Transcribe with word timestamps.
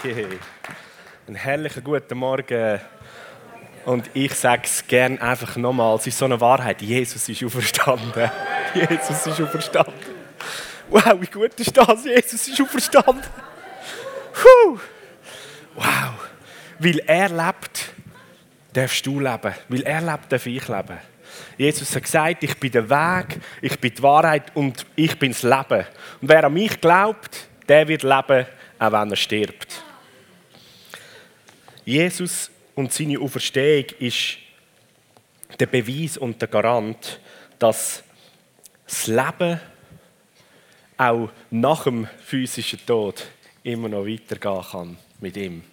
Hey. 0.00 0.28
Einen 1.26 1.34
herrlichen 1.34 1.82
guten 1.82 2.18
Morgen. 2.18 2.78
Und 3.84 4.08
ich 4.14 4.32
sage 4.32 4.62
es 4.62 4.86
gerne 4.86 5.20
einfach 5.20 5.56
nochmal, 5.56 5.96
es 5.96 6.06
ist 6.06 6.18
so 6.18 6.24
eine 6.24 6.40
Wahrheit, 6.40 6.80
Jesus 6.82 7.28
ist 7.28 7.42
auferstanden. 7.42 8.30
Jesus 8.74 9.26
ist 9.26 9.40
auferstanden. 9.40 9.94
Wow, 10.88 11.16
wie 11.18 11.26
gut 11.26 11.58
ist 11.58 11.76
das? 11.76 12.04
Jesus 12.04 12.46
ist 12.46 12.60
auferstanden. 12.60 13.24
Puh. 14.34 14.78
Wow. 15.74 16.28
Weil 16.78 17.00
er 17.00 17.30
lebt, 17.30 17.92
darfst 18.72 19.04
du 19.04 19.18
leben. 19.18 19.54
Weil 19.68 19.82
er 19.82 20.00
lebt, 20.00 20.30
darf 20.30 20.46
ich 20.46 20.68
leben. 20.68 20.98
Jesus 21.56 21.92
hat 21.96 22.04
gesagt, 22.04 22.44
ich 22.44 22.56
bin 22.60 22.70
der 22.70 22.88
Weg, 22.88 23.40
ich 23.60 23.76
bin 23.80 23.92
die 23.92 24.02
Wahrheit 24.04 24.54
und 24.54 24.86
ich 24.94 25.18
bin 25.18 25.32
das 25.32 25.42
Leben. 25.42 25.84
Und 26.20 26.28
wer 26.28 26.44
an 26.44 26.54
mich 26.54 26.80
glaubt, 26.80 27.48
der 27.66 27.88
wird 27.88 28.04
leben, 28.04 28.46
auch 28.78 28.92
wenn 28.92 29.10
er 29.10 29.16
stirbt. 29.16 29.87
Jesus 31.88 32.50
und 32.74 32.92
seine 32.92 33.18
Auferstehung 33.18 33.86
ist 33.98 34.36
der 35.58 35.64
Beweis 35.64 36.18
und 36.18 36.38
der 36.38 36.48
Garant, 36.48 37.18
dass 37.58 38.02
das 38.86 39.06
Leben 39.06 39.58
auch 40.98 41.30
nach 41.50 41.84
dem 41.84 42.06
physischen 42.22 42.84
Tod 42.84 43.24
immer 43.62 43.88
noch 43.88 44.04
weitergehen 44.04 44.70
kann 44.70 44.98
mit 45.20 45.38
ihm. 45.38 45.64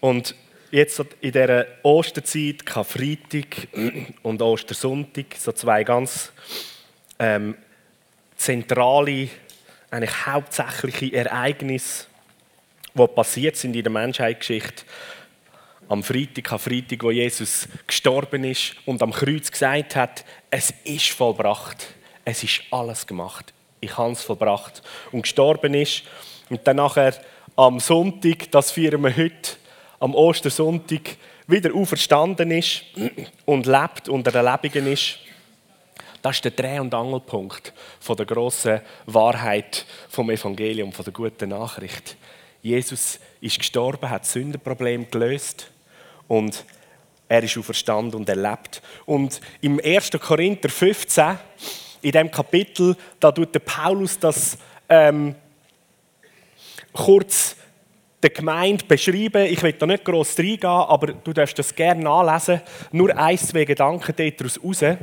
Und 0.00 0.34
jetzt 0.70 0.98
in 1.20 1.32
dieser 1.32 1.66
Osterzeit, 1.82 2.64
Karfreitag 2.64 3.68
und 4.22 4.40
Ostersonntag, 4.40 5.36
so 5.36 5.52
zwei 5.52 5.84
ganz 5.84 6.32
ähm, 7.18 7.54
zentrale, 8.34 9.28
eigentlich 9.90 10.26
hauptsächliche 10.26 11.12
Ereignisse, 11.12 12.06
die 12.96 13.06
passiert 13.08 13.56
sind 13.56 13.76
in 13.76 13.82
der 13.82 13.92
Menschheitsgeschichte. 13.92 14.84
Am 15.88 16.02
Freitag, 16.02 16.52
am 16.52 16.58
Freitag, 16.58 17.02
wo 17.02 17.10
Jesus 17.10 17.68
gestorben 17.86 18.44
ist 18.44 18.74
und 18.86 19.02
am 19.02 19.12
Kreuz 19.12 19.50
gesagt 19.50 19.94
hat, 19.94 20.24
es 20.50 20.74
ist 20.84 21.10
vollbracht. 21.10 21.94
Es 22.24 22.42
ist 22.42 22.62
alles 22.70 23.06
gemacht. 23.06 23.52
Ich 23.80 23.96
habe 23.96 24.12
es 24.12 24.22
vollbracht. 24.22 24.82
Und 25.12 25.22
gestorben 25.22 25.74
ist. 25.74 26.02
Und 26.50 26.66
dann 26.66 26.76
nachher 26.76 27.14
am 27.54 27.78
Sonntag, 27.78 28.50
das 28.50 28.72
feiern 28.72 29.02
wir 29.02 29.16
heute, 29.16 29.56
am 30.00 30.14
Ostersonntag, 30.14 31.16
wieder 31.46 31.72
auferstanden 31.74 32.50
ist 32.50 32.82
und 33.44 33.66
lebt 33.66 34.08
und 34.08 34.26
der 34.26 34.42
Lebenden 34.42 34.92
ist. 34.92 35.18
Das 36.20 36.36
ist 36.36 36.44
der 36.44 36.50
Dreh- 36.50 36.80
und 36.80 36.92
Angelpunkt 36.92 37.72
der 38.08 38.26
grossen 38.26 38.80
Wahrheit 39.06 39.86
vom 40.08 40.30
Evangelium, 40.30 40.92
von 40.92 41.04
der 41.04 41.14
guten 41.14 41.50
Nachricht. 41.50 42.16
Jesus 42.66 43.20
ist 43.40 43.58
gestorben, 43.60 44.10
hat 44.10 44.22
das 44.22 44.32
Sündenproblem 44.32 45.08
gelöst 45.08 45.70
und 46.26 46.64
er 47.28 47.40
ist 47.44 47.56
auferstanden 47.56 48.18
und 48.18 48.28
er 48.28 48.34
lebt. 48.34 48.82
Und 49.04 49.40
im 49.60 49.80
1. 49.82 50.10
Korinther 50.20 50.68
15, 50.68 51.38
in 52.02 52.10
dem 52.10 52.28
Kapitel, 52.28 52.96
da 53.20 53.30
tut 53.30 53.54
der 53.54 53.60
Paulus 53.60 54.18
das 54.18 54.58
ähm, 54.88 55.36
kurz 56.92 57.54
der 58.20 58.30
Gemeinde 58.30 58.84
beschreiben. 58.84 59.46
Ich 59.46 59.62
will 59.62 59.72
da 59.74 59.86
nicht 59.86 60.04
gross 60.04 60.36
reingehen, 60.36 60.64
aber 60.64 61.12
du 61.12 61.32
darfst 61.32 61.60
das 61.60 61.72
gerne 61.72 62.02
nachlesen. 62.02 62.62
Nur 62.90 63.16
ein, 63.16 63.38
zwei 63.38 63.64
Gedanken 63.64 64.12
daraus 64.16 64.60
raus, 64.60 64.96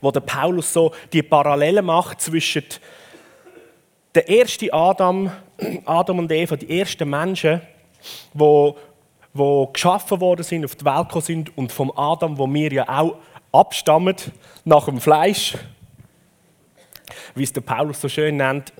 wo 0.00 0.12
der 0.12 0.20
Paulus 0.20 0.72
so 0.72 0.94
die 1.12 1.24
Parallelen 1.24 1.84
macht 1.84 2.20
zwischen 2.20 2.62
der 4.14 4.30
ersten 4.30 4.72
Adam, 4.72 5.32
Adam 5.84 6.18
und 6.18 6.32
Eva, 6.32 6.56
die 6.56 6.78
ersten 6.78 7.08
Menschen, 7.08 7.60
wo, 8.32 8.76
wo 9.32 9.66
geschaffen 9.68 10.20
worden 10.20 10.42
sind, 10.42 10.64
auf 10.64 10.74
die 10.74 10.84
Welt 10.84 11.08
gekommen 11.08 11.24
sind, 11.24 11.56
und 11.56 11.72
vom 11.72 11.92
Adam, 11.96 12.38
wo 12.38 12.52
wir 12.52 12.72
ja 12.72 12.88
auch 12.88 13.16
abstammen, 13.52 14.16
nach 14.64 14.86
dem 14.86 15.00
Fleisch, 15.00 15.56
wie 17.34 17.44
es 17.44 17.52
der 17.52 17.60
Paulus 17.60 18.00
so 18.00 18.08
schön 18.08 18.36
nennt. 18.36 18.72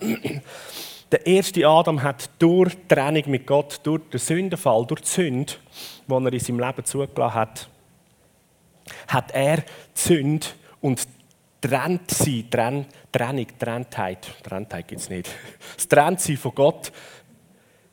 Der 1.11 1.25
erste 1.25 1.65
Adam 1.67 2.01
hat 2.01 2.29
durch 2.39 2.73
die 2.75 2.87
Trennung 2.87 3.23
mit 3.27 3.45
Gott, 3.45 3.79
durch 3.83 4.01
den 4.11 4.19
Sündenfall, 4.19 4.85
durch 4.85 5.01
die 5.01 5.07
Sünde, 5.07 5.53
die 6.07 6.13
er 6.13 6.33
in 6.33 6.39
seinem 6.39 6.59
Leben 6.59 6.83
zugelassen 6.83 7.35
hat, 7.35 7.69
hat 9.07 9.31
er 9.31 9.57
die 9.57 9.63
Sünde 9.93 10.47
und 10.81 11.07
trennt 11.65 12.11
sie, 12.11 12.47
Trenn, 12.49 12.85
Trennung, 13.11 13.47
Trenntheit, 13.57 14.27
Trenntheit 14.43 14.87
gibt 14.87 15.01
es 15.01 15.09
nicht, 15.09 15.29
das 15.75 15.87
Trenntsein 15.87 16.37
von 16.37 16.53
Gott 16.53 16.91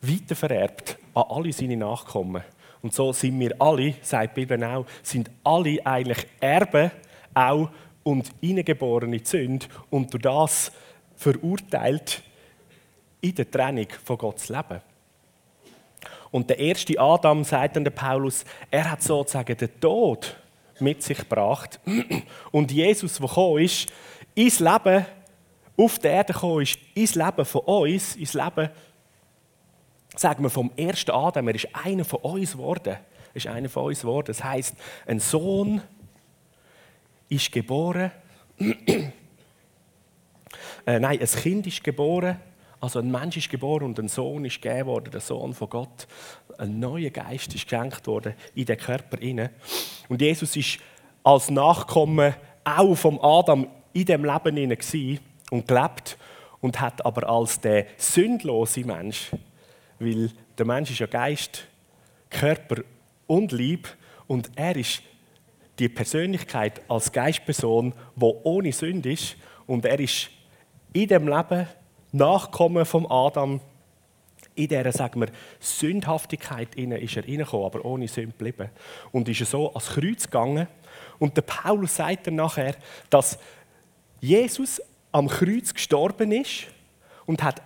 weitervererbt 0.02 0.98
an 1.14 1.24
alle 1.28 1.52
seine 1.52 1.76
Nachkommen. 1.76 2.42
Und 2.82 2.92
so 2.92 3.12
sind 3.12 3.38
wir 3.38 3.54
alle, 3.60 3.94
sagt 4.02 4.36
die 4.36 4.40
Bibel 4.40 4.62
auch, 4.64 4.84
sind 5.02 5.30
alle 5.44 5.78
eigentlich 5.86 6.26
Erben 6.40 6.90
auch 7.32 7.70
und 8.02 8.30
Eingeborene 8.42 9.20
Sünde 9.24 9.66
und 9.88 10.12
durch 10.12 10.22
das 10.22 10.72
verurteilt 11.14 12.22
in 13.20 13.34
der 13.34 13.50
Trennung 13.50 13.86
von 14.04 14.18
Gottes 14.18 14.48
Leben. 14.48 14.80
Und 16.30 16.50
der 16.50 16.58
erste 16.58 16.98
Adam, 16.98 17.44
sagt 17.44 17.76
dann 17.76 17.84
der 17.84 17.92
Paulus, 17.92 18.44
er 18.70 18.90
hat 18.90 19.02
sozusagen 19.02 19.56
den 19.56 19.80
Tod 19.80 20.36
mit 20.80 21.02
sich 21.02 21.18
gebracht. 21.18 21.80
Und 22.50 22.72
Jesus, 22.72 23.18
der 23.18 23.26
gekommen 23.26 23.62
ist, 23.62 23.86
ins 24.34 24.60
Leben 24.60 25.06
auf 25.76 25.98
der 25.98 26.12
Erde 26.12 26.32
gekommen 26.32 26.62
ist, 26.62 26.78
ins 26.94 27.14
Leben 27.14 27.44
von 27.44 27.60
uns, 27.62 28.16
ins 28.16 28.34
Leben, 28.34 28.70
sagen 30.16 30.42
wir 30.42 30.50
vom 30.50 30.70
ersten 30.76 31.10
Adam, 31.10 31.48
er 31.48 31.54
ist 31.54 31.68
einer 31.72 32.04
von 32.04 32.20
uns 32.20 32.52
geworden. 32.52 32.96
Er 33.32 33.36
ist 33.36 33.46
einer 33.46 33.68
von 33.68 33.84
uns 33.84 34.00
geworden. 34.00 34.26
Das 34.26 34.44
heißt, 34.44 34.74
ein 35.06 35.20
Sohn 35.20 35.80
ist 37.28 37.50
geboren. 37.50 38.10
äh, 38.58 39.12
nein, 40.86 41.18
ein 41.18 41.26
Kind 41.26 41.66
ist 41.66 41.82
geboren. 41.82 42.38
Also 42.82 42.98
ein 42.98 43.12
Mensch 43.12 43.36
ist 43.36 43.48
geboren 43.48 43.84
und 43.84 44.00
ein 44.00 44.08
Sohn 44.08 44.44
ist 44.44 44.60
gegeben 44.60 44.88
worden, 44.88 45.12
der 45.12 45.20
Sohn 45.20 45.54
von 45.54 45.70
Gott. 45.70 46.08
Ein 46.58 46.80
neuer 46.80 47.10
Geist 47.10 47.54
ist 47.54 47.68
geschenkt 47.68 48.04
worden 48.08 48.34
in 48.56 48.64
den 48.64 48.76
Körper 48.76 49.22
inne. 49.22 49.50
Und 50.08 50.20
Jesus 50.20 50.56
ist 50.56 50.80
als 51.22 51.48
Nachkomme 51.48 52.34
auch 52.64 52.96
vom 52.96 53.20
Adam 53.20 53.68
in 53.92 54.04
dem 54.04 54.24
Leben 54.24 54.56
inne 54.56 54.76
und 55.52 55.68
gelebt 55.68 56.18
und 56.60 56.80
hat 56.80 57.06
aber 57.06 57.28
als 57.28 57.60
der 57.60 57.86
sündlose 57.98 58.80
Mensch, 58.80 59.30
weil 60.00 60.32
der 60.58 60.66
Mensch 60.66 60.90
ist 60.90 60.98
ja 60.98 61.06
Geist, 61.06 61.68
Körper 62.30 62.82
und 63.28 63.52
Lieb 63.52 63.86
und 64.26 64.50
er 64.56 64.74
ist 64.74 65.02
die 65.78 65.88
Persönlichkeit 65.88 66.82
als 66.88 67.12
Geistperson, 67.12 67.94
wo 68.16 68.40
ohne 68.42 68.72
Sünde 68.72 69.12
ist 69.12 69.36
und 69.68 69.84
er 69.84 70.00
ist 70.00 70.30
in 70.92 71.06
dem 71.06 71.28
Leben 71.28 71.68
Nachkommen 72.12 72.84
vom 72.84 73.10
Adam 73.10 73.60
in 74.54 74.68
dieser, 74.68 74.92
sagen 74.92 75.20
wir, 75.20 75.28
Sündhaftigkeit 75.60 76.74
inne 76.74 76.98
ist 76.98 77.16
er 77.16 77.24
reingekommen, 77.24 77.66
aber 77.66 77.84
ohne 77.84 78.06
Sünde 78.08 78.32
geblieben. 78.32 78.70
Und 79.10 79.28
ist 79.28 79.50
so 79.50 79.68
ans 79.68 79.88
Kreuz 79.88 80.24
gegangen. 80.24 80.68
Und 81.18 81.36
der 81.36 81.42
Paulus 81.42 81.96
sagt 81.96 82.26
dann 82.26 82.34
nachher, 82.34 82.74
dass 83.08 83.38
Jesus 84.20 84.80
am 85.10 85.28
Kreuz 85.28 85.72
gestorben 85.72 86.32
ist 86.32 86.66
und 87.26 87.42
hat 87.42 87.62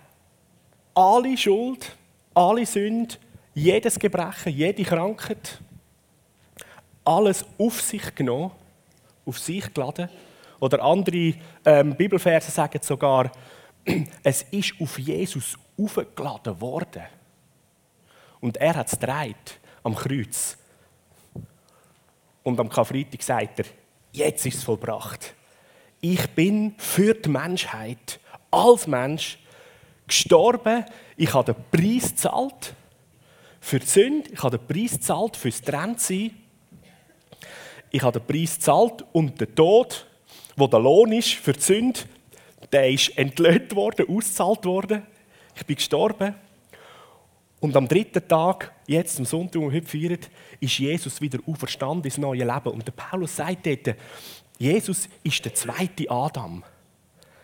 alle 0.93 1.37
Schuld, 1.37 1.95
alle 2.33 2.65
Sünde, 2.65 3.15
jedes 3.53 3.99
Gebrechen, 3.99 4.53
jede 4.53 4.83
Krankheit, 4.83 5.59
alles 7.03 7.45
auf 7.57 7.81
sich 7.81 8.13
genommen, 8.15 8.51
auf 9.25 9.39
sich 9.39 9.73
geladen. 9.73 10.09
Oder 10.59 10.83
andere 10.83 11.33
ähm, 11.65 11.95
Bibelverse 11.95 12.51
sagen 12.51 12.79
sogar, 12.81 13.31
es 14.23 14.43
ist 14.51 14.73
auf 14.79 14.99
Jesus 14.99 15.57
aufgeladen 15.77 16.59
worden. 16.59 17.03
Und 18.39 18.57
er 18.57 18.75
hat 18.75 18.87
es 18.87 18.99
gedreht 18.99 19.59
am 19.83 19.95
Kreuz. 19.95 20.57
Und 22.43 22.59
am 22.59 22.69
Karfreitag 22.69 23.21
sagt 23.21 23.59
er, 23.59 23.65
jetzt 24.11 24.45
ist 24.45 24.57
es 24.57 24.63
vollbracht. 24.63 25.33
Ich 25.99 26.27
bin 26.29 26.75
für 26.77 27.13
die 27.13 27.29
Menschheit 27.29 28.19
als 28.51 28.87
Mensch 28.87 29.39
gestorben. 30.05 30.85
Ich 31.15 31.33
habe 31.33 31.53
den 31.53 31.63
Preis 31.71 32.11
gezahlt 32.11 32.73
für 33.59 33.79
die 33.79 33.85
Sünde. 33.85 34.29
Ich 34.31 34.43
habe 34.43 34.57
den 34.57 34.67
Preis 34.67 34.91
gezahlt 34.93 35.35
fürs 35.35 35.61
Trennsein. 35.61 36.31
Ich 37.89 38.01
habe 38.01 38.19
den 38.19 38.27
Preis 38.27 38.55
gezahlt 38.55 39.03
und 39.11 39.39
den 39.41 39.53
Tod, 39.55 40.05
wo 40.55 40.67
der 40.67 40.79
Lohn 40.79 41.11
ist 41.11 41.33
für 41.33 41.53
die 41.53 41.61
Sünde, 41.61 42.01
der 42.71 42.89
ist 42.89 43.17
entlöhnt 43.17 43.75
worden, 43.75 44.07
ausgezahlt 44.09 44.65
worden. 44.65 45.03
Ich 45.55 45.65
bin 45.65 45.75
gestorben. 45.75 46.35
Und 47.59 47.75
am 47.75 47.87
dritten 47.87 48.27
Tag, 48.27 48.71
jetzt 48.85 49.17
am 49.17 49.25
Sonntag, 49.25 49.53
den 49.53 49.61
wir 49.61 49.71
heute 49.71 49.87
feiern, 49.87 50.19
ist 50.59 50.77
Jesus 50.77 51.19
wieder 51.21 51.39
auferstanden 51.47 52.05
ins 52.05 52.17
neue 52.17 52.43
Leben. 52.43 52.69
Und 52.69 52.85
der 52.85 52.91
Paulus 52.91 53.35
sagt 53.35 53.65
dort, 53.65 53.95
Jesus 54.59 55.09
ist 55.23 55.43
der 55.43 55.53
zweite 55.53 56.09
Adam. 56.09 56.63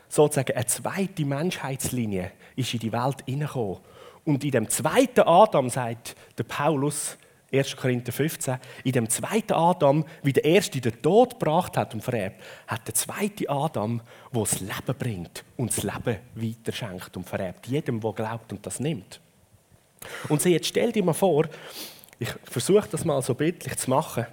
sozusagen 0.07 0.55
eine 0.55 0.65
zweite 0.67 1.25
Menschheitslinie 1.25 2.31
ist 2.55 2.73
in 2.73 2.79
die 2.79 2.91
Welt 2.91 3.23
hineingekommen. 3.25 3.79
Und 4.25 4.43
in 4.43 4.51
dem 4.51 4.69
zweiten 4.69 5.21
Adam, 5.21 5.69
sagt 5.69 6.15
der 6.37 6.43
Paulus, 6.43 7.17
1. 7.53 7.75
Korinther 7.75 8.11
15, 8.11 8.57
in 8.83 8.91
dem 8.91 9.09
zweiten 9.09 9.53
Adam, 9.53 10.05
wie 10.23 10.33
der 10.33 10.43
erste 10.43 10.81
den 10.81 11.01
Tod 11.01 11.39
gebracht 11.39 11.77
hat 11.77 11.93
und 11.93 12.01
vererbt, 12.01 12.41
hat 12.67 12.87
der 12.87 12.95
zweite 12.95 13.49
Adam, 13.49 14.01
der 14.33 14.41
das 14.41 14.59
Leben 14.59 14.97
bringt 14.97 15.43
und 15.55 15.75
das 15.75 15.83
Leben 15.83 16.19
weiterschenkt 16.35 17.15
und 17.15 17.29
vererbt. 17.29 17.67
Jedem, 17.67 17.99
der 17.99 18.13
glaubt 18.13 18.51
und 18.51 18.65
das 18.65 18.79
nimmt. 18.79 19.19
Und 20.29 20.41
so 20.41 20.49
jetzt 20.49 20.67
stell 20.67 20.91
dir 20.91 21.03
mal 21.03 21.13
vor, 21.13 21.45
ich 22.19 22.29
versuche 22.45 22.87
das 22.89 23.05
mal 23.05 23.21
so 23.21 23.33
bildlich 23.33 23.75
zu 23.77 23.89
machen. 23.89 24.25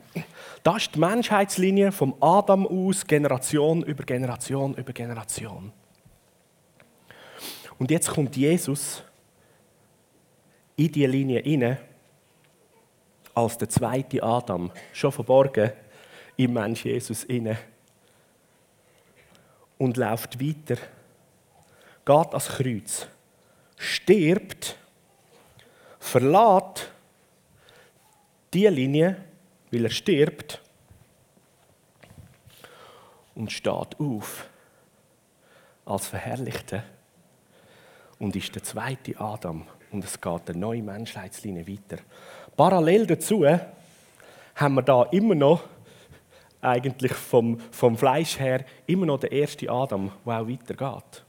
Das 0.63 0.77
ist 0.79 0.95
die 0.95 0.99
Menschheitslinie 0.99 1.93
vom 1.93 2.15
Adam 2.21 2.67
aus, 2.67 3.07
Generation 3.07 3.83
über 3.83 4.05
Generation 4.05 4.75
über 4.75 4.93
Generation. 4.93 5.73
Und 7.79 7.91
jetzt 7.91 8.11
kommt 8.11 8.37
Jesus 8.37 9.03
in 10.77 10.93
diese 10.93 11.07
Linie 11.07 11.43
hinein 11.43 11.79
als 13.41 13.57
der 13.57 13.69
zweite 13.69 14.23
Adam, 14.23 14.71
schon 14.93 15.13
verborgen 15.13 15.73
im 16.37 16.53
Mensch 16.53 16.85
Jesus 16.85 17.25
inne 17.25 17.57
und 19.79 19.97
läuft 19.97 20.41
weiter, 20.41 20.77
geht 22.05 22.29
ans 22.29 22.49
Kreuz, 22.49 23.07
stirbt, 23.77 24.77
verlässt 25.99 26.91
die 28.53 28.67
Linie, 28.67 29.17
weil 29.71 29.85
er 29.85 29.91
stirbt 29.91 30.61
und 33.35 33.51
steht 33.51 33.99
auf 33.99 34.49
als 35.87 36.09
Verherrlichter 36.09 36.85
und 38.19 38.37
ist 38.37 38.55
der 38.55 38.63
zweite 38.63 39.19
Adam 39.19 39.67
und 39.93 40.05
es 40.05 40.21
geht 40.21 40.51
eine 40.51 40.59
neue 40.59 40.83
Menschheitslinie 40.83 41.67
weiter. 41.67 42.03
Parallel 42.57 43.07
dazu 43.07 43.45
haben 44.55 44.75
wir 44.75 44.83
da 44.83 45.05
immer 45.05 45.35
noch, 45.35 45.63
eigentlich 46.63 47.13
vom, 47.13 47.59
vom 47.71 47.97
Fleisch 47.97 48.39
her, 48.39 48.65
immer 48.87 49.07
noch 49.07 49.21
den 49.21 49.33
ersten 49.33 49.71
Adam, 49.71 50.13
der 50.27 50.41
auch 50.41 50.49
weitergeht. 50.49 51.25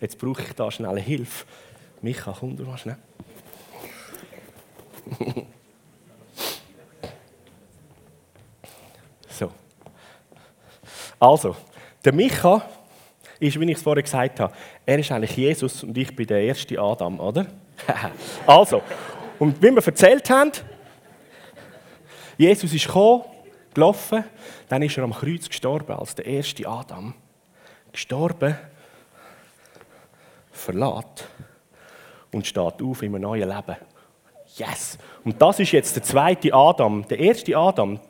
Jetzt 0.00 0.18
brauche 0.18 0.42
ich 0.42 0.52
da 0.52 0.70
schnell 0.70 1.00
Hilfe. 1.00 1.46
Micha, 2.02 2.34
komm 2.38 2.56
du 2.56 2.64
mal 2.64 2.76
schnell. 2.76 2.98
so. 9.28 9.50
Also, 11.18 11.56
der 12.04 12.12
Micha 12.12 12.68
ist, 13.38 13.58
wie 13.58 13.70
ich 13.70 13.76
es 13.76 13.82
vorher 13.82 14.02
gesagt 14.02 14.40
habe, 14.40 14.52
er 14.84 14.98
ist 14.98 15.10
eigentlich 15.12 15.36
Jesus 15.36 15.82
und 15.82 15.96
ich 15.96 16.14
bin 16.14 16.26
der 16.26 16.42
erste 16.42 16.78
Adam, 16.78 17.18
oder? 17.20 17.46
also, 18.46 18.82
und 19.38 19.62
wie 19.62 19.70
wir 19.70 19.86
erzählt 19.86 20.28
haben, 20.30 20.52
Jesus 22.38 22.72
ist 22.72 22.86
gekommen, 22.86 23.24
gelaufen, 23.74 24.24
dann 24.68 24.82
ist 24.82 24.96
er 24.96 25.04
am 25.04 25.12
Kreuz 25.12 25.48
gestorben 25.48 25.92
als 25.92 26.14
der 26.14 26.26
erste 26.26 26.66
Adam. 26.66 27.14
Gestorben, 27.92 28.56
verlässt 30.50 31.28
und 32.32 32.46
steht 32.46 32.82
auf 32.82 33.02
in 33.02 33.14
einem 33.14 33.22
neuen 33.22 33.48
Leben. 33.48 33.76
Yes! 34.56 34.98
Und 35.24 35.40
das 35.40 35.60
ist 35.60 35.72
jetzt 35.72 35.96
der 35.96 36.02
zweite 36.02 36.52
Adam. 36.52 37.06
Der 37.08 37.18
erste 37.18 37.56
Adam, 37.56 38.00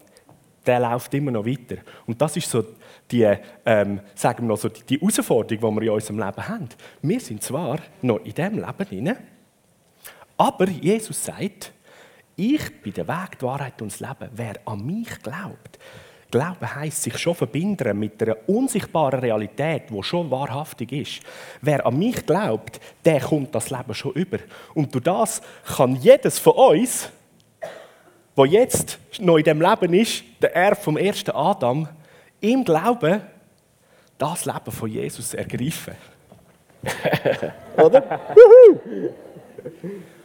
der 0.65 0.81
läuft 0.81 1.13
immer 1.15 1.31
noch 1.31 1.47
weiter. 1.47 1.77
Und 2.07 2.21
das 2.21 2.37
ist 2.37 2.51
so 2.51 2.65
die, 3.11 3.37
ähm, 3.65 4.01
sagen 4.15 4.45
wir 4.45 4.49
noch 4.49 4.59
so, 4.59 4.69
die, 4.69 4.83
die 4.83 4.99
Herausforderung, 4.99 5.75
die 5.75 5.81
wir 5.81 5.83
in 5.89 5.95
unserem 5.95 6.19
Leben 6.19 6.49
haben. 6.49 6.69
Wir 7.03 7.21
sind 7.21 7.43
zwar 7.43 7.79
noch 8.03 8.19
in 8.19 8.35
diesem 8.35 8.55
Leben 8.55 8.89
drin, 8.89 9.17
aber 10.37 10.69
Jesus 10.69 11.25
sagt, 11.25 11.73
ich 12.37 12.83
bin 12.83 12.93
der 12.93 13.09
Weg, 13.09 13.39
die 13.39 13.45
Wahrheit 13.45 13.81
und 13.81 13.91
das 13.91 14.01
Leben. 14.01 14.31
Wer 14.33 14.55
an 14.67 14.85
mich 14.85 15.23
glaubt, 15.23 15.79
Glauben 16.31 16.75
heisst 16.75 17.05
sich 17.05 17.17
schon 17.19 17.37
verbinden 17.37 17.99
mit 17.99 18.21
einer 18.21 18.37
unsichtbaren 18.49 19.21
Realität, 19.21 19.85
die 19.91 20.03
schon 20.03 20.31
wahrhaftig 20.31 20.91
ist. 20.93 21.21
Wer 21.63 21.87
an 21.87 21.99
mich 21.99 22.27
glaubt, 22.27 22.81
der 23.05 23.21
kommt 23.21 23.55
das 23.55 23.71
Leben 23.71 23.95
schon 23.95 24.13
über. 24.13 24.39
Und 24.75 24.93
durch 24.93 25.05
das 25.05 25.41
kann 25.77 25.95
jedes 25.97 26.39
von 26.39 26.55
uns, 26.55 27.11
wo 28.35 28.45
jetzt 28.45 28.99
noch 29.21 29.37
in 29.37 29.45
dem 29.45 29.61
Leben 29.61 29.95
ist, 29.95 30.25
der 30.43 30.55
Erb 30.55 30.83
vom 30.83 30.97
ersten 30.97 31.31
Adam, 31.31 31.89
im 32.41 32.65
Glauben 32.65 33.23
das 34.19 34.45
Leben 34.45 34.73
von 34.73 34.91
Jesus 34.91 35.33
ergreifen. 35.33 35.95
Oder? 37.77 38.21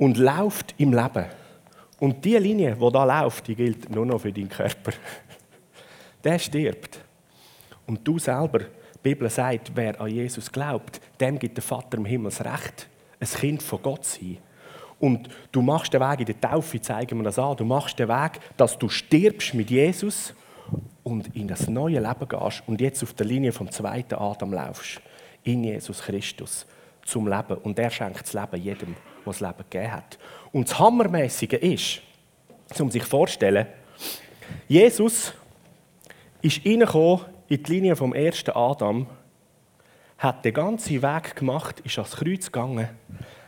und 0.00 0.16
läuft 0.16 0.74
im 0.78 0.94
Leben. 0.94 1.26
Und 1.98 2.24
die 2.24 2.36
Linie, 2.38 2.74
die 2.74 2.90
da 2.90 3.22
läuft, 3.22 3.46
die 3.46 3.54
gilt 3.54 3.90
nur 3.90 4.06
noch 4.06 4.22
für 4.22 4.32
deinen 4.32 4.48
Körper. 4.48 4.92
Der 6.24 6.38
stirbt. 6.38 6.98
Und 7.86 8.00
du 8.08 8.18
selber, 8.18 8.60
die 8.60 8.98
Bibel 9.02 9.28
sagt, 9.28 9.70
wer 9.74 10.00
an 10.00 10.08
Jesus 10.08 10.50
glaubt, 10.50 11.00
dem 11.20 11.38
gibt 11.38 11.58
der 11.58 11.62
Vater 11.62 11.98
im 11.98 12.06
Himmel 12.06 12.30
das 12.30 12.42
Recht, 12.42 12.88
ein 13.20 13.28
Kind 13.28 13.62
von 13.62 13.82
Gott 13.82 14.06
zu 14.06 14.20
sein. 14.20 14.38
Und 14.98 15.28
du 15.52 15.60
machst 15.60 15.92
den 15.92 16.00
Weg 16.00 16.20
in 16.20 16.26
der 16.26 16.40
Taufe, 16.40 16.80
zeigen 16.80 17.18
wir 17.18 17.24
das 17.24 17.38
an, 17.38 17.56
du 17.58 17.66
machst 17.66 17.98
den 17.98 18.08
Weg, 18.08 18.40
dass 18.56 18.78
du 18.78 18.88
stirbst 18.88 19.52
mit 19.52 19.70
Jesus 19.70 20.34
und 21.02 21.34
in 21.36 21.46
das 21.46 21.68
neue 21.68 22.00
Leben 22.00 22.28
gehst 22.28 22.62
und 22.66 22.80
jetzt 22.80 23.02
auf 23.02 23.12
der 23.12 23.26
Linie 23.26 23.52
vom 23.52 23.70
zweiten 23.70 24.14
Adam 24.14 24.54
laufst. 24.54 25.02
In 25.42 25.64
Jesus 25.64 26.02
Christus 26.02 26.66
zum 27.04 27.26
Leben. 27.26 27.56
Und 27.62 27.78
er 27.78 27.90
schenkt 27.90 28.22
das 28.22 28.32
Leben 28.32 28.62
jedem, 28.62 28.96
der 29.24 29.32
das 29.32 29.40
Leben 29.40 29.64
gegeben 29.70 29.92
hat. 29.92 30.18
Und 30.52 30.68
das 30.68 30.78
Hammermäßige 30.78 31.52
ist, 31.52 32.00
um 32.80 32.90
sich 32.90 33.04
vorzustellen, 33.04 33.66
Jesus 34.68 35.32
ist 36.42 36.64
reingekommen 36.64 37.24
in 37.48 37.62
die 37.62 37.72
Linie 37.72 37.96
vom 37.96 38.14
ersten 38.14 38.52
Adam, 38.52 39.06
hat 40.18 40.44
den 40.44 40.54
ganzen 40.54 41.02
Weg 41.02 41.36
gemacht, 41.36 41.80
ist 41.80 41.98
ans 41.98 42.16
Kreuz 42.16 42.46
gegangen, 42.46 42.88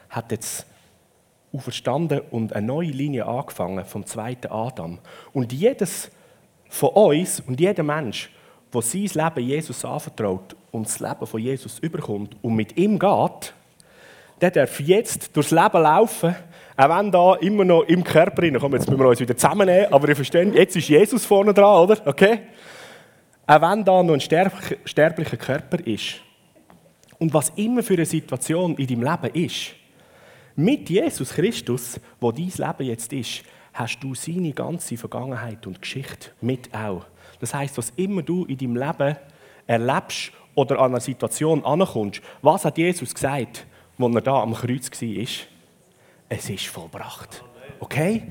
hat 0.08 0.30
jetzt 0.32 0.66
auferstanden 1.52 2.20
und 2.30 2.54
eine 2.54 2.66
neue 2.66 2.90
Linie 2.90 3.26
angefangen 3.26 3.84
vom 3.84 4.06
zweiten 4.06 4.50
Adam. 4.50 4.98
Und 5.32 5.52
jedes 5.52 6.10
von 6.68 6.90
uns 6.90 7.40
und 7.40 7.60
jeder 7.60 7.82
Mensch, 7.82 8.30
der 8.72 8.82
sein 8.82 9.02
Leben 9.02 9.46
Jesus 9.46 9.84
anvertraut 9.84 10.56
und 10.70 10.86
das 10.86 10.98
Leben 11.00 11.26
von 11.26 11.40
Jesus 11.40 11.78
überkommt 11.78 12.36
und 12.42 12.54
mit 12.54 12.76
ihm 12.78 12.98
geht, 12.98 13.54
der 14.42 14.50
darf 14.50 14.80
jetzt 14.80 15.36
durchs 15.36 15.52
Leben 15.52 15.82
laufen, 15.82 16.34
auch 16.76 16.98
wenn 16.98 17.12
da 17.12 17.34
immer 17.36 17.64
noch 17.64 17.84
im 17.84 18.02
Körper 18.02 18.42
rein, 18.42 18.58
komm, 18.58 18.72
jetzt 18.72 18.88
müssen 18.88 19.00
wir 19.00 19.08
uns 19.08 19.20
wieder 19.20 19.36
zusammennehmen, 19.36 19.92
aber 19.92 20.08
ihr 20.08 20.16
versteht, 20.16 20.54
jetzt 20.54 20.76
ist 20.76 20.88
Jesus 20.88 21.24
vorne 21.24 21.54
dran, 21.54 21.88
oder? 21.88 21.96
Okay? 22.04 22.40
Auch 23.46 23.62
wenn 23.62 23.84
da 23.84 24.02
noch 24.02 24.14
ein 24.14 24.20
sterblicher 24.20 25.36
Körper 25.36 25.78
ist. 25.86 26.16
Und 27.18 27.32
was 27.32 27.50
immer 27.50 27.84
für 27.84 27.94
eine 27.94 28.04
Situation 28.04 28.74
in 28.76 28.86
deinem 28.86 29.02
Leben 29.02 29.44
ist, 29.44 29.74
mit 30.56 30.90
Jesus 30.90 31.34
Christus, 31.34 32.00
wo 32.20 32.32
dein 32.32 32.52
Leben 32.56 32.88
jetzt 32.88 33.12
ist, 33.12 33.42
hast 33.72 34.00
du 34.00 34.14
seine 34.14 34.52
ganze 34.52 34.96
Vergangenheit 34.96 35.66
und 35.66 35.80
Geschichte 35.80 36.30
mit 36.40 36.74
auch. 36.74 37.04
Das 37.40 37.54
heißt, 37.54 37.78
was 37.78 37.90
immer 37.96 38.22
du 38.22 38.44
in 38.46 38.58
deinem 38.58 38.76
Leben 38.76 39.16
erlebst 39.66 40.32
oder 40.54 40.80
an 40.80 40.90
einer 40.90 41.00
Situation 41.00 41.64
ankommst, 41.64 42.20
was 42.42 42.64
hat 42.64 42.76
Jesus 42.76 43.14
gesagt, 43.14 43.66
als 44.02 44.14
er 44.14 44.20
da 44.20 44.42
am 44.42 44.54
Kreuz 44.54 44.90
war? 44.90 45.26
Es 46.28 46.50
ist 46.50 46.66
vollbracht. 46.66 47.42
Okay? 47.80 48.22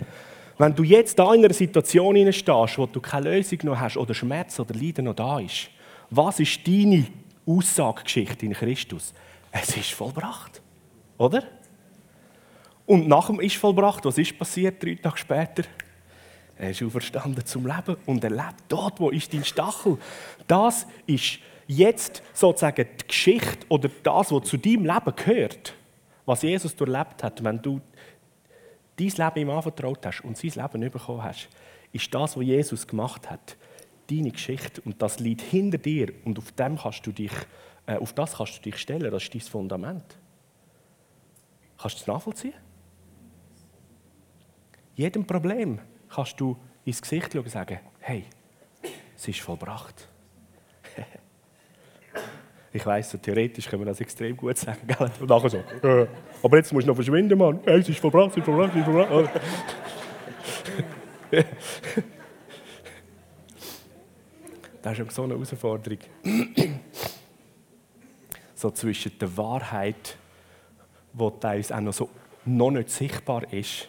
Wenn 0.57 0.75
du 0.75 0.83
jetzt 0.83 1.17
da 1.17 1.33
in 1.33 1.43
einer 1.43 1.53
Situation 1.53 2.15
stehst, 2.31 2.77
wo 2.77 2.85
du 2.85 2.99
keine 2.99 3.31
Lösung 3.31 3.59
noch 3.63 3.79
hast 3.79 3.97
oder 3.97 4.13
Schmerz 4.13 4.59
oder 4.59 4.75
Leiden 4.75 5.05
noch 5.05 5.15
da 5.15 5.39
ist, 5.39 5.69
was 6.09 6.39
ist 6.39 6.67
deine 6.67 7.07
Aussagegeschichte 7.45 8.45
in 8.45 8.53
Christus? 8.53 9.13
Es 9.51 9.75
ist 9.75 9.91
vollbracht. 9.91 10.61
Oder? 11.17 11.43
Und 12.85 13.07
nach 13.07 13.27
dem 13.27 13.39
ist 13.39 13.57
vollbracht, 13.57 14.03
was 14.05 14.17
ist 14.17 14.37
passiert 14.37 14.83
drei 14.83 14.95
Tage 14.95 15.17
später? 15.17 15.63
Er 16.57 16.71
ist 16.71 16.83
auferstanden 16.83 17.45
zum 17.45 17.65
Leben 17.65 17.97
und 18.05 18.23
er 18.23 18.29
lebt 18.29 18.65
dort, 18.67 18.99
wo 18.99 19.09
ist 19.09 19.33
dein 19.33 19.43
Stachel. 19.43 19.97
Das 20.47 20.85
ist 21.07 21.39
jetzt 21.71 22.21
sozusagen 22.33 22.85
die 22.99 23.07
Geschichte 23.07 23.65
oder 23.69 23.89
das, 24.03 24.31
was 24.31 24.43
zu 24.43 24.57
deinem 24.57 24.85
Leben 24.85 25.15
gehört, 25.15 25.73
was 26.25 26.41
Jesus 26.41 26.75
durchlebt 26.75 27.23
hat, 27.23 27.43
wenn 27.43 27.61
du 27.61 27.79
dein 28.97 29.07
Leben 29.07 29.39
ihm 29.39 29.49
anvertraut 29.49 30.05
hast 30.05 30.21
und 30.21 30.37
sein 30.37 30.51
Leben 30.51 30.91
bekommen 30.91 31.23
hast, 31.23 31.47
ist 31.93 32.13
das, 32.13 32.35
was 32.35 32.43
Jesus 32.43 32.85
gemacht 32.85 33.29
hat, 33.29 33.55
deine 34.09 34.31
Geschichte 34.31 34.81
und 34.81 35.01
das 35.01 35.19
liegt 35.19 35.41
hinter 35.41 35.77
dir 35.77 36.13
und 36.25 36.37
auf, 36.37 36.51
dem 36.51 36.77
kannst 36.77 37.05
du 37.07 37.11
dich, 37.11 37.31
äh, 37.85 37.95
auf 37.95 38.13
das 38.13 38.35
kannst 38.35 38.57
du 38.57 38.61
dich 38.69 38.77
stellen, 38.77 39.09
das 39.09 39.23
ist 39.23 39.33
dein 39.33 39.41
Fundament. 39.41 40.17
Kannst 41.77 41.95
du 41.95 41.99
das 41.99 42.07
nachvollziehen? 42.07 42.53
Jedem 44.95 45.25
Problem 45.25 45.79
kannst 46.09 46.39
du 46.39 46.57
ins 46.83 47.01
Gesicht 47.01 47.31
schauen 47.31 47.43
und 47.43 47.49
sagen, 47.49 47.79
hey, 47.99 48.25
es 49.15 49.27
ist 49.27 49.39
vollbracht. 49.39 50.10
Ich 52.73 52.85
weiss, 52.85 53.09
so 53.09 53.17
theoretisch 53.17 53.67
können 53.67 53.81
wir 53.81 53.87
das 53.87 53.99
extrem 53.99 54.37
gut 54.37 54.57
sagen, 54.57 54.87
gell? 54.87 55.11
Und 55.19 55.29
nachher 55.29 55.49
so, 55.49 55.57
äh, 55.57 56.07
aber 56.41 56.57
jetzt 56.57 56.71
musst 56.71 56.87
du 56.87 56.91
noch 56.91 56.95
verschwinden, 56.95 57.37
Mann. 57.37 57.59
Hey, 57.65 57.79
es 57.79 57.89
ist 57.89 57.99
verbrannt, 57.99 58.31
es 58.31 58.37
ist 58.37 58.45
verbrannt, 58.45 58.71
es 58.73 58.79
ist 58.79 58.85
verbrannt. 58.85 59.29
das 64.81 64.99
ist 64.99 65.11
so 65.11 65.23
eine 65.23 65.33
Herausforderung. 65.33 65.99
so 68.55 68.71
zwischen 68.71 69.19
der 69.19 69.37
Wahrheit, 69.37 70.15
die 71.13 71.23
uns 71.23 71.71
auch 71.71 71.81
noch 71.81 71.93
so 71.93 72.09
noch 72.45 72.71
nicht 72.71 72.89
sichtbar 72.89 73.51
ist, 73.53 73.87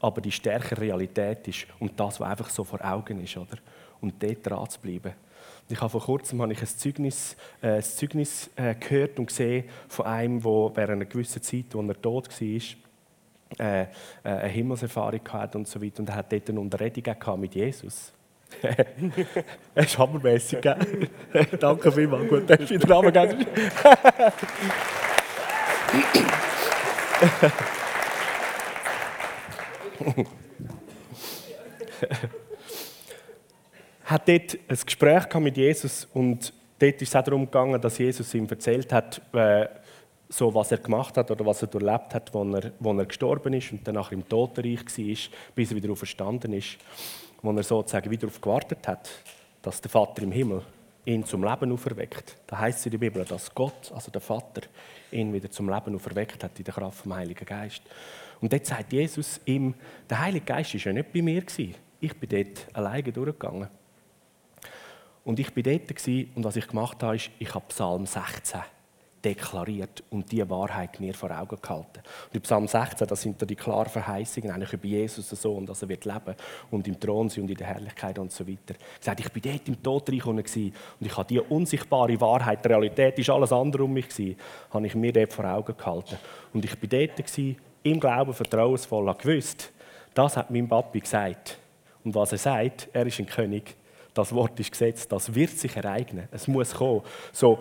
aber 0.00 0.20
die 0.20 0.32
stärkere 0.32 0.80
Realität 0.80 1.46
ist 1.48 1.66
und 1.78 1.98
das, 1.98 2.20
was 2.20 2.28
einfach 2.28 2.50
so 2.50 2.64
vor 2.64 2.84
Augen 2.84 3.22
ist, 3.22 3.36
oder? 3.36 3.58
Und 4.00 4.22
dort 4.22 4.46
dran 4.46 4.68
zu 4.68 4.80
bleiben. 4.80 5.12
Ich 5.68 5.80
habe 5.80 5.90
vor 5.90 6.00
kurzem 6.00 6.42
habe 6.42 6.52
ich 6.52 6.60
ein 6.60 6.66
Zeugnis, 6.66 7.36
äh, 7.62 7.76
ein 7.76 7.82
Zeugnis 7.82 8.50
äh, 8.56 8.74
gehört 8.74 9.18
und 9.18 9.26
gesehen 9.26 9.64
von 9.88 10.06
einem, 10.06 10.42
der 10.42 10.50
während 10.74 10.90
einer 10.90 11.04
gewissen 11.04 11.42
Zeit, 11.42 11.66
als 11.74 11.88
er 11.88 12.02
tot 12.02 12.28
war, 12.28 12.60
äh, 13.58 13.82
äh, 13.82 13.86
eine 14.22 14.48
Himmelserfahrung 14.48 15.20
hatte 15.28 15.58
und 15.58 15.68
so 15.68 15.80
weiter. 15.80 16.00
Und 16.00 16.08
er 16.08 16.16
hat 16.16 16.32
dort 16.32 16.50
eine 16.50 16.60
Unterredung 16.60 17.40
mit 17.40 17.54
Jesus. 17.54 18.12
Es 19.74 19.86
ist 19.86 19.98
hammermässig, 19.98 20.60
gell? 20.60 21.08
Danke 21.60 21.92
vielmals. 21.92 22.28
Gut, 22.28 22.50
dass 22.50 22.58
du 22.58 22.70
wieder 22.70 22.94
runtergegangen 22.94 23.46
hat 34.04 34.28
dort 34.28 34.58
ein 34.68 34.78
Gespräch 34.84 35.34
mit 35.34 35.56
Jesus 35.56 36.08
und 36.12 36.52
dort 36.78 37.00
ist 37.02 37.08
es 37.08 37.16
auch 37.16 37.22
darum 37.22 37.44
gegangen, 37.44 37.80
dass 37.80 37.98
Jesus 37.98 38.34
ihm 38.34 38.46
erzählt 38.48 38.92
hat, 38.92 39.22
äh, 39.32 39.68
so 40.28 40.54
was 40.54 40.70
er 40.72 40.78
gemacht 40.78 41.16
hat 41.16 41.30
oder 41.30 41.44
was 41.44 41.62
er 41.62 41.74
erlebt 41.74 42.14
hat, 42.14 42.34
als 42.34 42.64
er, 42.64 42.72
er 42.84 43.04
gestorben 43.04 43.52
ist 43.52 43.72
und 43.72 43.86
danach 43.86 44.12
im 44.12 44.28
Totenreich 44.28 44.86
war, 44.86 45.16
bis 45.54 45.70
er 45.70 45.76
wieder 45.76 45.90
auferstanden 45.90 46.52
ist, 46.52 46.78
wo 47.42 47.50
er 47.52 47.62
sozusagen 47.62 48.10
wieder 48.10 48.26
darauf 48.26 48.40
gewartet 48.40 48.86
hat, 48.86 49.10
dass 49.62 49.80
der 49.80 49.90
Vater 49.90 50.22
im 50.22 50.32
Himmel 50.32 50.62
ihn 51.04 51.24
zum 51.24 51.42
Leben 51.42 51.72
auferweckt. 51.72 52.36
Da 52.46 52.58
heißt 52.58 52.78
es 52.78 52.86
in 52.86 52.92
der 52.92 52.98
Bibel, 52.98 53.24
dass 53.24 53.54
Gott, 53.54 53.90
also 53.94 54.10
der 54.10 54.20
Vater, 54.20 54.62
ihn 55.10 55.32
wieder 55.32 55.50
zum 55.50 55.68
Leben 55.68 55.94
auferweckt 55.94 56.44
hat 56.44 56.58
in 56.58 56.64
der 56.64 56.74
Kraft 56.74 56.98
vom 56.98 57.14
Heiligen 57.14 57.44
Geist. 57.44 57.82
Und 58.40 58.52
dort 58.52 58.66
sagt 58.66 58.92
Jesus 58.92 59.40
ihm, 59.44 59.74
der 60.08 60.20
Heilige 60.20 60.44
Geist 60.44 60.74
war 60.74 60.80
ja 60.80 60.92
nicht 60.92 61.12
bei 61.12 61.22
mir. 61.22 61.42
Ich 62.00 62.16
bin 62.16 62.28
dort 62.28 62.66
alleine 62.74 63.12
durchgegangen. 63.12 63.68
Und 65.24 65.38
ich 65.38 65.54
war 65.54 65.62
dort 65.62 66.08
und 66.34 66.44
was 66.44 66.56
ich 66.56 66.66
gemacht 66.66 67.02
habe, 67.02 67.16
ist, 67.16 67.30
ich 67.38 67.54
habe 67.54 67.64
Psalm 67.68 68.06
16 68.06 68.60
deklariert 69.24 70.02
und 70.10 70.30
die 70.32 70.48
Wahrheit 70.48 70.98
mir 70.98 71.14
vor 71.14 71.30
Augen 71.30 71.58
gehalten. 71.60 72.00
Und 72.28 72.34
in 72.34 72.40
Psalm 72.40 72.66
16, 72.66 73.06
das 73.06 73.20
sind 73.20 73.40
da 73.40 73.46
die 73.46 73.56
klaren 73.56 73.88
Verheißungen 73.88 74.50
eigentlich 74.50 74.72
über 74.72 74.86
Jesus 74.86 75.28
so 75.28 75.54
und 75.54 75.68
dass 75.68 75.82
er 75.82 75.88
wird 75.88 76.04
leben 76.04 76.34
und 76.70 76.88
im 76.88 76.98
Thron 76.98 77.28
sein 77.28 77.42
und 77.44 77.50
in 77.50 77.56
der 77.56 77.66
Herrlichkeit 77.66 78.18
und 78.18 78.32
so 78.32 78.46
weiter. 78.48 78.74
Er 78.74 79.02
sagt, 79.02 79.20
ich 79.20 79.30
bin 79.30 79.42
dort 79.42 79.68
im 79.68 79.82
Todreich 79.82 80.24
und 80.24 80.56
ich 80.56 81.16
habe 81.16 81.28
die 81.28 81.40
unsichtbare 81.40 82.20
Wahrheit, 82.20 82.64
die 82.64 82.68
Realität 82.68 83.18
ist 83.18 83.30
alles 83.30 83.52
andere 83.52 83.84
um 83.84 83.92
mich 83.92 84.08
gewesen, 84.08 84.36
habe 84.70 84.86
ich 84.86 84.94
mir 84.94 85.12
dort 85.12 85.32
vor 85.32 85.44
Augen 85.44 85.76
gehalten. 85.76 86.16
Und 86.52 86.64
ich 86.64 86.78
bin 86.78 86.88
dort 86.88 87.18
im 87.82 88.00
Glauben 88.00 88.34
vertrauensvoll, 88.34 89.14
gewusst, 89.14 89.72
das 90.14 90.36
hat 90.36 90.50
mein 90.50 90.68
Papi 90.68 91.00
gesagt. 91.00 91.58
Und 92.04 92.14
was 92.14 92.32
er 92.32 92.38
sagt, 92.38 92.88
er 92.92 93.06
ist 93.06 93.18
ein 93.18 93.26
König 93.26 93.76
das 94.14 94.34
Wort 94.34 94.58
ist 94.60 94.70
gesetzt, 94.70 95.10
das 95.12 95.34
wird 95.34 95.50
sich 95.50 95.76
ereignen. 95.76 96.28
Es 96.30 96.48
muss 96.48 96.74
kommen. 96.74 97.02
So, 97.32 97.58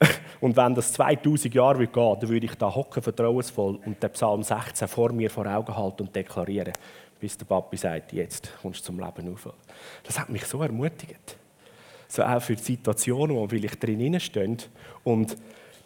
und 0.40 0.56
wenn 0.56 0.74
das 0.74 0.92
2000 0.92 1.54
Jahre 1.54 1.86
gehen, 1.86 2.16
dann 2.20 2.28
würde 2.28 2.46
ich 2.46 2.54
da 2.54 2.74
hocken 2.74 3.02
vertrauensvoll 3.02 3.78
und 3.84 4.02
den 4.02 4.10
Psalm 4.10 4.42
16 4.42 4.88
vor 4.88 5.12
mir 5.12 5.30
vor 5.30 5.46
Augen 5.46 5.76
halten 5.76 6.02
und 6.02 6.16
deklarieren, 6.16 6.72
bis 7.20 7.36
der 7.38 7.44
Papi 7.44 7.76
sagt, 7.76 8.12
jetzt 8.12 8.52
kommst 8.60 8.80
du 8.80 8.84
zum 8.84 8.98
Leben 8.98 9.32
auf. 9.32 9.48
Das 10.02 10.18
hat 10.18 10.28
mich 10.28 10.44
so 10.46 10.62
ermutigt. 10.62 11.36
So 12.08 12.22
auch 12.22 12.42
für 12.42 12.56
die 12.56 12.62
Situationen, 12.62 13.36
wo 13.36 13.46
vielleicht 13.48 13.82
drin 13.82 14.18
stehen 14.20 14.58
und 15.04 15.36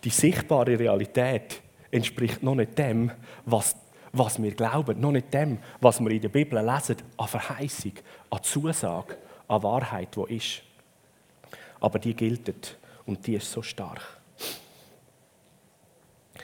die 0.05 0.11
sichtbare 0.11 0.79
Realität 0.79 1.61
entspricht 1.91 2.43
noch 2.43 2.55
nicht 2.55 2.79
dem, 2.79 3.11
was, 3.45 3.77
was 4.13 4.43
wir 4.43 4.53
glauben, 4.55 5.01
noch 5.01 5.13
nicht 5.13 5.33
dem, 5.33 5.59
was 5.81 6.01
wir 6.01 6.11
in 6.11 6.21
der 6.21 6.29
Bibel 6.29 6.65
lesen, 6.65 6.97
an 7.17 7.29
Verheißung, 7.29 7.93
an 8.31 8.43
Zusage 8.43 9.17
an 9.49 9.63
Wahrheit, 9.63 10.17
wo 10.17 10.27
ist. 10.27 10.63
Aber 11.81 11.99
die 11.99 12.15
gilt 12.15 12.77
und 13.07 13.27
die 13.27 13.35
ist 13.35 13.51
so 13.51 13.63
stark. 13.63 14.03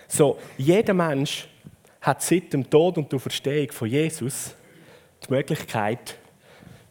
So, 0.08 0.38
jeder 0.56 0.94
Mensch 0.94 1.48
hat 2.00 2.22
seit 2.22 2.52
dem 2.52 2.68
Tod 2.68 2.98
und 2.98 3.10
der 3.10 3.18
Verstehung 3.18 3.72
von 3.72 3.88
Jesus 3.88 4.54
die 5.26 5.32
Möglichkeit, 5.32 6.16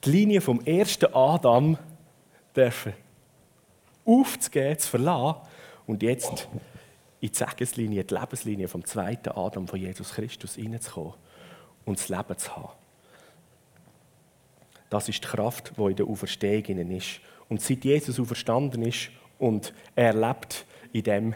die 0.03 0.11
Linie 0.11 0.41
vom 0.41 0.59
ersten 0.65 1.13
Adam 1.13 1.77
dürfen 2.55 2.93
aufzugeben, 4.05 4.77
zu 4.77 4.89
verlassen 4.89 5.41
und 5.87 6.03
jetzt 6.03 6.47
in 7.23 7.31
die 7.31 7.37
Segenslinie, 7.37 8.03
die 8.03 8.13
Lebenslinie 8.13 8.67
vom 8.67 8.83
zweiten 8.83 9.29
Adam 9.29 9.65
von 9.65 9.79
Jesus 9.79 10.11
Christus 10.11 10.55
hineinzukommen 10.55 11.13
und 11.85 11.97
das 11.97 12.09
Leben 12.09 12.37
zu 12.37 12.53
haben. 12.53 12.73
Das 14.89 15.07
ist 15.07 15.23
die 15.23 15.27
Kraft, 15.29 15.71
die 15.77 15.81
in 15.83 15.95
der 15.95 16.05
Auferstehung 16.05 16.91
ist. 16.91 17.21
Und 17.47 17.61
seit 17.61 17.85
Jesus 17.85 18.19
auferstanden 18.19 18.81
ist 18.81 19.09
und 19.39 19.73
er 19.95 20.13
lebt 20.13 20.65
in 20.91 21.03
dem, 21.03 21.35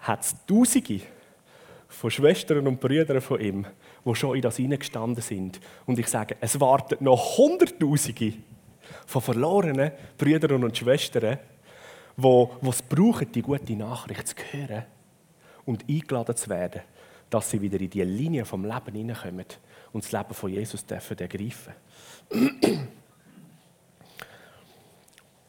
hat 0.00 0.20
es 0.20 0.36
Tausende 0.46 1.00
von 1.88 2.10
Schwestern 2.10 2.66
und 2.66 2.78
Brüdern 2.78 3.22
von 3.22 3.40
ihm, 3.40 3.66
die 4.04 4.14
schon 4.14 4.36
in 4.36 4.42
das 4.42 4.58
hineingestanden 4.58 5.22
sind. 5.22 5.58
Und 5.86 5.98
ich 5.98 6.08
sage, 6.08 6.36
es 6.42 6.60
warten 6.60 7.02
noch 7.02 7.38
Hunderttausende 7.38 8.34
von 9.06 9.22
verlorenen 9.22 9.92
Brüdern 10.18 10.64
und 10.64 10.76
Schwestern, 10.76 11.38
die 12.14 12.48
es 12.68 12.82
brauchen, 12.82 13.32
die 13.32 13.40
gute 13.40 13.72
Nachricht 13.72 14.28
zu 14.28 14.36
hören 14.52 14.84
und 15.66 15.88
eingeladen 15.88 16.36
zu 16.36 16.48
werden, 16.50 16.82
dass 17.30 17.50
sie 17.50 17.60
wieder 17.60 17.80
in 17.80 17.90
die 17.90 18.02
Linie 18.02 18.44
vom 18.44 18.64
Leben 18.64 18.94
hineinkommen 18.94 19.46
und 19.92 20.04
das 20.04 20.12
Leben 20.12 20.34
von 20.34 20.52
Jesus 20.52 20.84
dürfen 20.84 21.18
ergreifen. 21.18 21.72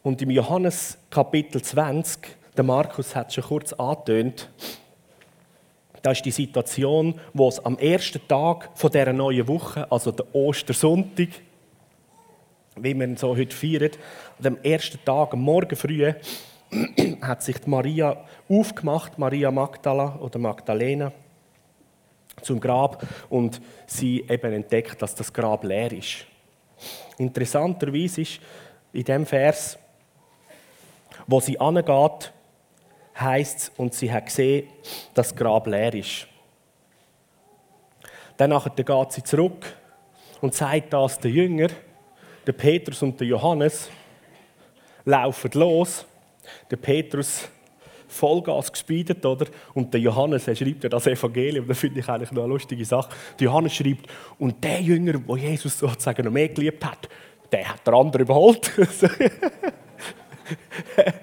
Und 0.04 0.22
im 0.22 0.30
Johannes 0.30 0.98
Kapitel 1.10 1.62
20, 1.62 2.38
der 2.56 2.64
Markus 2.64 3.16
hat 3.16 3.30
es 3.30 3.36
schon 3.36 3.44
kurz 3.44 3.74
angetönt, 3.74 4.50
da 6.06 6.12
ist 6.12 6.24
die 6.24 6.30
Situation, 6.30 7.20
wo 7.34 7.48
es 7.48 7.66
am 7.66 7.80
ersten 7.80 8.22
Tag 8.28 8.70
von 8.76 8.92
dieser 8.92 9.12
neuen 9.12 9.48
Woche, 9.48 9.92
also 9.92 10.12
der 10.12 10.36
Ostersonntag, 10.36 11.30
wie 12.76 12.94
wir 12.94 13.08
ihn 13.08 13.18
so 13.18 13.36
heute 13.36 13.56
feiern, 13.56 13.90
am 14.44 14.58
ersten 14.62 15.04
Tag, 15.04 15.34
am 15.34 15.42
Morgen 15.42 15.76
früh, 15.76 16.14
hat 17.22 17.44
sich 17.44 17.66
Maria 17.66 18.18
aufgemacht, 18.50 19.18
Maria 19.18 19.52
Magdala 19.52 20.16
oder 20.20 20.40
Magdalena, 20.40 21.12
zum 22.42 22.60
Grab 22.60 23.06
und 23.30 23.62
sie 23.88 24.26
eben 24.28 24.54
entdeckt, 24.54 25.02
dass 25.02 25.16
das 25.16 25.32
Grab 25.32 25.64
leer 25.64 25.92
ist. 25.92 26.26
Interessanterweise 27.18 28.22
ist 28.22 28.40
in 28.92 29.04
dem 29.04 29.26
Vers, 29.26 29.78
wo 31.28 31.40
sie 31.40 31.60
angeht, 31.60 32.34
heißt 33.20 33.60
es, 33.60 33.72
und 33.78 33.94
sie 33.94 34.12
hat 34.12 34.26
gesehen, 34.26 34.68
dass 35.14 35.30
das 35.30 35.36
Grab 35.36 35.68
leer 35.68 35.94
ist. 35.94 36.28
Dann 38.38 38.52
geht 38.76 39.12
sie 39.12 39.24
zurück 39.24 39.66
und 40.42 40.54
sagt 40.54 40.92
das 40.92 41.20
den 41.20 41.34
Jünger, 41.34 41.70
der 42.46 42.52
Petrus 42.52 43.02
und 43.02 43.20
der 43.20 43.28
Johannes, 43.28 43.90
laufen 45.06 45.52
los. 45.54 46.06
Der 46.70 46.78
Petrus 46.78 47.48
Vollgas 48.08 48.72
gespielt, 48.72 49.26
oder? 49.26 49.48
Und 49.74 49.94
der 49.94 50.00
Johannes 50.00 50.48
er 50.48 50.56
schreibt 50.56 50.84
ja 50.84 50.90
das 50.90 51.08
Evangelium, 51.08 51.68
das 51.68 51.80
finde 51.80 52.00
ich 52.00 52.08
eigentlich 52.08 52.32
noch 52.32 52.44
eine 52.44 52.54
lustige 52.54 52.86
Sache. 52.86 53.10
Der 53.40 53.46
Johannes 53.46 53.74
schreibt, 53.74 54.08
und 54.40 54.64
der 54.64 54.82
Jünger, 54.82 55.20
wo 55.26 55.36
Jesus 55.36 55.78
sozusagen 55.78 56.24
noch 56.24 56.32
mehr 56.32 56.50
geliebt 56.50 56.86
hat, 56.86 57.10
der 57.52 57.70
hat 57.70 57.86
der 57.86 57.94
andere 57.94 58.24
überholt. 58.24 58.72
er 60.96 61.14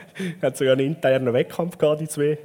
hat 0.42 0.56
sogar 0.56 0.74
einen 0.74 0.86
internen 0.86 1.32
Wettkampf 1.32 1.78
gehabt, 1.78 2.00
die 2.00 2.08
zwei. 2.08 2.38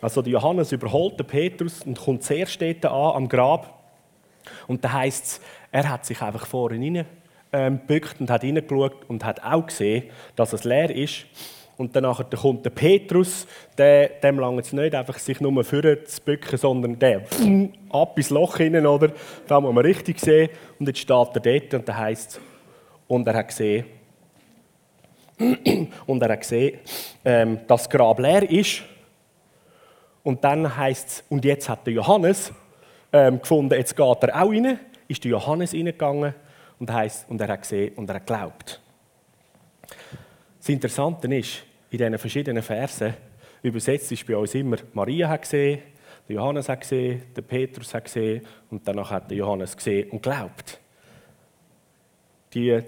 Also 0.00 0.22
der 0.22 0.32
Johannes 0.32 0.72
überholt 0.72 1.18
den 1.18 1.26
Petrus 1.26 1.82
und 1.82 1.98
kommt 1.98 2.22
zuerst 2.22 2.60
dort 2.60 2.84
an, 2.86 3.16
am 3.16 3.28
Grab. 3.28 3.72
Und 4.66 4.84
da 4.84 4.92
heißt 4.92 5.24
es, 5.24 5.40
er 5.72 5.88
hat 5.88 6.06
sich 6.06 6.20
einfach 6.20 6.46
vorne 6.46 6.76
rein 6.76 7.06
ähm, 7.52 7.80
und 8.18 8.30
hat 8.30 8.42
reingeschaut 8.42 9.04
und 9.08 9.24
hat 9.24 9.42
auch 9.42 9.66
gesehen, 9.66 10.04
dass 10.34 10.52
es 10.52 10.64
leer 10.64 10.94
ist. 10.94 11.26
Und 11.78 11.94
dann 11.94 12.10
kommt 12.14 12.64
der 12.64 12.70
Petrus, 12.70 13.46
der, 13.76 14.08
dem 14.08 14.38
langt 14.38 14.64
es 14.64 14.72
nicht 14.72 14.94
einfach, 14.94 15.18
sich 15.18 15.40
nur 15.40 15.62
vorne 15.62 16.04
zu 16.04 16.22
bücken, 16.22 16.56
sondern 16.56 16.98
der 16.98 17.22
ab 17.90 18.16
ins 18.16 18.30
Loch 18.30 18.56
hinein, 18.56 18.86
oder? 18.86 19.12
Da 19.46 19.60
muss 19.60 19.74
man 19.74 19.84
richtig 19.84 20.18
sehen. 20.18 20.48
Und 20.78 20.86
jetzt 20.88 21.00
steht 21.00 21.10
er 21.10 21.40
dort 21.40 21.74
und 21.74 21.88
da 21.88 21.96
heißt 21.96 22.40
und 23.08 23.26
er 23.26 23.34
hat 23.34 23.48
gesehen, 23.48 23.84
und 26.06 26.22
er 26.22 26.32
hat 26.32 26.40
gesehen, 26.40 26.78
ähm, 27.24 27.60
dass 27.66 27.82
das 27.82 27.90
Grab 27.90 28.18
leer 28.20 28.50
ist. 28.50 28.82
Und 30.22 30.42
dann 30.42 30.76
heißt 30.76 31.08
es, 31.08 31.24
und 31.28 31.44
jetzt 31.44 31.68
hat 31.68 31.86
der 31.86 31.94
Johannes 31.94 32.52
ähm, 33.12 33.38
gefunden, 33.38 33.74
jetzt 33.74 33.94
geht 33.94 34.22
er 34.22 34.42
auch 34.42 34.50
rein, 34.50 34.80
ist 35.08 35.22
der 35.22 35.32
Johannes 35.32 35.74
reingegangen 35.74 36.34
und, 36.80 36.92
heisst, 36.92 37.28
und 37.28 37.40
er 37.40 37.48
hat 37.48 37.62
gesehen 37.62 37.94
und 37.96 38.08
er 38.08 38.16
hat 38.16 38.26
geglaubt. 38.26 38.80
Das 40.66 40.72
Interessante 40.72 41.32
ist, 41.32 41.62
in 41.90 41.98
diesen 41.98 42.18
verschiedenen 42.18 42.60
Versen 42.60 43.14
übersetzt 43.62 44.10
ist 44.10 44.26
bei 44.26 44.36
uns 44.36 44.52
immer, 44.52 44.78
Maria 44.94 45.28
hat 45.28 45.42
gesehen, 45.42 45.80
Johannes 46.26 46.68
hat 46.68 46.80
gesehen, 46.80 47.22
der 47.36 47.42
Petrus 47.42 47.94
hat 47.94 48.02
gesehen 48.02 48.44
und 48.68 48.82
danach 48.84 49.12
hat 49.12 49.30
Johannes 49.30 49.76
gesehen 49.76 50.10
und 50.10 50.20
glaubt. 50.20 50.80
Die, 52.52 52.82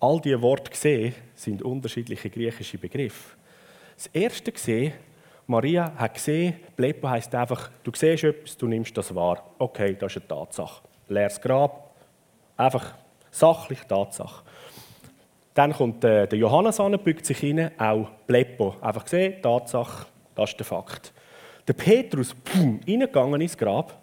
all 0.00 0.20
diese 0.20 0.42
Worte 0.42 0.72
gesehen 0.72 1.14
sind 1.36 1.62
unterschiedliche 1.62 2.30
griechische 2.30 2.78
Begriffe. 2.78 3.36
Das 3.94 4.08
erste 4.08 4.50
gesehen, 4.50 4.92
Maria 5.46 5.92
hat 5.94 6.14
gesehen, 6.14 6.56
Blepo 6.74 7.08
heißt 7.08 7.32
einfach, 7.32 7.70
du 7.84 7.92
siehst 7.94 8.24
etwas, 8.24 8.56
du 8.56 8.66
nimmst 8.66 8.96
das 8.96 9.14
wahr. 9.14 9.54
Okay, 9.56 9.96
das 9.96 10.16
ist 10.16 10.22
eine 10.22 10.26
Tatsache. 10.26 10.82
Leeres 11.06 11.40
Grab, 11.40 11.94
einfach 12.56 12.96
sachlich 13.30 13.82
Tatsache. 13.82 14.42
Dann 15.58 15.72
kommt 15.72 16.04
äh, 16.04 16.28
der 16.28 16.38
Johannes 16.38 16.78
an, 16.78 16.96
bückt 17.00 17.26
sich 17.26 17.42
rein, 17.42 17.72
auch 17.80 18.08
Blepo. 18.28 18.76
Einfach 18.80 19.02
gesehen, 19.02 19.42
Tatsache, 19.42 20.06
das 20.36 20.50
ist 20.50 20.60
der 20.60 20.64
Fakt. 20.64 21.12
Der 21.66 21.72
Petrus, 21.72 22.32
pum, 22.32 22.78
reingegangen 22.86 23.40
ins 23.40 23.58
Grab. 23.58 23.98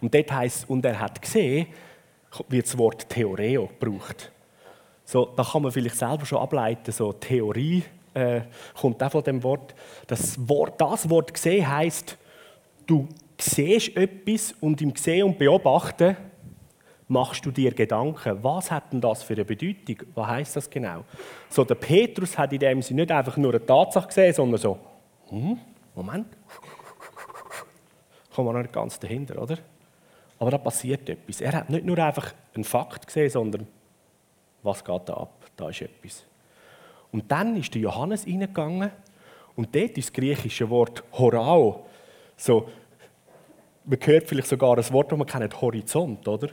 Und 0.00 0.12
dort 0.12 0.32
heisst 0.32 0.68
und 0.68 0.84
er 0.84 0.98
hat 0.98 1.22
gesehen, 1.22 1.68
wird 2.48 2.66
das 2.66 2.76
Wort 2.76 3.08
Theoreo 3.08 3.70
gebraucht. 3.78 4.32
So, 5.04 5.24
da 5.36 5.44
kann 5.44 5.62
man 5.62 5.70
vielleicht 5.70 5.98
selber 5.98 6.26
schon 6.26 6.38
ableiten, 6.38 6.90
so 6.90 7.12
Theorie 7.12 7.84
äh, 8.12 8.40
kommt 8.74 9.00
auch 9.04 9.12
von 9.12 9.22
dem 9.22 9.40
Wort. 9.40 9.72
Das 10.08 10.36
Wort, 10.48 10.80
das 10.80 11.08
Wort 11.08 11.32
gesehen 11.32 11.68
heißt, 11.68 12.18
du 12.88 13.06
siehst 13.38 13.96
etwas 13.96 14.52
und 14.60 14.82
im 14.82 14.96
Sehen 14.96 15.26
und 15.26 15.38
Beobachten 15.38 16.16
machst 17.08 17.44
du 17.44 17.50
dir 17.50 17.72
Gedanken, 17.72 18.42
was 18.42 18.70
hat 18.70 18.92
denn 18.92 19.00
das 19.00 19.22
für 19.22 19.34
eine 19.34 19.44
Bedeutung? 19.44 19.96
Was 20.14 20.26
heißt 20.26 20.56
das 20.56 20.70
genau? 20.70 21.04
So, 21.48 21.64
der 21.64 21.74
Petrus 21.74 22.36
hat 22.38 22.52
in 22.52 22.58
dem 22.58 22.82
Sinne 22.82 23.02
nicht 23.02 23.12
einfach 23.12 23.36
nur 23.36 23.52
eine 23.52 23.64
Tatsache 23.64 24.08
gesehen, 24.08 24.32
sondern 24.32 24.60
so, 24.60 24.78
hm, 25.28 25.58
Moment, 25.94 26.26
kommen 28.34 28.48
wir 28.48 28.52
noch 28.52 28.62
nicht 28.62 28.72
ganz 28.72 28.98
dahinter, 28.98 29.40
oder? 29.40 29.58
Aber 30.38 30.50
da 30.50 30.58
passiert 30.58 31.08
etwas. 31.08 31.40
Er 31.40 31.52
hat 31.52 31.70
nicht 31.70 31.84
nur 31.84 31.98
einfach 31.98 32.32
einen 32.54 32.64
Fakt 32.64 33.06
gesehen, 33.06 33.30
sondern 33.30 33.66
was 34.62 34.82
geht 34.84 35.08
da 35.08 35.14
ab? 35.14 35.44
Da 35.56 35.68
ist 35.68 35.82
etwas. 35.82 36.24
Und 37.12 37.30
dann 37.30 37.56
ist 37.56 37.72
der 37.74 37.82
Johannes 37.82 38.26
reingegangen 38.26 38.90
und 39.54 39.74
dort 39.74 39.96
ist 39.96 40.08
das 40.08 40.12
griechische 40.12 40.68
Wort 40.68 41.04
Horao. 41.12 41.86
So, 42.36 42.68
man 43.84 43.98
hört 44.02 44.28
vielleicht 44.28 44.48
sogar 44.48 44.76
ein 44.76 44.92
Wort, 44.92 45.12
das 45.12 45.18
man 45.18 45.26
kennt, 45.26 45.60
Horizont, 45.60 46.26
oder? 46.26 46.48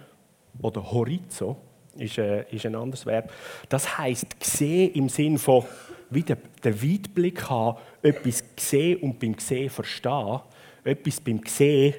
Oder 0.59 0.91
Horizo 0.91 1.57
ist, 1.97 2.17
äh, 2.17 2.45
ist 2.51 2.65
ein 2.65 2.75
anderes 2.75 3.05
Verb. 3.05 3.31
Das 3.69 3.97
heißt 3.97 4.35
sehen 4.41 4.93
im 4.93 5.09
Sinn 5.09 5.37
von 5.37 5.63
wieder 6.09 6.37
den 6.63 6.81
Weitblick 6.81 7.49
haben, 7.49 7.77
etwas 8.01 8.43
sehen 8.57 8.97
und 9.01 9.19
beim 9.19 9.37
Sehen 9.39 9.69
verstehen, 9.69 10.41
etwas 10.83 11.21
beim 11.21 11.41
Sehen 11.45 11.93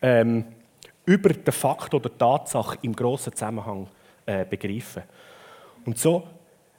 ähm, 0.00 0.44
über 1.04 1.30
den 1.30 1.52
Fakt 1.52 1.92
oder 1.94 2.08
die 2.08 2.18
Tatsache 2.18 2.78
im 2.82 2.94
grossen 2.94 3.32
Zusammenhang 3.32 3.88
äh, 4.26 4.44
begreifen. 4.44 5.02
Und 5.84 5.98
so 5.98 6.26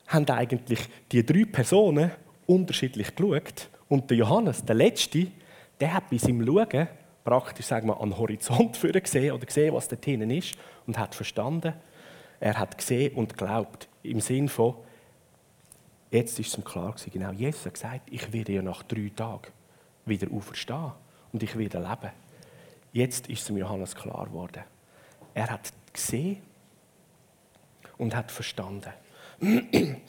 haben 0.07 0.27
eigentlich 0.29 0.79
die 1.11 1.25
drei 1.25 1.45
Personen 1.45 2.11
unterschiedlich 2.45 3.15
geschaut. 3.15 3.69
Und 3.87 4.09
der 4.09 4.17
Johannes, 4.17 4.63
der 4.63 4.75
Letzte, 4.75 5.27
der 5.79 5.93
hat 5.93 6.09
bei 6.09 6.17
seinem 6.17 6.45
Schauen 6.45 6.87
praktisch 7.23 7.65
sagen 7.65 7.87
wir, 7.87 7.99
an 7.99 8.09
den 8.09 8.17
Horizont 8.17 8.79
gesehen 9.03 9.33
oder 9.33 9.45
gesehen, 9.45 9.73
was 9.73 9.87
da 9.87 9.97
hinten 10.03 10.31
ist 10.31 10.55
und 10.87 10.97
hat 10.97 11.15
verstanden. 11.15 11.73
Er 12.39 12.57
hat 12.57 12.77
gesehen 12.77 13.15
und 13.15 13.37
glaubt. 13.37 13.87
Im 14.03 14.21
Sinn 14.21 14.47
von, 14.47 14.75
jetzt 16.11 16.39
ist 16.39 16.47
es 16.47 16.57
ihm 16.57 16.63
klar 16.63 16.93
gewesen, 16.93 17.11
genau, 17.11 17.31
Jesus 17.31 17.65
hat 17.65 17.73
gesagt, 17.73 18.01
ich 18.09 18.31
werde 18.31 18.53
ja 18.53 18.61
nach 18.61 18.83
drei 18.83 19.11
Tagen 19.15 19.51
wieder 20.05 20.31
auferstehen 20.31 20.93
und 21.33 21.43
ich 21.43 21.57
werde 21.57 21.79
leben. 21.79 22.11
Jetzt 22.93 23.27
ist 23.27 23.49
es 23.49 23.55
Johannes 23.55 23.93
klar 23.93 24.25
geworden. 24.25 24.63
Er 25.33 25.49
hat 25.49 25.71
gesehen 25.93 26.41
und 27.97 28.15
hat 28.15 28.31
verstanden. 28.31 28.91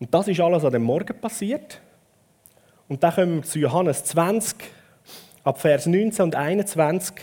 Und 0.00 0.12
das 0.14 0.28
ist 0.28 0.40
alles 0.40 0.64
an 0.64 0.72
dem 0.72 0.82
Morgen 0.82 1.20
passiert. 1.20 1.80
Und 2.88 3.02
dann 3.02 3.14
kommen 3.14 3.34
wir 3.36 3.42
zu 3.42 3.58
Johannes 3.58 4.02
20, 4.04 4.56
ab 5.44 5.60
Vers 5.60 5.86
19 5.86 6.24
und 6.24 6.34
21. 6.34 7.14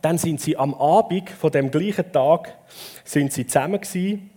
Dann 0.00 0.16
sind 0.18 0.40
sie 0.40 0.56
am 0.56 0.72
Abend 0.74 1.28
von 1.28 1.50
dem 1.50 1.70
gleichen 1.70 2.10
Tag 2.12 2.56
sind 3.04 3.32
sie 3.32 3.46
zusammen 3.46 3.80
gewesen. 3.80 4.30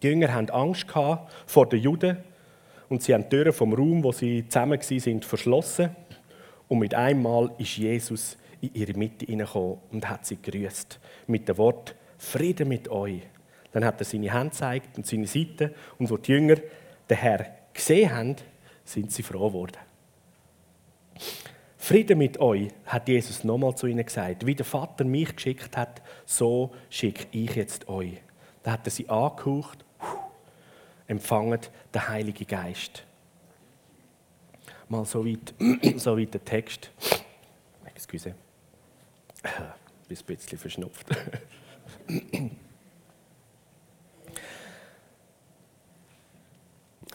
Die 0.00 0.06
Jünger 0.06 0.32
hatten 0.32 0.50
Angst 0.50 0.86
vor 1.46 1.68
den 1.68 1.80
Juden 1.80 2.18
und 2.88 3.02
sie 3.02 3.12
haben 3.12 3.24
die 3.24 3.30
Türen 3.30 3.52
vom 3.52 3.74
Raum, 3.74 4.04
wo 4.04 4.12
sie 4.12 4.46
zusammen 4.48 4.78
waren, 4.80 5.22
verschlossen. 5.22 5.96
Und 6.68 6.78
mit 6.78 6.94
einmal 6.94 7.50
ist 7.58 7.76
Jesus 7.76 8.36
in 8.60 8.74
ihre 8.74 8.96
Mitte 8.96 9.26
hineingekommen 9.26 9.78
und 9.90 10.08
hat 10.08 10.24
sie 10.24 10.40
grüßt 10.40 11.00
mit 11.26 11.48
dem 11.48 11.58
Wort 11.58 11.96
Friede 12.16 12.64
mit 12.64 12.88
euch. 12.88 13.22
Dann 13.72 13.84
hat 13.84 14.00
er 14.00 14.04
seine 14.04 14.32
Hand 14.32 14.52
gezeigt 14.52 14.96
und 14.96 15.06
seine 15.06 15.26
Seite. 15.26 15.74
Und 15.98 16.10
wo 16.10 16.16
die 16.16 16.32
Jünger 16.32 16.56
den 17.08 17.16
Herr 17.16 17.46
gesehen 17.72 18.14
haben, 18.14 18.36
sind 18.84 19.12
sie 19.12 19.22
froh 19.22 19.48
geworden. 19.48 19.78
Friede 21.78 22.14
mit 22.14 22.38
euch, 22.38 22.68
hat 22.86 23.08
Jesus 23.08 23.44
nochmal 23.44 23.74
zu 23.74 23.86
ihnen 23.86 24.04
gesagt. 24.04 24.46
Wie 24.46 24.54
der 24.54 24.64
Vater 24.64 25.04
mich 25.04 25.34
geschickt 25.34 25.76
hat, 25.76 26.00
so 26.24 26.72
schicke 26.90 27.26
ich 27.32 27.54
jetzt 27.54 27.88
euch. 27.88 28.20
Da 28.62 28.72
hat 28.72 28.86
er 28.86 28.90
sie 28.90 29.08
angehaucht, 29.08 29.84
empfangen 31.08 31.58
den 31.92 32.08
Heiligen 32.08 32.46
Geist 32.46 33.04
mal 34.92 35.06
so 35.06 35.24
weit, 35.24 35.54
so 35.98 36.16
weit 36.16 36.34
der 36.34 36.44
Text. 36.44 36.90
Excuse. 37.86 38.34
Ich 40.08 40.24
bin 40.24 40.36
ein 40.36 40.36
bisschen 40.36 40.58
verschnupft. 40.58 41.06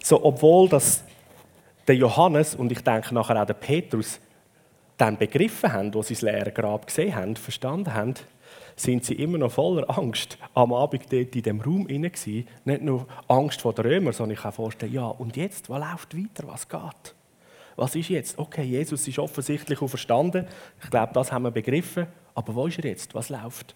So, 0.07 0.23
obwohl 0.23 0.69
das 0.69 1.03
der 1.85 1.95
Johannes 1.95 2.55
und 2.55 2.71
ich 2.71 2.79
denke 2.79 3.13
nachher 3.13 3.41
auch 3.41 3.45
der 3.45 3.55
Petrus 3.55 4.21
dann 4.95 5.17
begriffen 5.17 5.73
haben, 5.73 5.93
wo 5.93 6.01
sie 6.01 6.13
das 6.13 6.21
leere 6.21 6.53
Grab 6.53 6.87
gesehen 6.87 7.13
haben, 7.13 7.35
verstanden 7.35 7.93
haben, 7.93 8.13
sind 8.77 9.03
sie 9.03 9.15
immer 9.15 9.37
noch 9.37 9.51
voller 9.51 9.97
Angst 9.99 10.37
am 10.53 10.71
Abend 10.71 11.11
dort 11.11 11.35
in 11.35 11.41
dem 11.41 11.59
Raum 11.59 11.89
inne 11.89 12.09
Nicht 12.63 12.81
nur 12.83 13.05
Angst 13.27 13.59
vor 13.59 13.73
den 13.73 13.85
Römern, 13.85 14.13
sondern 14.13 14.37
ich 14.37 14.43
kann 14.43 14.53
vorstellen, 14.53 14.93
ja, 14.93 15.07
und 15.07 15.35
jetzt, 15.35 15.69
was 15.69 15.77
läuft 15.77 16.15
weiter, 16.15 16.47
was 16.47 16.69
geht? 16.69 17.13
was 17.75 17.93
ist 17.93 18.07
jetzt? 18.07 18.39
Okay, 18.39 18.63
Jesus 18.63 19.05
ist 19.09 19.19
offensichtlich 19.19 19.77
verstanden. 19.77 20.47
Ich 20.81 20.89
glaube, 20.89 21.11
das 21.11 21.33
haben 21.33 21.43
wir 21.43 21.51
begriffen. 21.51 22.07
Aber 22.33 22.55
wo 22.55 22.67
ist 22.67 22.79
er 22.79 22.85
jetzt? 22.85 23.13
Was 23.13 23.27
läuft? 23.27 23.75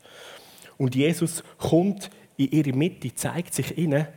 Und 0.78 0.96
Jesus 0.96 1.44
kommt 1.58 2.10
in 2.38 2.52
ihre 2.52 2.74
Mitte, 2.74 3.13
zeigt 3.13 3.54
sich 3.54 3.78
ihnen 3.78 4.08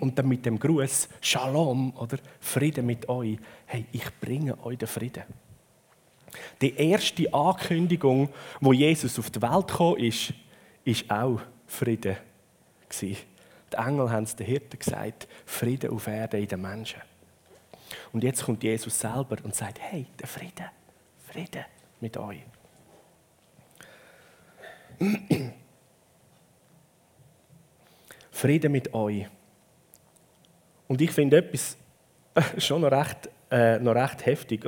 und 0.00 0.18
dann 0.18 0.28
mit 0.28 0.44
dem 0.46 0.58
Gruß 0.58 1.08
Shalom 1.20 1.94
oder 1.96 2.18
Frieden 2.40 2.86
mit 2.86 3.08
euch. 3.08 3.38
Hey, 3.66 3.86
ich 3.92 4.08
bringe 4.20 4.62
euch 4.64 4.78
den 4.78 4.88
Frieden. 4.88 5.24
Die 6.60 6.74
erste 6.74 7.32
Ankündigung, 7.32 8.28
wo 8.60 8.72
Jesus 8.72 9.18
auf 9.18 9.30
die 9.30 9.40
Welt 9.40 9.68
kam, 9.68 9.96
ist, 9.96 10.34
ist 10.84 11.10
auch 11.10 11.40
Frieden 11.66 12.16
Die 13.00 13.16
Engel 13.72 14.10
haben 14.10 14.24
es 14.24 14.34
den 14.34 14.46
Hirten 14.46 14.78
gesagt: 14.78 15.28
Frieden 15.44 15.90
auf 15.90 16.06
Erde 16.06 16.38
in 16.38 16.48
den 16.48 16.60
Menschen. 16.60 17.00
Und 18.12 18.24
jetzt 18.24 18.44
kommt 18.44 18.62
Jesus 18.62 18.98
selber 18.98 19.36
und 19.42 19.54
sagt, 19.54 19.78
hey, 19.80 20.06
der 20.18 20.26
Friede, 20.26 20.70
Friede 21.26 21.66
mit 22.00 22.16
euch. 22.16 22.42
Friede 28.38 28.68
mit 28.68 28.94
euch. 28.94 29.26
Und 30.86 31.00
ich 31.00 31.10
finde 31.10 31.38
etwas 31.38 31.76
schon 32.58 32.82
noch 32.82 32.92
recht, 32.92 33.28
äh, 33.50 33.78
noch 33.78 33.94
recht 33.94 34.24
heftig. 34.26 34.64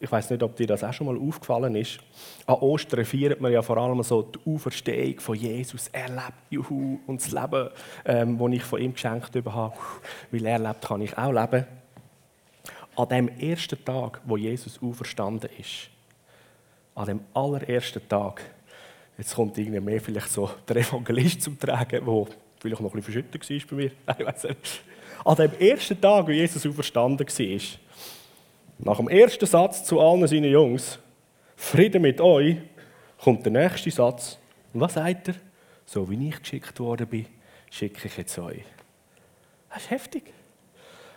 Ich 0.00 0.10
weiß 0.10 0.30
nicht, 0.30 0.42
ob 0.42 0.56
dir 0.56 0.66
das 0.66 0.82
auch 0.82 0.92
schon 0.92 1.06
mal 1.06 1.16
aufgefallen 1.16 1.76
ist. 1.76 2.00
An 2.46 2.56
Ostern 2.56 3.04
feiert 3.04 3.40
man 3.40 3.52
ja 3.52 3.62
vor 3.62 3.76
allem 3.76 4.02
so 4.02 4.22
die 4.22 4.40
Auferstehung 4.50 5.20
von 5.20 5.36
Jesus. 5.36 5.88
Er 5.92 6.08
lebt, 6.08 6.50
juhu, 6.50 6.98
und 7.06 7.20
das 7.20 7.30
Leben, 7.30 7.70
ähm, 8.04 8.38
das 8.38 8.52
ich 8.52 8.62
von 8.64 8.80
ihm 8.80 8.92
geschenkt 8.92 9.36
habe, 9.36 9.72
weil 10.30 10.46
er 10.46 10.58
lebt, 10.58 10.82
kann 10.82 11.00
ich 11.00 11.16
auch 11.16 11.32
leben 11.32 11.64
an 12.96 13.08
dem 13.08 13.28
ersten 13.38 13.84
Tag, 13.84 14.20
wo 14.24 14.36
Jesus 14.36 14.80
auferstanden 14.82 15.50
ist, 15.58 15.90
an 16.94 17.06
dem 17.06 17.20
allerersten 17.34 18.08
Tag, 18.08 18.42
jetzt 19.18 19.34
kommt 19.34 19.56
irgendwie 19.58 19.80
mehr 19.80 20.00
vielleicht 20.00 20.30
so 20.30 20.50
der 20.66 20.76
Evangelist 20.76 21.42
zum 21.42 21.58
Tragen, 21.58 22.04
der 22.04 22.26
vielleicht 22.58 22.82
noch 22.82 22.92
ein 22.92 23.00
bisschen 23.00 23.22
verschüttet 23.24 23.50
war 23.50 23.68
bei 23.70 23.76
mir, 23.76 23.90
ich 24.18 24.26
weiß 24.26 24.44
nicht. 24.44 24.82
An 25.24 25.36
dem 25.36 25.52
ersten 25.58 26.00
Tag, 26.00 26.26
wo 26.26 26.30
Jesus 26.30 26.66
auferstanden 26.66 27.26
war, 27.26 27.60
nach 28.78 28.96
dem 28.98 29.08
ersten 29.08 29.46
Satz 29.46 29.84
zu 29.84 30.00
allen 30.00 30.26
seinen 30.26 30.50
Jungs, 30.50 30.98
Frieden 31.56 32.02
mit 32.02 32.20
euch, 32.20 32.56
kommt 33.18 33.44
der 33.44 33.52
nächste 33.52 33.90
Satz. 33.90 34.38
Und 34.72 34.80
was 34.80 34.94
sagt 34.94 35.28
er? 35.28 35.34
So 35.86 36.08
wie 36.10 36.28
ich 36.28 36.40
geschickt 36.40 36.78
worden 36.78 37.06
bin, 37.06 37.26
schicke 37.70 38.06
ich 38.06 38.16
jetzt 38.16 38.38
euch. 38.38 38.62
Das 39.70 39.82
ist 39.82 39.90
heftig. 39.90 40.32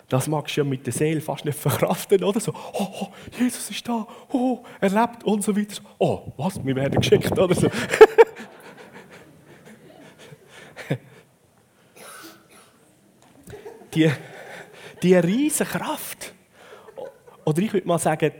Das 0.07 0.27
magst 0.27 0.57
du 0.57 0.61
ja 0.61 0.65
mit 0.65 0.85
der 0.85 0.93
Seele 0.93 1.21
fast 1.21 1.45
nicht 1.45 1.57
verkraften, 1.57 2.23
oder? 2.23 2.39
So, 2.39 2.51
oh, 2.73 2.87
oh, 3.01 3.07
Jesus 3.37 3.69
ist 3.69 3.87
da, 3.87 4.07
oh, 4.31 4.63
er 4.81 4.89
lebt 4.89 5.23
und 5.23 5.43
so 5.43 5.55
weiter. 5.55 5.81
Oh, 5.99 6.33
was, 6.35 6.63
wir 6.65 6.75
werden 6.75 6.99
geschickt, 6.99 7.37
oder 7.37 7.53
so. 7.53 7.69
die, 13.93 14.11
die 15.01 15.15
riesige 15.15 15.69
Kraft. 15.69 16.33
Oder 17.45 17.61
ich 17.61 17.73
würde 17.73 17.87
mal 17.87 17.99
sagen, 17.99 18.31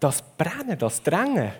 das 0.00 0.22
Brennen, 0.36 0.78
das 0.78 1.02
Drängen, 1.02 1.52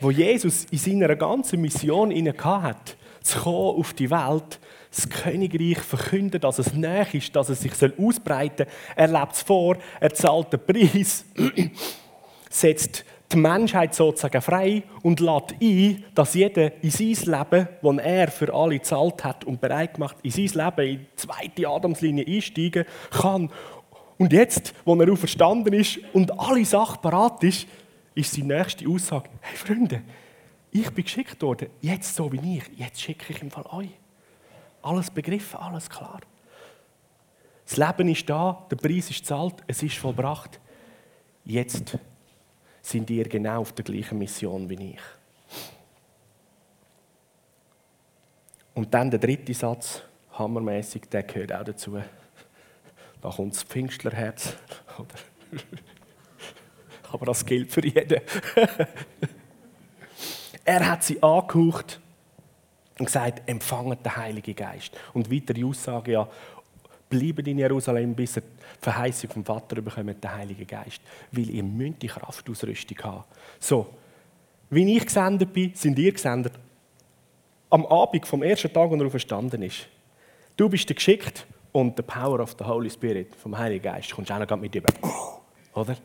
wo 0.00 0.10
Jesus 0.10 0.64
in 0.70 0.78
seiner 0.78 1.16
ganzen 1.16 1.60
Mission 1.60 2.12
hat, 2.36 2.96
zu 3.22 3.38
kommen 3.40 3.80
auf 3.80 3.92
die 3.94 4.10
Welt, 4.10 4.58
das 4.90 5.08
Königreich 5.08 5.78
verkünden, 5.78 6.40
dass 6.40 6.58
es 6.58 6.72
näher 6.72 7.12
ist, 7.12 7.34
dass 7.36 7.48
es 7.48 7.60
sich 7.60 7.72
ausbreiten 7.98 8.66
soll. 8.66 8.94
Er 8.96 9.08
lebt 9.08 9.32
es 9.32 9.42
vor, 9.42 9.76
er 10.00 10.14
zahlt 10.14 10.52
den 10.52 10.60
Preis, 10.64 11.24
setzt 12.50 13.04
die 13.32 13.36
Menschheit 13.36 13.94
sozusagen 13.94 14.40
frei 14.40 14.82
und 15.02 15.20
lädt 15.20 15.54
ein, 15.60 16.04
dass 16.14 16.34
jeder 16.34 16.82
in 16.82 16.90
sein 16.90 17.08
Leben, 17.08 17.68
das 17.82 17.98
er 17.98 18.28
für 18.30 18.54
alle 18.54 18.78
gezahlt 18.78 19.22
hat 19.22 19.44
und 19.44 19.60
bereit 19.60 19.94
gemacht, 19.94 20.16
in 20.22 20.30
sein 20.30 20.66
Leben, 20.66 20.88
in 20.88 20.98
die 21.00 21.16
zweite 21.16 21.68
Adamslinie 21.68 22.26
einsteigen 22.26 22.84
kann. 23.10 23.50
Und 24.16 24.32
jetzt, 24.32 24.74
wo 24.84 24.94
er 24.96 25.12
auferstanden 25.12 25.74
ist 25.74 26.00
und 26.12 26.38
alle 26.38 26.64
Sachen 26.64 27.00
parat 27.02 27.44
ist, 27.44 27.66
ist 28.14 28.32
seine 28.32 28.56
nächste 28.56 28.88
Aussage: 28.88 29.28
Hey 29.40 29.56
Freunde, 29.56 30.02
ich 30.70 30.90
bin 30.90 31.04
geschickt 31.04 31.40
worden, 31.42 31.68
jetzt 31.80 32.14
so 32.14 32.32
wie 32.32 32.56
ich, 32.56 32.64
jetzt 32.76 33.00
schicke 33.00 33.32
ich 33.32 33.42
im 33.42 33.50
Fall 33.50 33.66
euch. 33.72 33.90
Alles 34.82 35.10
begriffen, 35.10 35.60
alles 35.60 35.88
klar. 35.88 36.20
Das 37.66 37.76
Leben 37.76 38.08
ist 38.08 38.28
da, 38.28 38.66
der 38.70 38.76
Preis 38.76 39.10
ist 39.10 39.26
zahlt, 39.26 39.56
es 39.66 39.82
ist 39.82 39.98
vollbracht. 39.98 40.58
Jetzt 41.44 41.98
sind 42.88 43.10
ihr 43.10 43.28
genau 43.28 43.60
auf 43.60 43.72
der 43.72 43.84
gleichen 43.84 44.18
Mission 44.18 44.68
wie 44.68 44.92
ich. 44.92 45.00
Und 48.74 48.94
dann 48.94 49.10
der 49.10 49.20
dritte 49.20 49.52
Satz, 49.52 50.02
hammermäßig, 50.32 51.02
der 51.10 51.22
gehört 51.24 51.52
auch 51.52 51.64
dazu. 51.64 51.98
Da 53.20 53.30
kommt 53.30 53.52
das 53.52 53.64
Pfingstlerherz. 53.64 54.54
Aber 57.12 57.26
das 57.26 57.44
gilt 57.44 57.72
für 57.72 57.84
jeden. 57.84 58.20
er 60.64 60.88
hat 60.88 61.02
sie 61.02 61.20
angehaucht 61.20 62.00
und 62.96 63.06
gesagt, 63.06 63.42
empfangen 63.48 63.98
den 64.00 64.16
Heiligen 64.16 64.54
Geist. 64.54 64.96
Und 65.14 65.32
weiter 65.32 65.52
die 65.52 65.64
Aussage, 65.64 66.12
ja, 66.12 66.28
bleibt 67.10 67.48
in 67.48 67.58
Jerusalem, 67.58 68.14
bis 68.14 68.34
die 68.34 68.42
Verheißung 68.80 69.30
vom 69.30 69.44
Vater 69.44 69.80
bekommt, 69.80 70.22
den 70.22 70.32
Heiligen 70.32 70.66
Geist. 70.66 71.00
Weil 71.32 71.50
ihr 71.50 71.62
müsst 71.62 72.02
die 72.02 72.06
Kraftausrüstung 72.08 72.98
haben. 73.02 73.24
So, 73.58 73.86
wie 74.70 74.96
ich 74.96 75.04
gesendet 75.04 75.52
bin, 75.52 75.74
sind 75.74 75.98
ihr 75.98 76.12
gesendet. 76.12 76.52
Am 77.70 77.84
Abend 77.86 78.26
vom 78.26 78.42
ersten 78.42 78.72
Tag, 78.72 78.90
als 78.90 79.00
er 79.00 79.10
verstanden 79.10 79.62
ist. 79.62 79.88
Du 80.56 80.68
bist 80.68 80.88
geschickt 80.88 81.46
und 81.72 81.96
der 81.96 82.02
Power 82.02 82.40
of 82.40 82.56
the 82.58 82.64
Holy 82.64 82.90
Spirit, 82.90 83.34
vom 83.36 83.56
Heiligen 83.56 83.82
Geist, 83.82 84.12
kommst 84.12 84.32
auch 84.32 84.38
noch 84.38 84.56
mit 84.56 84.74
über. 84.74 84.92
Oder? 85.74 85.96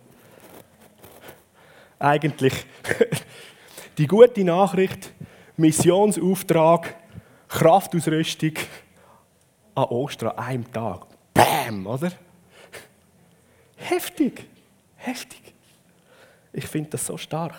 Eigentlich 2.00 2.54
die 3.98 4.08
gute 4.08 4.44
Nachricht, 4.44 5.14
Missionsauftrag, 5.58 6.96
Kraftausrüstung 7.48 8.54
an 9.76 9.86
Ostern, 9.86 10.38
einem 10.38 10.72
Tag. 10.72 11.08
Bam, 11.34 11.88
oder? 11.88 12.12
Heftig, 13.84 14.46
heftig. 14.96 15.42
Ich 16.54 16.66
finde 16.68 16.92
das 16.92 17.06
so 17.06 17.18
stark. 17.18 17.54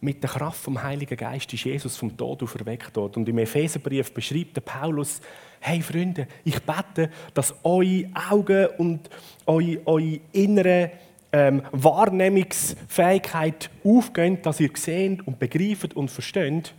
Mit 0.00 0.22
der 0.22 0.30
Kraft 0.30 0.62
vom 0.62 0.80
Heiligen 0.80 1.16
Geist 1.16 1.52
ist 1.52 1.64
Jesus 1.64 1.96
vom 1.96 2.16
Tod 2.16 2.44
auferweckt 2.44 2.94
worden. 2.96 3.20
Und 3.20 3.28
im 3.28 3.38
Epheserbrief 3.38 4.12
beschreibt 4.12 4.56
der 4.56 4.60
Paulus, 4.60 5.20
hey 5.60 5.80
Freunde, 5.82 6.28
ich 6.44 6.60
bete, 6.62 7.10
dass 7.34 7.54
eure 7.64 8.08
Augen 8.30 8.68
und 8.78 9.10
eure, 9.46 9.84
eure 9.84 10.20
innere 10.32 10.92
ähm, 11.32 11.62
Wahrnehmungsfähigkeit 11.72 13.68
aufgehen, 13.84 14.40
dass 14.42 14.60
ihr 14.60 14.70
seht 14.74 15.26
und 15.26 15.40
begreift 15.40 15.94
und 15.94 16.08
versteht, 16.08 16.72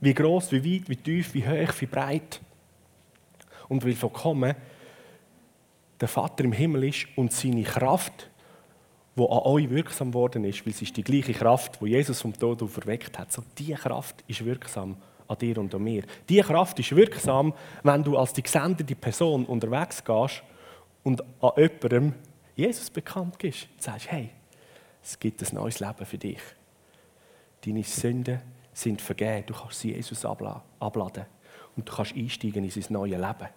wie 0.00 0.14
groß, 0.14 0.52
wie 0.52 0.64
weit, 0.64 0.88
wie 0.88 0.96
tief, 0.96 1.34
wie 1.34 1.46
hoch, 1.46 1.74
wie 1.80 1.86
breit 1.86 2.40
und 3.68 3.84
wie 3.84 3.94
vollkommen 3.94 4.54
der 6.00 6.08
Vater 6.08 6.44
im 6.44 6.52
Himmel 6.52 6.84
ist 6.84 7.06
und 7.16 7.32
seine 7.32 7.62
Kraft, 7.62 8.30
wo 9.14 9.26
an 9.26 9.44
euch 9.44 9.70
wirksam 9.70 10.12
worden 10.12 10.44
ist, 10.44 10.64
weil 10.66 10.72
es 10.72 10.82
ist 10.82 10.96
die 10.96 11.02
gleiche 11.02 11.32
Kraft, 11.32 11.80
wo 11.80 11.86
Jesus 11.86 12.20
vom 12.20 12.38
Tod 12.38 12.62
auferweckt 12.62 13.18
hat. 13.18 13.32
So 13.32 13.42
die 13.56 13.72
Kraft 13.72 14.22
ist 14.26 14.44
wirksam 14.44 14.96
an 15.26 15.38
dir 15.38 15.58
und 15.58 15.74
an 15.74 15.82
mir. 15.82 16.04
Die 16.28 16.40
Kraft 16.40 16.78
ist 16.78 16.94
wirksam, 16.94 17.54
wenn 17.82 18.04
du 18.04 18.16
als 18.16 18.32
die 18.32 18.42
gesendete 18.42 18.94
Person 18.94 19.46
unterwegs 19.46 20.04
gehst 20.04 20.42
und 21.02 21.22
an 21.40 21.52
jemandem 21.56 22.14
Jesus 22.54 22.90
bekannt 22.90 23.38
gibst. 23.38 23.68
Und 23.74 23.82
sagst, 23.82 24.10
hey, 24.10 24.30
es 25.02 25.18
gibt 25.18 25.42
ein 25.42 25.54
neues 25.54 25.80
Leben 25.80 26.04
für 26.04 26.18
dich. 26.18 26.40
Deine 27.64 27.82
Sünden 27.84 28.40
sind 28.72 29.00
vergeben. 29.00 29.46
Du 29.46 29.54
kannst 29.54 29.80
sie 29.80 29.92
Jesus 29.92 30.24
abladen. 30.24 31.26
Und 31.76 31.88
du 31.88 31.92
kannst 31.92 32.14
einsteigen 32.14 32.64
in 32.64 32.70
sein 32.70 32.84
neues 32.90 33.12
Leben. 33.12 33.48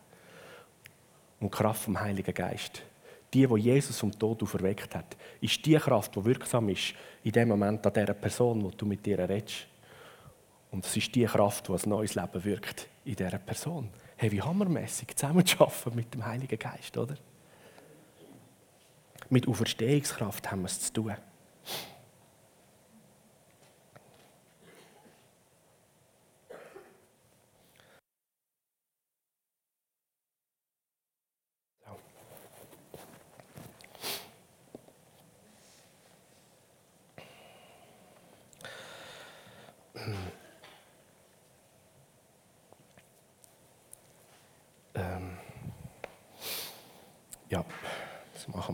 Und 1.40 1.54
die 1.54 1.58
Kraft 1.58 1.84
vom 1.84 2.00
Heiligen 2.00 2.34
Geist, 2.34 2.82
die, 3.34 3.50
wo 3.50 3.58
Jesus 3.58 4.00
vom 4.00 4.12
Tod 4.18 4.42
auferweckt 4.44 4.96
hat, 4.96 5.16
ist 5.40 5.66
die 5.66 5.76
Kraft, 5.76 6.16
die 6.16 6.26
wirksam 6.26 6.70
ist 6.70 6.94
in 7.24 7.32
dem 7.32 7.50
Moment 7.50 7.86
an 7.86 7.94
dieser 7.94 8.14
Person, 8.14 8.64
wo 8.64 8.70
du 8.70 8.86
mit 8.86 9.06
ihr 9.08 9.20
redest. 9.20 9.68
Und 10.72 10.86
es 10.86 10.96
ist 10.98 11.14
die 11.16 11.26
Kraft, 11.26 11.68
die 11.68 11.74
ein 11.74 11.90
neues 11.90 12.16
Leben 12.16 12.44
wirkt 12.44 12.88
in 13.06 13.16
dieser 13.16 13.40
Person. 13.40 13.90
Hey, 14.18 14.32
wie 14.32 14.42
hammermäßig 14.42 15.16
zusammenzuarbeiten 15.16 15.96
mit 15.96 16.14
dem 16.14 16.26
Heiligen 16.26 16.60
Geist, 16.60 16.98
oder? 16.98 17.16
Mit 19.30 19.48
Auferstehungskraft 19.48 20.52
haben 20.52 20.62
wir 20.62 20.66
es 20.66 20.80
zu 20.80 20.94
tun. 20.94 21.16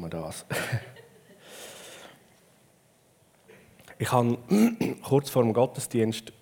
Das. 0.09 0.45
Ich 3.97 4.11
habe 4.11 4.37
kurz 5.03 5.29
vor 5.29 5.41
dem 5.41 5.53
Gottesdienst, 5.53 6.33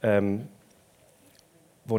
ähm, 0.00 0.46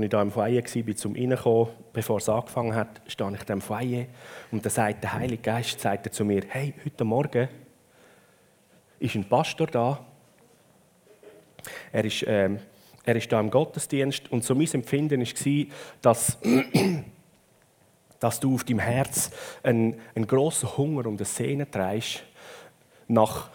ich 0.01 0.10
da 0.10 0.21
im 0.21 0.32
Foyer 0.32 0.63
war, 0.63 0.95
zum 0.95 1.15
Reinkommen, 1.15 1.67
bevor 1.91 2.19
es 2.19 2.30
angefangen 2.30 2.73
hat, 2.73 3.01
stehe 3.08 3.30
ich 3.34 3.49
im 3.49 3.60
Foyer 3.60 4.06
und 4.54 4.65
da 4.65 4.69
sagt 4.69 5.04
der 5.04 5.12
Heilige 5.12 5.41
Geist 5.41 5.82
sagt 5.82 6.13
zu 6.13 6.23
mir, 6.23 6.43
hey, 6.47 6.73
heute 6.86 7.04
Morgen 7.04 7.49
ist 8.99 9.15
ein 9.15 9.27
Pastor 9.27 9.67
da. 9.67 9.99
Er 11.91 12.06
ist, 12.06 12.23
ähm, 12.27 12.60
er 13.04 13.15
ist 13.15 13.32
da 13.32 13.39
im 13.39 13.49
Gottesdienst 13.49 14.32
und 14.32 14.43
so 14.43 14.56
mein 14.56 14.71
Empfinden 14.71 15.21
war, 15.21 15.65
dass 16.01 16.38
dass 18.21 18.39
du 18.39 18.54
auf 18.54 18.63
deinem 18.63 18.80
Herz 18.80 19.32
einen, 19.63 19.99
einen 20.15 20.27
grossen 20.27 20.77
Hunger 20.77 21.08
und 21.08 21.17
eine 21.17 21.25
Sehne 21.25 21.69
trägst 21.69 22.23
nach, 23.08 23.49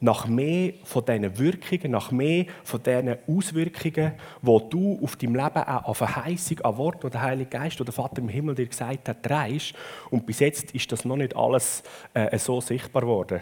nach 0.00 0.26
mehr 0.26 0.72
von 0.82 1.04
diesen 1.04 1.38
Wirkungen, 1.38 1.92
nach 1.92 2.10
mehr 2.10 2.46
von 2.64 2.82
diesen 2.82 3.16
Auswirkungen, 3.28 4.12
wo 4.42 4.58
du 4.58 4.98
auf 5.00 5.14
deinem 5.14 5.36
Leben 5.36 5.62
auch 5.62 5.88
an 5.88 5.94
Verheißung, 5.94 6.60
an 6.60 6.76
Wort, 6.76 7.04
das 7.04 7.12
der 7.12 7.22
Heilige 7.22 7.50
Geist 7.50 7.76
oder 7.76 7.86
der 7.86 7.94
Vater 7.94 8.18
im 8.18 8.28
Himmel 8.28 8.56
dir 8.56 8.66
gesagt 8.66 9.08
hat, 9.08 9.22
trägst. 9.22 9.74
Und 10.10 10.26
bis 10.26 10.40
jetzt 10.40 10.72
ist 10.72 10.90
das 10.90 11.04
noch 11.04 11.16
nicht 11.16 11.36
alles 11.36 11.84
äh, 12.14 12.36
so 12.36 12.60
sichtbar 12.60 13.02
geworden. 13.02 13.40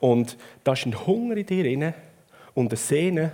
Und 0.00 0.36
da 0.64 0.72
ist 0.72 0.84
ein 0.84 1.06
Hunger 1.06 1.36
in 1.36 1.46
dir 1.46 1.62
drin 1.62 1.94
und 2.54 2.70
eine 2.70 2.76
Sehne. 2.76 3.32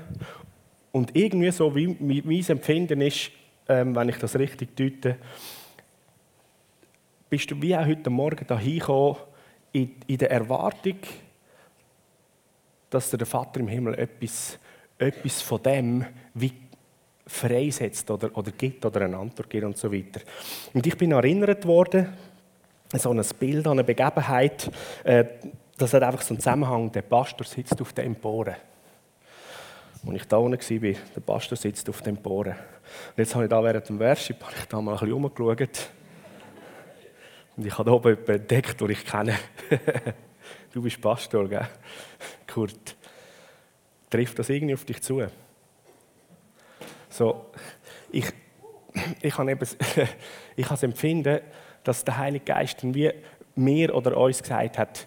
Und 0.92 1.14
irgendwie 1.16 1.50
so, 1.50 1.74
wie 1.74 1.96
mein 2.00 2.44
Empfinden 2.48 3.00
ist, 3.00 3.30
ähm, 3.68 3.94
wenn 3.94 4.08
ich 4.08 4.16
das 4.16 4.36
richtig 4.36 4.76
deute, 4.76 5.16
bist 7.28 7.50
du 7.50 7.62
wie 7.62 7.76
auch 7.76 7.86
heute 7.86 8.10
Morgen 8.10 8.44
da 8.46 8.58
hingekommen, 8.58 9.16
in, 9.72 9.94
in 10.08 10.18
der 10.18 10.32
Erwartung, 10.32 10.96
dass 12.90 13.10
dir 13.10 13.18
der 13.18 13.26
Vater 13.26 13.60
im 13.60 13.68
Himmel 13.68 13.94
etwas, 13.94 14.58
etwas 14.98 15.40
von 15.40 15.62
dem 15.62 16.04
wie 16.34 16.52
freisetzt 17.24 18.10
oder, 18.10 18.36
oder 18.36 18.50
gibt 18.50 18.84
oder 18.84 19.02
eine 19.02 19.16
Antwort 19.16 19.48
gibt 19.48 19.64
und 19.64 19.76
so 19.76 19.92
weiter. 19.92 20.20
Und 20.74 20.84
ich 20.84 20.96
bin 20.96 21.12
erinnert 21.12 21.64
worden, 21.64 22.08
so 22.92 23.12
ein 23.12 23.24
Bild, 23.38 23.68
eine 23.68 23.84
Begebenheit, 23.84 24.68
äh, 25.04 25.24
das 25.78 25.94
hat 25.94 26.02
einfach 26.02 26.22
so 26.22 26.34
einen 26.34 26.40
Zusammenhang, 26.40 26.90
der 26.90 27.02
Pastor 27.02 27.46
sitzt 27.46 27.80
auf 27.80 27.92
der 27.92 28.04
Empore. 28.04 28.56
Als 30.06 30.16
ich 30.16 30.24
da 30.24 30.38
unten 30.38 30.58
war, 30.58 31.00
der 31.14 31.20
Pastor 31.20 31.56
sitzt 31.56 31.88
auf 31.88 32.00
der 32.00 32.12
Empore. 32.12 32.50
Und 32.50 33.18
jetzt 33.18 33.34
habe 33.34 33.44
ich 33.44 33.50
da 33.50 33.62
während 33.62 33.88
dem 33.88 33.98
Worship 34.00 34.36
ich 34.58 34.64
da 34.66 34.80
mal 34.80 34.92
ein 34.92 34.98
bisschen 34.98 35.12
umgeschaut. 35.12 35.90
Und 37.56 37.66
ich 37.66 37.76
habe 37.76 37.92
oben 37.92 38.08
jemanden 38.08 38.32
entdeckt, 38.32 38.80
den 38.80 38.90
ich 38.90 39.04
kenne. 39.04 39.38
du 40.72 40.82
bist 40.82 41.00
Pastor, 41.00 41.48
gell? 41.48 41.68
Kurt. 42.46 42.96
Trifft 44.08 44.38
das 44.38 44.48
irgendwie 44.48 44.74
auf 44.74 44.84
dich 44.84 45.02
zu? 45.02 45.22
So, 47.10 47.46
ich, 48.10 48.26
ich 49.20 49.36
habe 49.36 49.50
eben, 49.50 49.60
ich 50.56 50.64
habe 50.64 50.74
das 50.74 50.82
Empfinden, 50.82 51.40
dass 51.84 52.04
der 52.04 52.16
Heilige 52.16 52.44
Geist 52.46 52.78
wie 52.82 53.12
mir 53.54 53.94
oder 53.94 54.16
uns 54.16 54.42
gesagt 54.42 54.78
hat, 54.78 55.06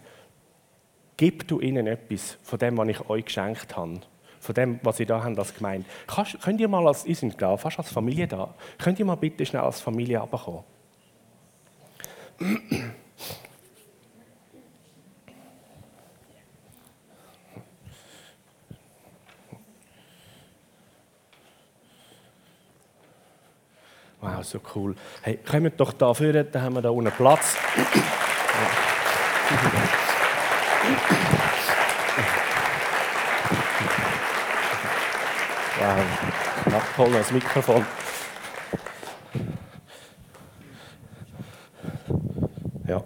gib 1.18 1.48
du 1.48 1.60
ihnen 1.60 1.88
etwas 1.88 2.38
von 2.44 2.60
dem, 2.60 2.78
was 2.78 2.88
ich 2.90 3.10
euch 3.10 3.26
geschenkt 3.26 3.76
habe. 3.76 4.02
Von 4.44 4.56
dem, 4.56 4.80
was 4.84 5.00
ihr 5.00 5.06
da 5.06 5.24
habt 5.24 5.40
als 5.40 5.56
Gemeinde. 5.56 5.88
Kannst, 6.06 6.42
könnt 6.42 6.60
ihr 6.60 6.68
mal 6.68 6.86
als, 6.86 7.06
ihr 7.06 7.16
seid 7.16 7.42
da, 7.42 7.56
fast 7.56 7.80
als 7.80 7.90
Familie 7.90 8.28
da, 8.28 8.54
könnt 8.78 9.00
ihr 9.00 9.06
mal 9.06 9.16
bitte 9.16 9.46
schnell 9.46 9.62
als 9.62 9.80
Familie 9.80 10.20
runterkommen? 10.20 10.64
Wow, 24.20 24.44
so 24.44 24.60
cool. 24.76 24.94
Hey, 25.22 25.38
kommt 25.38 25.80
doch 25.80 25.94
da 25.94 26.14
vorne, 26.14 26.44
dann 26.44 26.64
haben 26.64 26.76
wir 26.76 26.82
da 26.82 26.90
unten 26.90 27.14
Platz. 27.14 27.56
Wow, 36.66 36.83
ja, 36.98 37.08
das 37.10 37.32
Mikrofon. 37.32 37.86
Ja. 42.88 43.04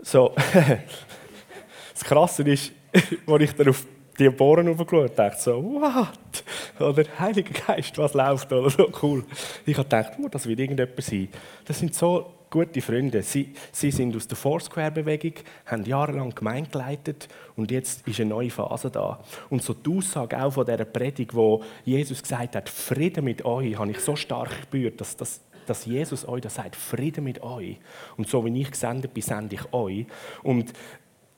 So, 0.00 0.34
das 1.92 2.04
Krasse 2.04 2.42
ist, 2.44 2.72
als 3.26 3.42
ich 3.42 3.52
dann 3.52 3.68
auf 3.68 3.86
die 4.18 4.30
Bohren 4.30 4.68
hochgeschaut 4.68 5.18
dachte 5.18 5.40
so, 5.40 5.62
what? 5.62 6.44
Oder 6.80 7.04
Heiliger 7.18 7.52
Geist, 7.66 7.98
was 7.98 8.14
läuft? 8.14 8.52
Oder 8.52 8.70
so 8.70 8.90
cool. 9.02 9.24
Ich 9.66 9.76
habe 9.76 9.84
gedacht, 9.84 10.12
oh, 10.22 10.28
das 10.28 10.46
wird 10.46 10.60
irgendjemand 10.60 11.02
sein. 11.02 11.28
Das 11.64 11.78
sind 11.78 11.94
so 11.94 12.32
gute 12.50 12.80
Freunde. 12.80 13.22
Sie, 13.22 13.52
sie 13.72 13.90
sind 13.90 14.14
aus 14.16 14.28
der 14.28 14.36
Foursquare-Bewegung, 14.36 15.34
haben 15.66 15.84
jahrelang 15.84 16.34
Gemeinde 16.34 16.70
geleitet 16.70 17.28
und 17.56 17.70
jetzt 17.70 18.06
ist 18.06 18.20
eine 18.20 18.30
neue 18.30 18.50
Phase 18.50 18.90
da. 18.90 19.20
Und 19.50 19.62
so 19.62 19.74
die 19.74 19.90
Aussage 19.96 20.42
auch 20.42 20.52
von 20.52 20.66
dieser 20.66 20.84
Predigt, 20.84 21.34
wo 21.34 21.62
Jesus 21.84 22.22
gesagt 22.22 22.56
hat, 22.56 22.68
Frieden 22.68 23.24
mit 23.24 23.44
euch, 23.44 23.78
habe 23.78 23.90
ich 23.90 24.00
so 24.00 24.16
stark 24.16 24.50
gespürt, 24.50 25.00
dass, 25.00 25.16
dass, 25.16 25.40
dass 25.66 25.84
Jesus 25.86 26.26
euch 26.26 26.42
das 26.42 26.54
sagt, 26.54 26.76
Frieden 26.76 27.24
mit 27.24 27.42
euch. 27.42 27.78
Und 28.16 28.28
so 28.28 28.44
wie 28.44 28.60
ich 28.60 28.70
gesendet 28.70 29.12
bin, 29.12 29.22
sende 29.22 29.56
ich 29.56 29.72
euch. 29.72 30.06
Und 30.42 30.72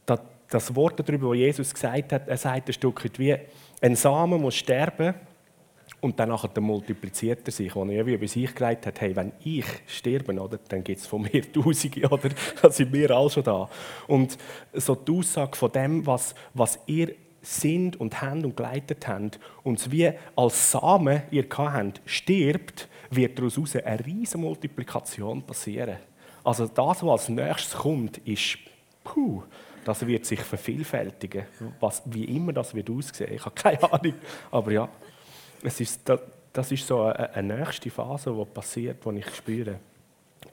das, 0.06 0.20
das 0.48 0.74
Wort 0.74 1.00
darüber, 1.00 1.28
wo 1.28 1.34
Jesus 1.34 1.72
gesagt 1.72 2.12
hat, 2.12 2.28
er 2.28 2.36
sagt 2.36 2.68
ein 2.68 2.72
Stück 2.72 3.02
wie, 3.18 3.36
ein 3.80 3.96
Samen 3.96 4.40
muss 4.40 4.56
sterben, 4.56 5.14
und 6.00 6.18
dann 6.18 6.28
nachher 6.28 6.60
multipliziert 6.60 7.40
er 7.46 7.52
sich, 7.52 7.74
als 7.74 7.90
er 7.90 8.06
wie 8.06 8.14
über 8.14 8.28
sich 8.28 8.54
gelegt 8.54 8.86
hat, 8.86 9.00
hey, 9.00 9.16
wenn 9.16 9.32
ich 9.42 9.64
sterbe, 9.86 10.32
oder, 10.40 10.58
dann 10.68 10.84
gibt 10.84 11.00
es 11.00 11.06
von 11.06 11.22
mir 11.22 11.52
Tausende, 11.52 12.08
oder? 12.08 12.28
Dann 12.62 12.70
sind 12.70 12.92
wir 12.92 13.10
alle 13.10 13.30
schon 13.30 13.42
da. 13.42 13.68
Und 14.06 14.38
so 14.72 14.94
die 14.94 15.12
Aussage 15.12 15.56
von 15.56 15.72
dem, 15.72 16.06
was, 16.06 16.34
was 16.54 16.78
ihr 16.86 17.14
sind 17.42 17.98
und 17.98 18.20
habt 18.20 18.44
und 18.44 18.56
geleitet 18.56 19.08
habt, 19.08 19.40
und 19.64 19.90
wie 19.90 20.12
als 20.36 20.70
Samen 20.70 21.22
ihr 21.30 21.46
habt, 21.56 22.00
stirbt, 22.04 22.88
wird 23.10 23.38
daraus 23.38 23.76
eine 23.76 24.06
riesige 24.06 24.38
Multiplikation 24.38 25.42
passieren. 25.42 25.96
Also 26.44 26.66
das, 26.66 27.02
was 27.02 27.10
als 27.10 27.28
nächstes 27.28 27.74
kommt, 27.74 28.18
ist, 28.18 28.58
puh, 29.02 29.42
das 29.84 30.06
wird 30.06 30.26
sich 30.26 30.40
vervielfältigen. 30.40 31.46
Was, 31.80 32.02
wie 32.04 32.24
immer 32.24 32.52
das 32.52 32.74
wird 32.74 32.90
aussehen. 32.90 33.32
Ich 33.32 33.44
habe 33.44 33.54
keine 33.54 33.82
Ahnung, 33.92 34.14
aber 34.50 34.70
ja 34.70 34.88
es 35.62 35.80
ist, 35.80 36.00
das 36.52 36.72
ist 36.72 36.86
so 36.86 37.02
eine, 37.02 37.34
eine 37.34 37.56
nächste 37.58 37.90
Phase, 37.90 38.32
die 38.32 38.44
passiert, 38.44 39.04
die 39.04 39.18
ich 39.18 39.34
spüre 39.34 39.78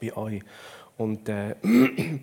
bei 0.00 0.16
euch. 0.16 0.42
Und 0.96 1.28
äh, 1.28 1.54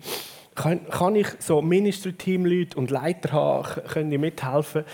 kann, 0.54 0.88
kann 0.88 1.16
ich 1.16 1.28
so 1.38 1.62
Ministry-Team-Leute 1.62 2.76
und 2.76 2.90
Leiter 2.90 3.32
haben, 3.32 3.82
können 3.88 4.10
die 4.10 4.18
mithelfen? 4.18 4.84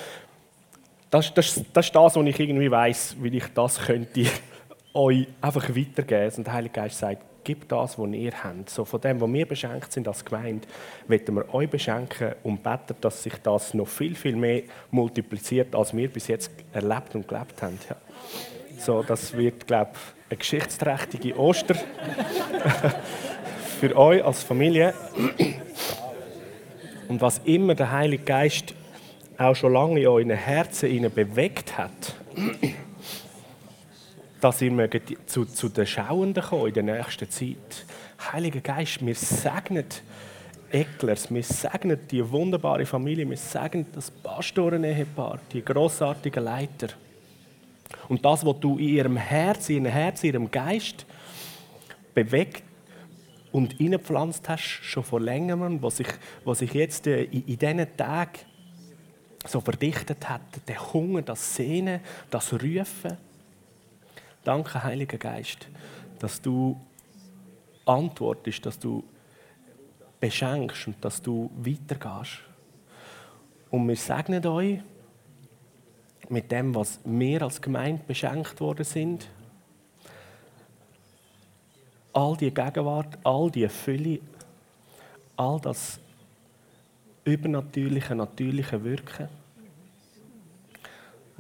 Das, 1.11 1.33
das, 1.35 1.63
das 1.73 1.87
ist 1.87 1.95
das, 1.95 2.17
was 2.17 2.27
ich 2.27 2.41
irgendwie 2.41 2.71
weiß, 2.71 3.17
wie 3.21 3.37
ich 3.37 3.47
das 3.55 3.81
könnte 3.81 4.27
euch 4.95 5.27
einfach 5.41 5.69
weitergeben. 5.69 6.37
Und 6.37 6.47
der 6.47 6.53
Heilige 6.53 6.75
Geist 6.75 6.99
sagt, 6.99 7.25
gib 7.45 7.69
das, 7.69 7.99
was 7.99 8.13
ihr 8.13 8.33
habt. 8.33 8.71
So 8.71 8.85
von 8.85 9.01
dem, 9.01 9.21
was 9.21 9.33
wir 9.33 9.47
beschenkt 9.47 9.93
sind 9.93 10.09
als 10.09 10.25
Gemeinde, 10.25 10.67
wollen 11.09 11.37
wir 11.37 11.55
euch 11.55 11.71
beschenken 11.71 12.35
und 12.43 12.63
beten, 12.63 12.97
dass 13.01 13.23
sich 13.23 13.35
das 13.43 13.75
noch 13.75 13.89
viel, 13.89 14.15
viel 14.15 14.37
mehr 14.37 14.63
multipliziert, 14.91 15.75
als 15.75 15.97
wir 15.97 16.09
bis 16.09 16.29
jetzt 16.29 16.51
erlebt 16.73 17.15
und 17.15 17.27
gelebt 17.27 17.63
haben. 17.63 17.79
Ja. 17.89 17.97
So, 18.79 19.03
das 19.03 19.37
wird, 19.37 19.67
glaube 19.67 19.91
ich, 19.93 20.31
eine 20.31 20.39
geschichtsträchtige 20.39 21.39
Oster 21.39 21.75
für 23.81 23.97
euch 23.97 24.25
als 24.25 24.43
Familie. 24.43 24.95
Und 27.09 27.21
was 27.21 27.41
immer 27.45 27.75
der 27.75 27.91
Heilige 27.91 28.25
Geist 28.25 28.75
auch 29.37 29.55
schon 29.55 29.73
lange 29.73 30.01
in 30.01 30.07
euren 30.07 30.31
Herzen 30.31 31.13
bewegt 31.13 31.77
hat, 31.77 32.15
dass 34.41 34.63
ihr 34.63 34.91
zu, 35.27 35.45
zu 35.45 35.69
den 35.69 35.87
Schauenden 35.87 36.43
kommen 36.43 36.69
in 36.69 36.75
der 36.75 36.83
nächsten 36.83 37.29
Zeit. 37.31 37.87
Heiliger 38.33 38.61
Geist, 38.61 39.05
wir 39.05 39.15
segnen 39.15 39.85
Ecklers, 40.71 41.33
wir 41.33 41.43
segnen 41.43 41.99
die 42.11 42.29
wunderbare 42.31 42.87
Familie, 42.87 43.29
wir 43.29 43.37
segnen 43.37 43.87
das 43.93 44.11
Pastoren-Ehepaar, 44.11 45.41
die 45.53 45.65
grossartigen 45.65 46.45
Leiter. 46.45 46.89
Und 48.09 48.25
das, 48.25 48.45
was 48.45 48.61
du 48.61 48.79
in 48.79 48.89
ihrem 48.89 49.17
Herz, 49.17 49.69
in 49.69 49.85
ihrem 49.85 49.93
Herz, 49.93 50.23
in 50.23 50.31
ihrem 50.31 50.51
Geist 50.51 51.07
bewegt 52.15 52.63
und 53.53 53.81
eingepflanzt 53.81 54.49
hast, 54.49 54.63
schon 54.63 55.05
vor 55.05 55.21
längerem, 55.21 55.83
was 55.83 55.99
sich, 55.99 56.09
was 56.45 56.61
sich 56.61 56.73
jetzt 56.73 57.07
äh, 57.07 57.25
in, 57.25 57.47
in 57.47 57.59
diesen 57.59 57.97
Tagen 57.97 58.39
so 59.47 59.61
verdichtet 59.61 60.29
hat, 60.29 60.43
der 60.69 60.93
Hunger, 60.93 61.23
das 61.23 61.57
Sehnen, 61.57 62.01
das 62.31 62.53
Rufen, 62.53 63.17
Danke, 64.43 64.83
Heiliger 64.83 65.19
Geist, 65.19 65.69
dass 66.19 66.41
du 66.41 66.81
antwortest, 67.85 68.65
dass 68.65 68.79
du 68.79 69.05
beschenkst 70.19 70.87
und 70.87 71.05
dass 71.05 71.21
du 71.21 71.51
weitergehst. 71.57 72.41
Und 73.71 73.87
wir 73.87 73.97
segnen 73.97 74.45
euch 74.47 74.81
mit 76.29 76.51
dem, 76.51 76.75
was 76.75 77.01
wir 77.05 77.43
als 77.43 77.61
Gemeinde 77.61 78.03
beschenkt 78.07 78.61
worden 78.61 78.85
sind. 78.85 79.29
All 82.13 82.37
die 82.37 82.53
Gegenwart, 82.53 83.19
all 83.25 83.51
die 83.51 83.69
Fülle, 83.69 84.21
all 85.37 85.61
das 85.61 86.01
übernatürliche, 87.25 88.15
natürliche 88.15 88.83
Wirken. 88.83 89.29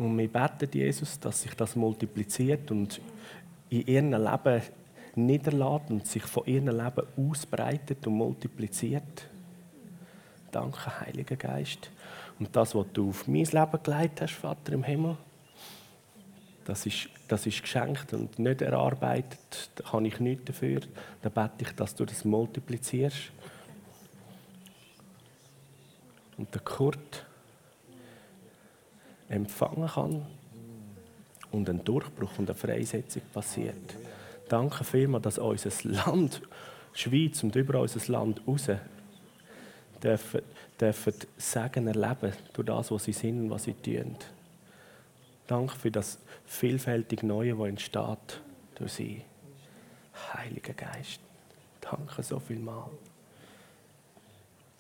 Und 0.00 0.16
wir 0.16 0.32
beten, 0.32 0.66
Jesus, 0.72 1.20
dass 1.20 1.42
sich 1.42 1.52
das 1.54 1.76
multipliziert 1.76 2.70
und 2.70 3.02
in 3.68 3.86
ihrem 3.86 4.12
Leben 4.12 4.62
niederlässt 5.14 5.90
und 5.90 6.06
sich 6.06 6.22
von 6.22 6.46
ihrem 6.46 6.68
Leben 6.68 7.06
ausbreitet 7.18 8.06
und 8.06 8.14
multipliziert. 8.14 9.28
Danke, 10.50 11.00
Heiliger 11.00 11.36
Geist. 11.36 11.90
Und 12.38 12.56
das, 12.56 12.74
was 12.74 12.86
du 12.94 13.10
auf 13.10 13.28
mein 13.28 13.44
Leben 13.44 13.82
geleitet 13.82 14.22
hast, 14.22 14.32
Vater 14.32 14.72
im 14.72 14.84
Himmel, 14.84 15.18
das 16.64 16.86
ist, 16.86 17.10
das 17.28 17.44
ist 17.46 17.60
geschenkt 17.60 18.14
und 18.14 18.38
nicht 18.38 18.62
erarbeitet. 18.62 19.70
Da 19.74 19.84
kann 19.90 20.06
ich 20.06 20.18
nichts 20.18 20.46
dafür. 20.46 20.80
Da 21.20 21.28
bete 21.28 21.68
ich, 21.68 21.72
dass 21.72 21.94
du 21.94 22.06
das 22.06 22.24
multiplizierst. 22.24 23.32
und 26.40 26.54
der 26.54 26.62
Kurt 26.62 27.26
empfangen 29.30 29.88
kann 29.88 30.26
und 31.52 31.70
ein 31.70 31.82
Durchbruch 31.84 32.38
und 32.38 32.50
eine 32.50 32.58
Freisetzung 32.58 33.22
passiert. 33.32 33.96
Danke 34.48 34.84
vielmals, 34.84 35.22
dass 35.22 35.38
unser 35.38 35.70
Land, 35.88 36.42
Schweiz 36.92 37.42
und 37.42 37.54
über 37.54 37.80
unser 37.80 38.12
Land 38.12 38.42
raus 38.46 38.66
dürfen, 40.02 40.42
dürfen 40.80 41.14
Segen 41.36 41.86
erleben 41.86 42.32
durch 42.52 42.66
das, 42.66 42.90
was 42.90 43.04
sie 43.04 43.12
sind 43.12 43.44
und 43.44 43.50
was 43.50 43.64
sie 43.64 43.74
tun. 43.74 44.16
Danke 45.46 45.76
für 45.76 45.90
das 45.90 46.18
vielfältig 46.46 47.22
Neue, 47.22 47.54
das 47.54 47.66
entsteht 47.68 48.40
durch 48.74 48.92
sie. 48.92 49.22
Heiliger 50.34 50.74
Geist, 50.74 51.20
danke 51.80 52.22
so 52.22 52.40
viel 52.40 52.58
mal. 52.58 52.90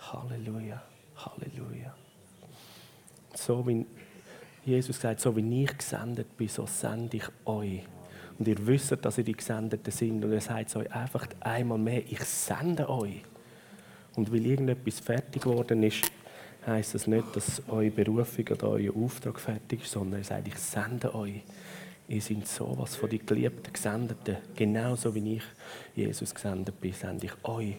Halleluja, 0.00 0.82
Halleluja. 1.16 1.94
So 3.34 3.66
wie 3.66 3.86
Jesus 4.64 5.00
sagt, 5.00 5.20
so 5.20 5.34
wie 5.36 5.64
ich 5.64 5.76
gesendet 5.76 6.36
bin, 6.36 6.48
so 6.48 6.66
sende 6.66 7.16
ich 7.16 7.28
euch. 7.46 7.82
Und 8.38 8.48
ihr 8.48 8.66
wisst, 8.66 8.96
dass 9.04 9.18
ihr 9.18 9.24
die 9.24 9.34
Gesendeten 9.34 9.90
sind. 9.90 10.24
Und 10.24 10.32
er 10.32 10.40
sagt 10.40 10.68
es 10.68 10.76
euch 10.76 10.90
einfach 10.92 11.26
einmal 11.40 11.78
mehr, 11.78 12.02
ich 12.06 12.20
sende 12.20 12.88
euch. 12.88 13.22
Und 14.16 14.32
weil 14.32 14.46
irgendetwas 14.46 15.00
fertig 15.00 15.42
geworden 15.42 15.82
ist, 15.82 16.10
heisst 16.66 16.94
das 16.94 17.06
nicht, 17.06 17.36
dass 17.36 17.62
eure 17.68 17.90
Berufung 17.90 18.46
oder 18.48 18.70
euer 18.70 18.94
Auftrag 18.96 19.38
fertig 19.38 19.82
ist, 19.82 19.92
sondern 19.92 20.20
er 20.20 20.24
sagt, 20.24 20.48
ich 20.48 20.56
sende 20.56 21.14
euch. 21.14 21.42
Ihr 22.08 22.20
seid 22.20 22.48
sowas 22.48 22.96
von 22.96 23.08
den 23.08 23.24
geliebten 23.24 23.72
Gesendeten. 23.72 24.38
Genauso 24.56 25.14
wie 25.14 25.36
ich 25.36 25.42
Jesus 25.94 26.34
gesendet 26.34 26.80
bin, 26.80 26.92
sende 26.92 27.26
ich 27.26 27.44
euch. 27.44 27.76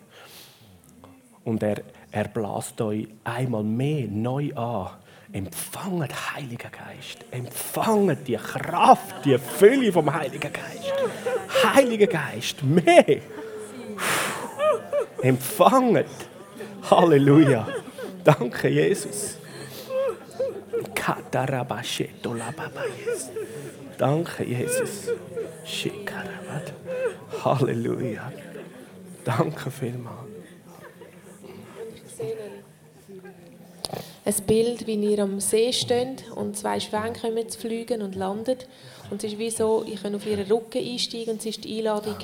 Und 1.44 1.64
er, 1.64 1.82
er 2.12 2.28
bläst 2.28 2.80
euch 2.82 3.08
einmal 3.24 3.64
mehr 3.64 4.08
neu 4.08 4.54
an. 4.54 4.92
Empfanget 5.34 6.12
Heiliger 6.36 6.70
Geist. 6.70 7.20
Empfanget 7.32 8.28
die 8.28 8.36
Kraft, 8.36 9.24
die 9.24 9.38
Fülle 9.38 9.92
vom 9.92 10.14
Heiligen 10.14 10.52
Geist. 10.52 10.94
Heiliger 11.64 12.08
Geist, 12.08 12.64
mehr. 12.64 13.22
Empfanget. 15.22 16.08
Halleluja. 16.90 17.68
Danke, 18.24 18.68
Jesus. 18.68 19.38
Danke, 23.98 24.44
Jesus. 24.44 25.08
Halleluja. 27.44 28.32
Danke 29.24 29.72
vielmals. 29.72 30.31
Ein 34.24 34.36
Bild, 34.46 34.86
wie 34.86 34.96
ihr 34.96 35.20
am 35.20 35.40
See 35.40 35.74
steht 35.74 36.30
und 36.36 36.56
zwei 36.56 36.80
Schwäne 36.80 37.14
kommen 37.20 37.50
zu 37.50 37.60
fliegen 37.60 38.04
und 38.04 38.16
landen. 38.16 38.58
Und 39.10 39.24
es 39.24 39.34
ist 39.34 39.40
wie 39.40 39.50
so, 39.50 39.84
ich 39.88 40.02
kann 40.02 40.14
auf 40.14 40.28
ihren 40.28 40.50
Rücken 40.50 40.78
einsteigen 40.78 41.34
und 41.34 41.40
es 41.40 41.48
ist 41.48 41.64
die 41.64 41.80
Einladung, 41.80 42.18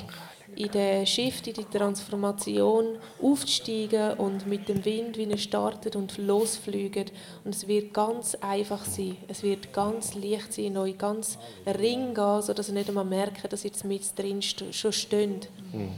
in 0.54 0.70
den 0.70 1.06
Shift, 1.06 1.46
in 1.46 1.54
die 1.54 1.64
Transformation 1.64 2.98
aufzusteigen 3.22 4.14
und 4.14 4.46
mit 4.46 4.68
dem 4.68 4.84
Wind, 4.84 5.16
wie 5.16 5.30
er 5.30 5.36
startet 5.38 5.94
und 5.96 6.18
losfliegen. 6.18 7.06
Und 7.44 7.54
es 7.54 7.68
wird 7.68 7.92
ganz 7.92 8.34
einfach 8.36 8.84
sein. 8.84 9.16
Es 9.28 9.42
wird 9.42 9.72
ganz 9.72 10.14
leicht 10.14 10.52
sein, 10.52 10.66
in 10.66 10.76
euch 10.78 10.98
ganz 10.98 11.38
ring 11.66 12.14
gehen, 12.14 12.42
sodass 12.42 12.68
ihr 12.68 12.74
nicht 12.74 12.88
einmal 12.88 13.04
merkt, 13.04 13.52
dass 13.52 13.64
ihr 13.64 13.70
jetzt 13.70 13.84
mit 13.84 14.18
drin 14.18 14.40
schon 14.42 14.92
steht. 14.92 15.48
Mhm. 15.72 15.90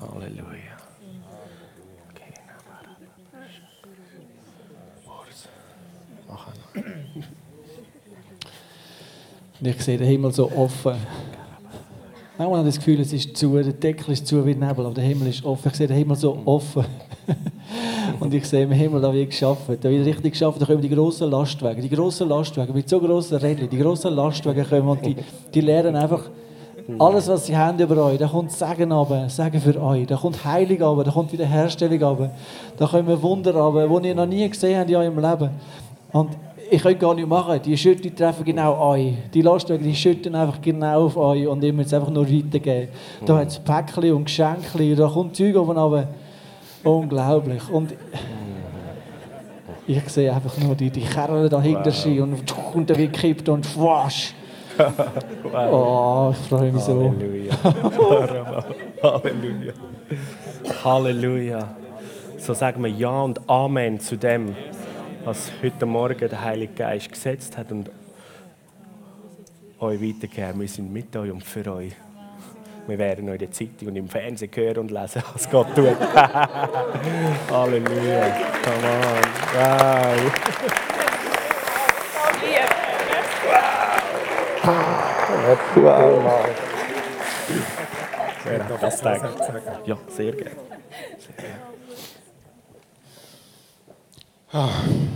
Halleluja. 0.00 0.79
Und 9.60 9.66
ich 9.66 9.82
sehe 9.82 9.98
den 9.98 10.06
Himmel 10.06 10.32
so 10.32 10.50
offen. 10.50 10.94
Manchmal 12.38 12.60
habe 12.60 12.68
ich 12.68 12.76
das 12.76 12.84
Gefühl, 12.84 13.00
es 13.00 13.12
ist 13.12 13.36
zu, 13.36 13.52
der 13.54 13.72
Deckel 13.74 14.12
ist 14.12 14.26
zu 14.26 14.46
wie 14.46 14.54
Nebel, 14.54 14.86
aber 14.86 14.94
der 14.94 15.04
Himmel 15.04 15.28
ist 15.28 15.44
offen. 15.44 15.68
Ich 15.70 15.76
sehe 15.76 15.86
den 15.86 15.98
Himmel 15.98 16.16
so 16.16 16.40
offen. 16.46 16.86
und 18.20 18.32
ich 18.32 18.46
sehe 18.46 18.62
im 18.62 18.72
Himmel, 18.72 19.02
da 19.02 19.12
wird 19.12 19.28
geschafft. 19.28 19.68
Da 19.68 19.90
wird 19.90 20.06
richtig 20.06 20.32
geschafft. 20.32 20.60
Da 20.60 20.64
kommen 20.64 20.80
die 20.80 20.88
grossen 20.88 21.30
Lastwagen. 21.30 21.82
Die 21.82 21.90
grossen 21.90 22.28
Lastwagen 22.30 22.74
mit 22.74 22.88
so 22.88 22.98
grossen 22.98 23.36
Rädern. 23.36 23.68
Die 23.68 23.76
grossen 23.76 24.14
Lastwagen 24.14 24.66
kommen 24.66 24.88
und 24.88 25.04
die, 25.04 25.16
die 25.52 25.60
lernen 25.60 25.94
einfach 25.96 26.30
alles, 26.98 27.28
was 27.28 27.46
sie 27.46 27.56
haben 27.56 27.78
über 27.78 28.04
euch. 28.04 28.18
Da 28.18 28.26
kommt 28.26 28.50
Segen 28.52 28.90
runter, 28.90 29.28
Segen 29.28 29.60
für 29.60 29.80
euch. 29.80 30.06
Da 30.06 30.16
kommt 30.16 30.42
Heilung 30.44 30.80
runter, 30.82 31.04
da 31.04 31.10
kommt 31.10 31.32
Wiederherstellung 31.32 32.02
runter. 32.02 32.30
Da 32.78 32.86
kommen 32.86 33.22
Wunder 33.22 33.54
runter, 33.54 34.00
die 34.00 34.08
ihr 34.08 34.14
noch 34.14 34.26
nie 34.26 34.48
gesehen 34.48 34.78
habt 34.78 34.88
in 34.88 34.96
eurem 34.96 35.18
Leben. 35.18 35.50
Und 36.12 36.30
ich 36.70 36.82
könnte 36.82 36.98
gar 36.98 37.14
nicht 37.14 37.28
machen. 37.28 37.60
Die 37.64 37.76
Schütte 37.76 38.14
treffen 38.14 38.44
genau 38.44 38.78
euch. 38.90 39.14
Die 39.34 39.42
Lastwagen 39.42 39.84
die 39.84 39.94
schütten 39.94 40.34
einfach 40.34 40.60
genau 40.62 41.06
auf 41.06 41.16
euch 41.16 41.46
und 41.46 41.62
ihr 41.64 41.72
müsst 41.72 41.88
es 41.88 41.94
einfach 41.94 42.10
nur 42.10 42.28
weitergeben. 42.28 42.88
Mhm. 43.20 43.26
Da 43.26 43.38
hat 43.38 43.48
es 43.48 43.58
Päckchen 43.58 44.12
und 44.12 44.24
Geschenke, 44.24 44.96
da 44.96 45.08
kommt 45.08 45.36
Zeug 45.36 45.56
oben 45.56 45.76
runter. 45.76 46.08
Unglaublich. 46.82 47.68
Und 47.70 47.92
ich 49.86 50.08
sehe 50.08 50.32
einfach 50.32 50.56
nur 50.58 50.74
die, 50.74 50.90
die 50.90 51.02
Kerle 51.02 51.48
dahinter 51.48 51.92
wow. 51.92 52.22
und, 52.22 52.54
und 52.74 52.88
wird 52.88 53.12
gekippt 53.12 53.48
und 53.48 53.78
wasch. 53.78 54.34
wow. 55.42 55.72
Oh, 55.72 56.30
ich 56.32 56.48
freue 56.48 56.72
mich 56.72 56.82
so. 56.82 57.12
Halleluja. 57.12 57.54
Halleluja. 59.02 59.72
Halleluja. 60.84 61.74
So 62.38 62.54
sagen 62.54 62.82
wir 62.82 62.90
Ja 62.90 63.20
und 63.20 63.40
Amen 63.50 64.00
zu 64.00 64.16
dem 64.16 64.54
was 65.24 65.52
heute 65.62 65.86
Morgen 65.86 66.28
der 66.28 66.40
Heilige 66.42 66.72
Geist 66.74 67.10
gesetzt 67.10 67.56
hat 67.56 67.70
und 67.72 67.90
euch 69.78 70.00
weitergeben. 70.00 70.60
Wir 70.60 70.68
sind 70.68 70.92
mit 70.92 71.16
euch 71.16 71.30
und 71.30 71.44
für 71.44 71.72
euch. 71.72 71.92
Wir 72.86 72.98
werden 72.98 73.28
euch 73.28 73.34
in 73.34 73.38
der 73.40 73.52
Zeitung 73.52 73.88
und 73.88 73.96
im 73.96 74.08
Fernsehen 74.08 74.50
hören 74.54 74.78
und 74.78 74.90
lesen, 74.90 75.22
was 75.32 75.48
Gott 75.50 75.74
tut. 75.74 75.96
Halleluja. 77.50 78.36
Come 78.64 78.88
on. 78.88 79.20
Wow. 79.54 80.16
Wow. 85.74 86.24
wow. 86.24 86.46
Wer 88.44 88.64
hat 88.64 88.82
das 88.82 88.98
gedacht? 88.98 89.36
Ja, 89.84 89.98
sehr 90.08 90.32
gerne. 90.32 90.56
Sehr 91.18 91.34
gerne. 94.52 95.09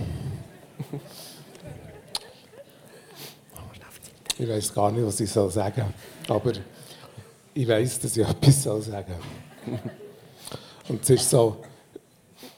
Ich 4.37 4.49
weiß 4.49 4.75
gar 4.75 4.90
nicht, 4.90 5.07
was 5.07 5.20
ich 5.20 5.31
soll 5.31 5.51
sagen 5.51 5.94
soll, 6.27 6.37
aber 6.37 6.53
ich 7.55 7.68
weiß, 7.68 8.01
dass 8.01 8.16
ich 8.16 8.29
etwas 8.29 8.62
soll 8.62 8.83
sagen 8.83 9.14
Und 10.88 11.03
es 11.03 11.11
ist 11.11 11.31
so, 11.31 11.57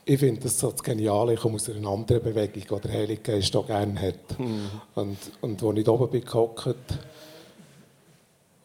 ich 0.05 0.19
finde 0.19 0.41
das 0.41 0.59
so 0.59 0.71
das 0.71 0.83
Geniale, 0.83 1.35
ich 1.35 1.41
komme 1.41 1.57
aus 1.57 1.69
einer 1.69 1.89
anderen 1.89 2.23
Bewegung, 2.23 2.63
die 2.79 2.89
der 2.89 2.93
Heilige 2.93 3.21
Geist 3.21 3.55
auch 3.57 3.67
gerne 3.67 4.01
hat. 4.01 4.39
Mhm. 4.39 4.71
Und, 4.95 5.19
und 5.43 5.63
als 5.63 5.79
ich 5.79 5.89
oben 5.89 6.11
bin 6.11 6.25
gehockt, 6.25 6.77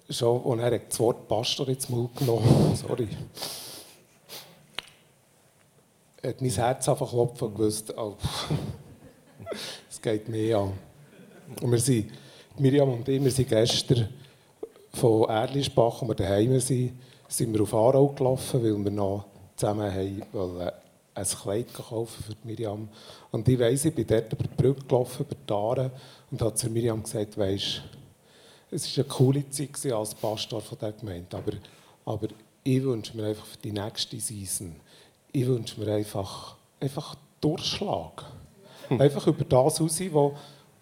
schon, 0.10 0.42
und 0.42 0.60
er 0.60 0.74
hat 0.74 0.90
das 0.90 1.00
Wort 1.00 1.28
Pastor 1.28 1.68
ins 1.68 1.90
Mund 1.90 2.16
genommen, 2.16 2.76
sorry, 2.88 3.10
hat 6.24 6.42
mein 6.42 6.50
Herz 6.52 6.88
einfach 6.88 7.10
klopfen 7.10 7.48
und 7.48 7.56
gewusst, 7.56 7.94
oh, 7.98 8.16
es 9.90 10.02
geht 10.02 10.30
mir 10.30 10.60
an. 10.60 10.74
Und 11.62 11.72
wir 11.72 11.80
sind, 11.80 12.12
Miriam 12.62 12.94
und 12.94 13.10
ich, 13.10 13.24
wir 13.24 13.32
sind 13.32 13.50
gestern 13.50 14.08
von 14.94 15.28
Erlischbach, 15.28 16.00
wo 16.00 16.08
wir 16.10 16.14
daheim 16.14 16.60
sind, 16.60 16.94
sind 17.28 17.52
wir 17.52 17.62
auf 17.62 17.74
Aarau 17.74 18.10
gelaufen, 18.10 18.64
weil 18.64 18.84
wir 18.84 18.92
noch 18.92 19.26
zusammen 19.56 19.92
haben 19.92 20.72
ein 21.16 21.26
Kleid 21.26 21.74
kaufen 21.74 22.24
für 22.24 22.36
Miriam. 22.44 22.88
Und 23.32 23.48
ich 23.48 23.58
weiss, 23.58 23.86
ich 23.86 23.96
bin 23.96 24.06
dort 24.06 24.32
über 24.32 24.44
die 24.44 24.56
Brücke 24.56 24.86
gelaufen, 24.86 25.26
über 25.26 25.36
die 25.36 25.52
Aare, 25.52 25.92
und 26.30 26.40
habe 26.40 26.54
zu 26.54 26.70
Miriam 26.70 27.02
gesagt, 27.02 27.36
weisst, 27.36 27.82
es 28.70 28.96
war 28.96 29.06
eine 29.06 29.14
coole 29.14 29.50
Zeit 29.50 29.92
als 29.92 30.14
Pastor 30.14 30.62
von 30.62 30.78
dieser 30.78 30.92
Gemeinde, 30.92 31.36
aber, 31.36 31.54
aber 32.06 32.28
ich 32.64 32.84
wünsche 32.84 33.18
mir 33.18 33.26
einfach 33.26 33.46
für 33.46 33.58
die 33.58 33.72
nächste 33.72 34.20
Season, 34.20 34.76
ich 35.32 35.48
wünsche 35.48 35.80
mir 35.80 35.92
einfach, 35.92 36.58
einfach 36.80 37.16
Durchschlag. 37.42 38.24
Einfach 39.00 39.26
über 39.26 39.46
das 39.46 39.82
raus, 39.82 40.00
wo, 40.12 40.36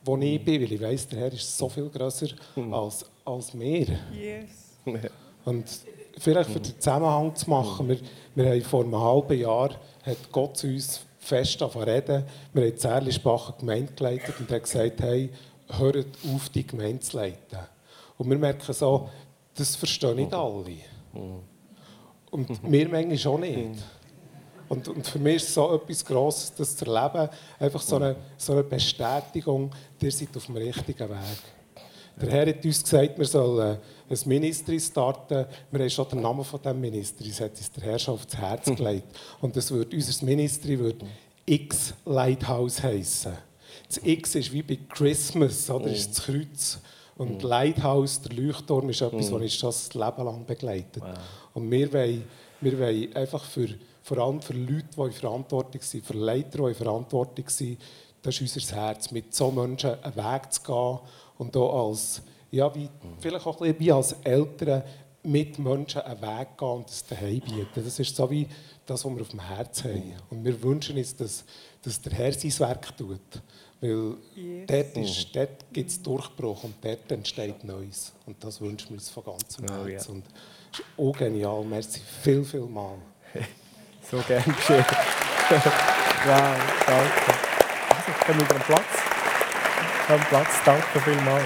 wo 0.03 0.17
ich 0.17 0.43
bin, 0.43 0.61
weil 0.61 0.71
ich 0.71 0.81
weiss, 0.81 1.07
der 1.07 1.19
Herr 1.19 1.33
ist 1.33 1.57
so 1.57 1.69
viel 1.69 1.89
grösser 1.89 2.27
hm. 2.55 2.73
als, 2.73 3.05
als 3.25 3.57
wir. 3.57 3.87
Yes. 4.11 5.05
Und 5.45 5.65
vielleicht 6.17 6.49
für 6.49 6.59
den 6.59 6.79
Zusammenhang 6.79 7.35
zu 7.35 7.49
machen, 7.49 7.87
wir, 7.87 7.97
wir 8.35 8.49
haben 8.49 8.61
vor 8.61 8.83
einem 8.83 8.99
halben 8.99 9.39
Jahr 9.39 9.71
hat 10.03 10.31
Gott 10.31 10.57
zu 10.57 10.67
uns 10.67 11.01
fest 11.19 11.61
reden. 11.61 12.23
Wir 12.53 12.65
haben 12.65 12.77
Zerlisbacher 12.77 13.55
Gemeinde 13.59 13.93
geleitet 13.93 14.35
und 14.39 14.49
haben 14.49 14.61
gesagt, 14.61 15.01
hey, 15.01 15.29
hört 15.77 16.05
auf, 16.33 16.49
die 16.49 16.65
Gemeinde 16.65 16.99
zu 17.01 17.17
leiten. 17.17 17.59
Und 18.17 18.29
wir 18.29 18.37
merken 18.37 18.73
so, 18.73 19.09
das 19.55 19.75
verstehen 19.75 20.15
nicht 20.15 20.33
alle. 20.33 20.77
Hm. 21.13 21.39
Und 22.31 22.71
wir 22.71 22.89
manchmal 22.89 23.33
auch 23.33 23.39
nicht. 23.39 23.83
Und, 24.69 24.87
und 24.87 25.05
für 25.05 25.19
mich 25.19 25.37
ist 25.37 25.53
so 25.53 25.75
etwas 25.75 26.05
Grosses, 26.05 26.53
das 26.55 26.77
zu 26.77 26.85
erleben, 26.85 27.27
einfach 27.59 27.81
so 27.81 27.95
eine, 27.95 28.15
so 28.37 28.53
eine 28.53 28.63
Bestätigung, 28.63 29.71
ihr 29.99 30.11
seid 30.11 30.29
auf 30.37 30.45
dem 30.45 30.57
richtigen 30.57 31.09
Weg. 31.09 31.39
Der 32.21 32.29
Herr 32.29 32.47
hat 32.47 32.63
uns 32.63 32.83
gesagt, 32.83 33.17
wir 33.17 33.25
sollen 33.25 33.77
ein 34.09 34.17
Ministry 34.25 34.79
starten. 34.79 35.45
Wir 35.71 35.79
haben 35.79 35.89
schon 35.89 36.09
den 36.09 36.21
Namen 36.21 36.43
von 36.43 36.61
diesem 36.61 36.81
Ministry, 36.81 37.29
das 37.29 37.41
hat 37.41 37.51
uns 37.51 37.71
der 37.71 37.83
Herr 37.83 37.99
schon 37.99 38.13
aufs 38.13 38.35
Herz 38.35 38.65
gelegt. 38.75 39.07
Und 39.41 39.55
das 39.55 39.71
wird, 39.71 39.93
unser 39.93 40.25
Ministry 40.25 40.77
wird 40.77 41.03
X 41.45 41.93
Lighthouse 42.05 42.83
heißen. 42.83 43.33
Das 43.87 44.01
X 44.03 44.35
ist 44.35 44.51
wie 44.51 44.61
bei 44.61 44.77
Christmas, 44.89 45.69
oder? 45.69 45.87
ist 45.87 46.09
das 46.09 46.25
Kreuz. 46.25 46.79
Und 47.17 47.41
Lighthouse, 47.41 48.21
der 48.21 48.33
Leuchtturm, 48.37 48.89
ist 48.89 49.01
etwas, 49.01 49.31
was 49.31 49.41
uns 49.41 49.55
schon 49.55 49.69
das 49.69 49.93
Leben 49.93 50.25
lang 50.25 50.45
begleitet. 50.45 51.03
Und 51.53 51.69
wir 51.71 51.91
wollen, 51.91 52.23
wir 52.61 52.79
wollen 52.79 53.15
einfach 53.15 53.43
für, 53.43 53.67
vor 54.09 54.17
allem 54.17 54.41
für 54.41 54.53
Leute, 54.53 54.87
die 54.97 55.01
in 55.01 55.11
Verantwortung 55.11 55.81
sind, 55.83 56.03
für 56.03 56.17
Leiter, 56.17 56.63
die 56.63 56.69
in 56.69 56.75
Verantwortung 56.75 57.47
sind, 57.47 57.79
das 58.23 58.41
ist 58.41 58.55
unser 58.55 58.75
Herz, 58.75 59.11
mit 59.11 59.35
so 59.35 59.51
Menschen 59.51 60.03
einen 60.03 60.15
Weg 60.15 60.51
zu 60.51 60.61
gehen 60.63 60.99
und 61.37 61.55
auch 61.55 61.89
als, 61.89 62.23
ja, 62.49 62.73
wie, 62.73 62.89
vielleicht 63.19 63.45
auch 63.45 63.61
ein 63.61 63.67
bisschen 63.67 63.79
wie 63.79 63.91
als 63.91 64.13
Eltern 64.23 64.81
mit 65.21 65.59
Menschen 65.59 66.01
einen 66.01 66.21
Weg 66.21 66.57
gehen 66.57 66.67
und 66.67 66.89
das 66.89 67.05
daheim 67.05 67.39
bieten. 67.39 67.67
Das 67.75 67.99
ist 67.99 68.15
so 68.15 68.29
wie 68.31 68.47
das, 68.83 69.05
was 69.05 69.13
wir 69.13 69.21
auf 69.21 69.29
dem 69.29 69.47
Herz 69.47 69.83
haben. 69.83 70.13
Und 70.31 70.43
wir 70.43 70.59
wünschen 70.63 70.97
uns, 70.97 71.15
dass, 71.15 71.45
dass 71.83 72.01
der 72.01 72.13
Herr 72.13 72.33
sein 72.33 72.59
Werk 72.59 72.97
tut. 72.97 73.19
Weil 73.79 74.15
yes. 74.35 74.65
dort, 74.65 74.97
ist, 74.97 75.35
dort 75.35 75.71
gibt 75.71 75.89
es 75.91 76.01
Durchbruch 76.01 76.63
und 76.63 76.73
dort 76.81 77.11
entsteht 77.11 77.63
Neues. 77.63 78.11
Und 78.25 78.43
das 78.43 78.59
wünschen 78.59 78.89
wir 78.89 78.95
uns 78.95 79.09
von 79.09 79.23
ganzem 79.23 79.65
oh, 79.69 79.85
Herzen. 79.85 80.15
Und 80.15 80.25
das 80.71 80.79
ist 80.79 80.85
auch 80.97 81.15
genial. 81.15 81.63
Merci 81.63 82.01
viel, 82.23 82.43
viel 82.43 82.61
mal. 82.61 82.97
so 84.11 84.17
gern 84.27 84.43
geschehen. 84.43 84.85
wow, 84.89 85.57
danke. 86.87 87.33
Also, 87.89 88.25
kommen 88.25 88.39
wir 88.39 88.55
am 88.55 88.61
Platz. 88.61 88.83
Am 90.09 90.19
Platz, 90.21 90.63
danke 90.65 90.99
vielmals. 91.01 91.43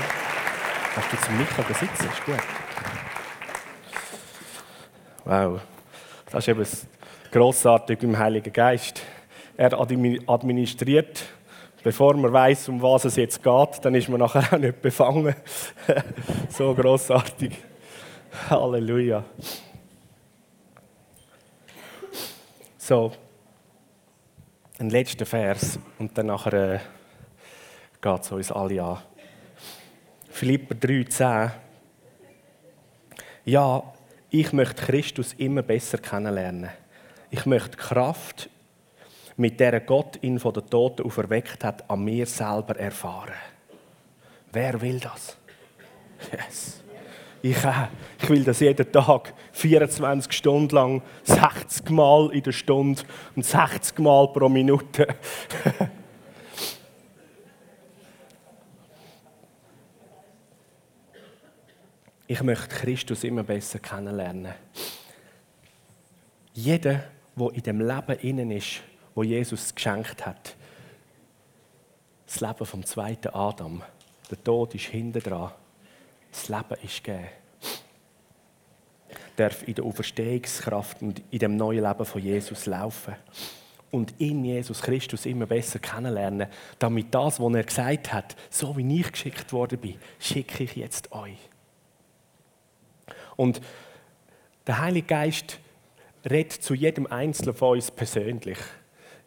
Hast 0.95 1.11
du 1.11 1.17
zum 1.25 1.37
Michael 1.37 1.75
sitzen? 1.75 2.09
Ist 2.09 2.25
gut. 2.25 2.35
Wow. 5.25 5.61
Das 6.31 6.43
ist 6.43 6.47
eben 6.47 6.65
grossartig 7.31 8.03
im 8.03 8.17
Heiligen 8.17 8.53
Geist. 8.53 9.01
Er 9.57 9.79
administriert 9.79 11.23
bevor 11.83 12.15
man 12.15 12.31
weiß, 12.31 12.69
um 12.69 12.81
was 12.81 13.05
es 13.05 13.17
jetzt 13.17 13.43
geht, 13.43 13.79
dann 13.85 13.93
ist 13.93 14.09
man 14.09 14.21
nachher 14.21 14.53
auch 14.53 14.57
nicht 14.57 14.81
befangen. 14.81 15.35
so 16.49 16.73
großartig. 16.73 17.51
Halleluja. 18.49 19.23
So, 22.85 23.13
ein 24.77 24.89
letzter 24.89 25.25
Vers 25.25 25.79
und 25.99 26.17
dann 26.17 26.27
äh, 26.27 26.79
geht 28.01 28.21
es 28.21 28.31
uns 28.33 28.51
alle 28.51 28.83
an. 28.83 29.01
Philipper 30.29 30.75
3,10 30.75 31.51
Ja, 33.45 33.93
ich 34.29 34.51
möchte 34.51 34.81
Christus 34.83 35.31
immer 35.31 35.61
besser 35.61 35.97
kennenlernen. 35.97 36.71
Ich 37.29 37.45
möchte 37.45 37.77
Kraft 37.77 38.49
mit 39.37 39.61
der 39.61 39.79
Gott 39.79 40.21
ihn 40.21 40.37
von 40.37 40.53
den 40.53 40.69
Toten 40.69 41.03
auferweckt 41.03 41.63
hat, 41.63 41.89
an 41.89 42.03
mir 42.03 42.25
selber 42.25 42.77
erfahren. 42.77 43.31
Wer 44.51 44.81
will 44.81 44.99
das? 44.99 45.37
Yes. 46.33 46.82
Ich, 47.43 47.63
äh, 47.65 47.87
ich 48.21 48.29
will 48.29 48.43
das 48.45 48.61
jeden 48.61 48.89
Tag, 48.89 49.33
24 49.51 50.31
Stunden 50.31 50.73
lang, 50.73 51.01
60 51.23 51.89
Mal 51.89 52.31
in 52.31 52.41
der 52.41 52.53
Stunde 52.53 53.03
und 53.35 53.45
60 53.45 53.99
Mal 53.99 54.29
pro 54.29 54.47
Minute. 54.47 55.07
ich 62.27 62.41
möchte 62.41 62.69
Christus 62.69 63.25
immer 63.25 63.43
besser 63.43 63.79
kennenlernen. 63.79 64.53
Jeder, 66.53 67.03
der 67.35 67.53
in 67.55 67.63
dem 67.63 67.81
Leben 67.81 68.19
innen 68.21 68.51
ist, 68.51 68.79
wo 69.15 69.23
Jesus 69.23 69.75
geschenkt 69.75 70.25
hat. 70.25 70.55
Das 72.25 72.39
Leben 72.39 72.65
vom 72.65 72.85
zweiten 72.85 73.33
Adam. 73.33 73.83
Der 74.31 74.41
Tod 74.41 74.73
ist 74.75 74.85
hinten 74.85 75.19
dran. 75.19 75.51
Das 76.33 76.49
Leben 76.49 76.83
ist 76.83 77.03
gegeben. 77.03 77.29
Darf 79.35 79.67
in 79.67 79.75
der 79.75 79.85
Auferstehungskraft 79.85 81.01
und 81.01 81.21
in 81.31 81.39
dem 81.39 81.55
neuen 81.55 81.83
Leben 81.83 82.05
von 82.05 82.21
Jesus 82.21 82.65
laufen. 82.65 83.15
Und 83.91 84.19
in 84.19 84.43
Jesus 84.43 84.81
Christus 84.81 85.27
immer 85.27 85.45
besser 85.45 85.77
kennenlernen, 85.77 86.47
damit 86.79 87.13
das, 87.13 87.39
was 87.39 87.53
er 87.53 87.63
gesagt 87.63 88.11
hat, 88.11 88.35
so 88.49 88.75
wie 88.75 88.99
ich 88.99 89.11
geschickt 89.11 89.53
worden 89.53 89.77
bin, 89.77 89.99
schicke 90.19 90.63
ich 90.63 90.75
jetzt 90.75 91.11
euch. 91.11 91.37
Und 93.35 93.61
der 94.65 94.79
Heilige 94.79 95.07
Geist 95.07 95.59
redet 96.27 96.53
zu 96.53 96.73
jedem 96.73 97.05
Einzelnen 97.05 97.53
von 97.55 97.75
uns 97.75 97.91
persönlich. 97.91 98.57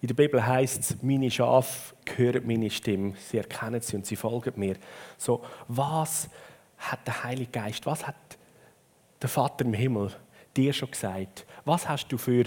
In 0.00 0.08
der 0.08 0.14
Bibel 0.14 0.44
heißt 0.44 0.80
es, 0.80 1.02
meine 1.02 1.30
Schafe 1.30 1.94
hören 2.16 2.46
meine 2.46 2.70
Stimme, 2.70 3.14
sie 3.18 3.38
erkennen 3.38 3.80
sie 3.80 3.96
und 3.96 4.06
sie 4.06 4.16
folgen 4.16 4.52
mir. 4.56 4.76
So, 5.16 5.42
was 5.68 6.28
hat 6.78 7.06
der 7.06 7.24
Heilige 7.24 7.50
Geist, 7.50 7.86
was 7.86 8.06
hat 8.06 8.16
der 9.20 9.28
Vater 9.28 9.64
im 9.64 9.74
Himmel 9.74 10.12
dir 10.56 10.72
schon 10.72 10.90
gesagt? 10.90 11.46
Was 11.64 11.88
hast 11.88 12.08
du 12.08 12.18
für 12.18 12.44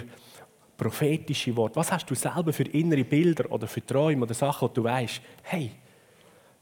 prophetische 0.78 1.56
Worte? 1.56 1.76
Was 1.76 1.92
hast 1.92 2.10
du 2.10 2.16
selber 2.16 2.54
für 2.54 2.64
innere 2.64 3.04
Bilder 3.04 3.52
oder 3.52 3.68
für 3.68 3.86
Träume 3.86 4.24
oder 4.24 4.34
Sachen, 4.34 4.70
wo 4.70 4.74
du 4.74 4.84
weißt, 4.84 5.22
hey, 5.44 5.72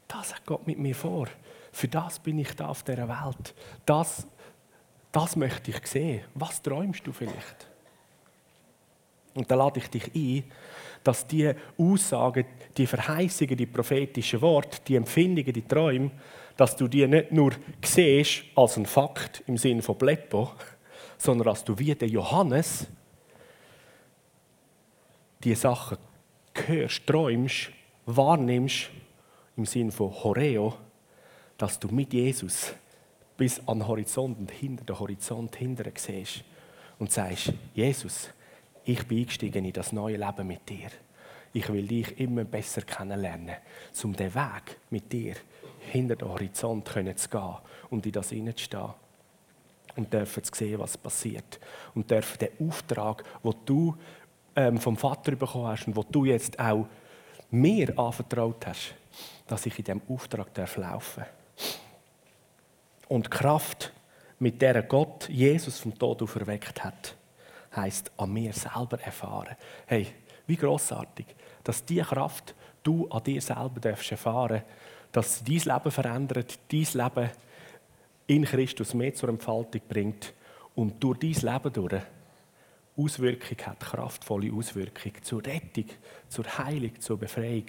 das 0.08 0.34
hat 0.34 0.46
Gott 0.46 0.66
mit 0.66 0.78
mir 0.78 0.94
vor. 0.94 1.28
Für 1.70 1.88
das 1.88 2.18
bin 2.18 2.38
ich 2.38 2.54
da 2.56 2.68
auf 2.68 2.82
dieser 2.82 3.08
Welt. 3.08 3.54
Das, 3.84 4.26
das 5.12 5.36
möchte 5.36 5.70
ich 5.70 5.86
sehen. 5.86 6.24
Was 6.34 6.62
träumst 6.62 7.06
du 7.06 7.12
vielleicht? 7.12 7.68
Und 9.34 9.50
da 9.50 9.54
lade 9.54 9.78
ich 9.78 9.88
dich 9.88 10.10
ein, 10.14 10.50
dass 11.04 11.26
die 11.26 11.52
Aussagen, 11.76 12.46
die 12.76 12.86
Verheißungen, 12.86 13.56
die 13.56 13.66
prophetischen 13.66 14.40
Worte, 14.40 14.78
die 14.86 14.96
Empfindungen, 14.96 15.52
die 15.52 15.62
Träume, 15.62 16.10
dass 16.58 16.74
du 16.74 16.88
die 16.88 17.06
nicht 17.06 17.30
nur 17.30 17.52
siehst 17.84 18.42
als 18.56 18.76
ein 18.76 18.84
Fakt 18.84 19.44
im 19.46 19.56
Sinne 19.56 19.80
von 19.80 19.96
Bleppo, 19.96 20.50
sondern 21.16 21.46
dass 21.46 21.64
du 21.64 21.78
wie 21.78 21.94
der 21.94 22.08
Johannes 22.08 22.88
die 25.44 25.54
Sachen 25.54 25.98
hörst, 26.66 27.06
träumst, 27.06 27.70
wahrnimmst 28.06 28.90
im 29.56 29.66
Sinne 29.66 29.92
von 29.92 30.12
Horeo, 30.12 30.74
dass 31.56 31.78
du 31.78 31.88
mit 31.88 32.12
Jesus 32.12 32.74
bis 33.36 33.60
an 33.68 33.78
den 33.78 33.86
Horizont 33.86 34.36
und 34.40 34.50
hinter 34.50 34.84
den 34.84 34.98
Horizont 34.98 35.54
hinterher 35.54 35.92
siehst 35.96 36.42
und 36.98 37.12
sagst, 37.12 37.52
Jesus, 37.72 38.30
ich 38.84 39.06
bin 39.06 39.18
eingestiegen 39.18 39.64
in 39.64 39.72
das 39.72 39.92
neue 39.92 40.16
Leben 40.16 40.48
mit 40.48 40.68
dir. 40.68 40.88
Ich 41.52 41.72
will 41.72 41.86
dich 41.86 42.18
immer 42.18 42.42
besser 42.42 42.82
kennenlernen, 42.82 43.54
um 44.02 44.16
den 44.16 44.34
Weg 44.34 44.80
mit 44.90 45.12
dir 45.12 45.36
hinter 45.88 46.16
den 46.16 46.28
Horizont 46.28 46.88
zu 46.88 47.28
gehen 47.28 47.56
und 47.90 48.06
in 48.06 48.12
das 48.12 48.30
hineinzustehen. 48.30 48.94
Und 49.96 50.12
dürfen 50.12 50.44
zu 50.44 50.54
sehen, 50.54 50.78
was 50.78 50.96
passiert. 50.96 51.58
Und 51.94 52.10
dürfen 52.10 52.38
den 52.38 52.68
Auftrag, 52.68 53.24
den 53.42 53.54
du 53.64 53.96
ähm, 54.54 54.78
vom 54.78 54.96
Vater 54.96 55.34
bekommen 55.34 55.66
hast 55.66 55.88
und 55.88 55.96
den 55.96 56.04
du 56.12 56.24
jetzt 56.24 56.58
auch 56.58 56.86
mir 57.50 57.98
anvertraut 57.98 58.66
hast, 58.66 58.94
dass 59.46 59.66
ich 59.66 59.78
in 59.78 59.84
diesem 59.84 60.02
Auftrag 60.08 60.52
darf 60.54 60.76
laufen 60.76 61.24
Und 63.08 63.26
die 63.26 63.30
Kraft, 63.30 63.92
mit 64.38 64.62
der 64.62 64.82
Gott 64.84 65.28
Jesus 65.28 65.80
vom 65.80 65.98
Tod 65.98 66.22
auferweckt 66.22 66.84
hat, 66.84 67.16
heißt 67.74 68.12
an 68.16 68.32
mir 68.32 68.52
selber 68.52 69.00
erfahren. 69.00 69.56
Hey, 69.86 70.06
wie 70.46 70.56
großartig, 70.56 71.26
dass 71.64 71.84
diese 71.84 72.02
Kraft 72.02 72.54
du 72.82 73.08
an 73.08 73.22
dir 73.24 73.40
selber 73.40 73.80
darfst 73.80 74.10
erfahren, 74.10 74.62
dass 75.12 75.42
dein 75.42 75.56
Leben 75.56 75.90
verändert, 75.90 76.58
dein 76.70 76.86
Leben 76.92 77.30
in 78.26 78.44
Christus 78.44 78.94
mehr 78.94 79.14
zur 79.14 79.30
Entfaltung 79.30 79.80
bringt 79.88 80.34
und 80.74 81.02
durch 81.02 81.18
dein 81.18 81.54
Leben 81.54 81.72
durch 81.72 82.02
Auswirkung 82.96 83.58
hat, 83.66 83.80
kraftvolle 83.80 84.52
Auswirkung 84.52 85.12
zur 85.22 85.44
Rettung, 85.44 85.86
zur 86.28 86.44
Heilung, 86.58 87.00
zur 87.00 87.16
Befreiung 87.16 87.66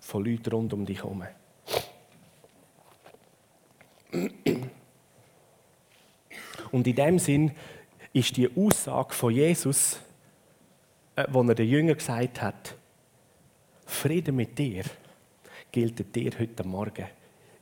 von 0.00 0.24
Leuten 0.24 0.50
rund 0.50 0.72
um 0.72 0.86
dich 0.86 0.98
herum. 0.98 1.24
Und 6.70 6.86
in 6.86 6.94
dem 6.94 7.18
Sinn 7.18 7.52
ist 8.12 8.36
die 8.36 8.48
Aussage 8.56 9.12
von 9.12 9.32
Jesus, 9.32 9.98
äh, 11.16 11.24
wo 11.28 11.42
er 11.42 11.54
den 11.54 11.68
Jüngern 11.68 11.96
gesagt 11.96 12.40
hat, 12.40 12.76
Frieden 13.86 14.36
mit 14.36 14.58
dir, 14.58 14.84
gilt 15.74 16.14
dir 16.14 16.30
heute 16.38 16.62
Morgen. 16.62 17.06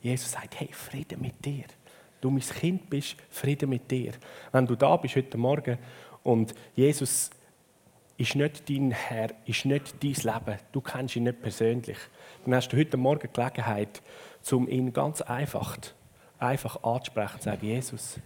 Jesus 0.02 0.32
sagt, 0.32 0.60
hey, 0.60 0.68
Frieden 0.70 1.22
mit 1.22 1.42
dir. 1.42 1.64
Du 2.20 2.28
mein 2.28 2.42
Kind 2.42 2.90
bist, 2.90 3.16
Frieden 3.30 3.70
mit 3.70 3.90
dir. 3.90 4.12
Wenn 4.52 4.66
du 4.66 4.76
da 4.76 4.98
bist 4.98 5.16
heute 5.16 5.38
Morgen 5.38 5.78
und 6.22 6.54
Jesus 6.76 7.30
ist 8.18 8.36
nicht 8.36 8.68
dein 8.68 8.90
Herr, 8.90 9.30
ist 9.46 9.64
nicht 9.64 9.94
dein 10.04 10.10
Leben. 10.10 10.58
Du 10.72 10.82
kennst 10.82 11.16
ihn 11.16 11.22
nicht 11.22 11.40
persönlich. 11.40 11.96
Dann 12.44 12.54
hast 12.54 12.68
du 12.68 12.76
heute 12.76 12.98
Morgen 12.98 13.30
Gelegenheit, 13.32 14.02
um 14.50 14.68
ihn 14.68 14.92
ganz 14.92 15.22
einfach, 15.22 15.78
einfach 16.38 16.82
anzusprechen 16.84 17.36
und 17.36 17.42
zu 17.42 17.48
sagen, 17.48 17.66
Jesus, 17.66 18.20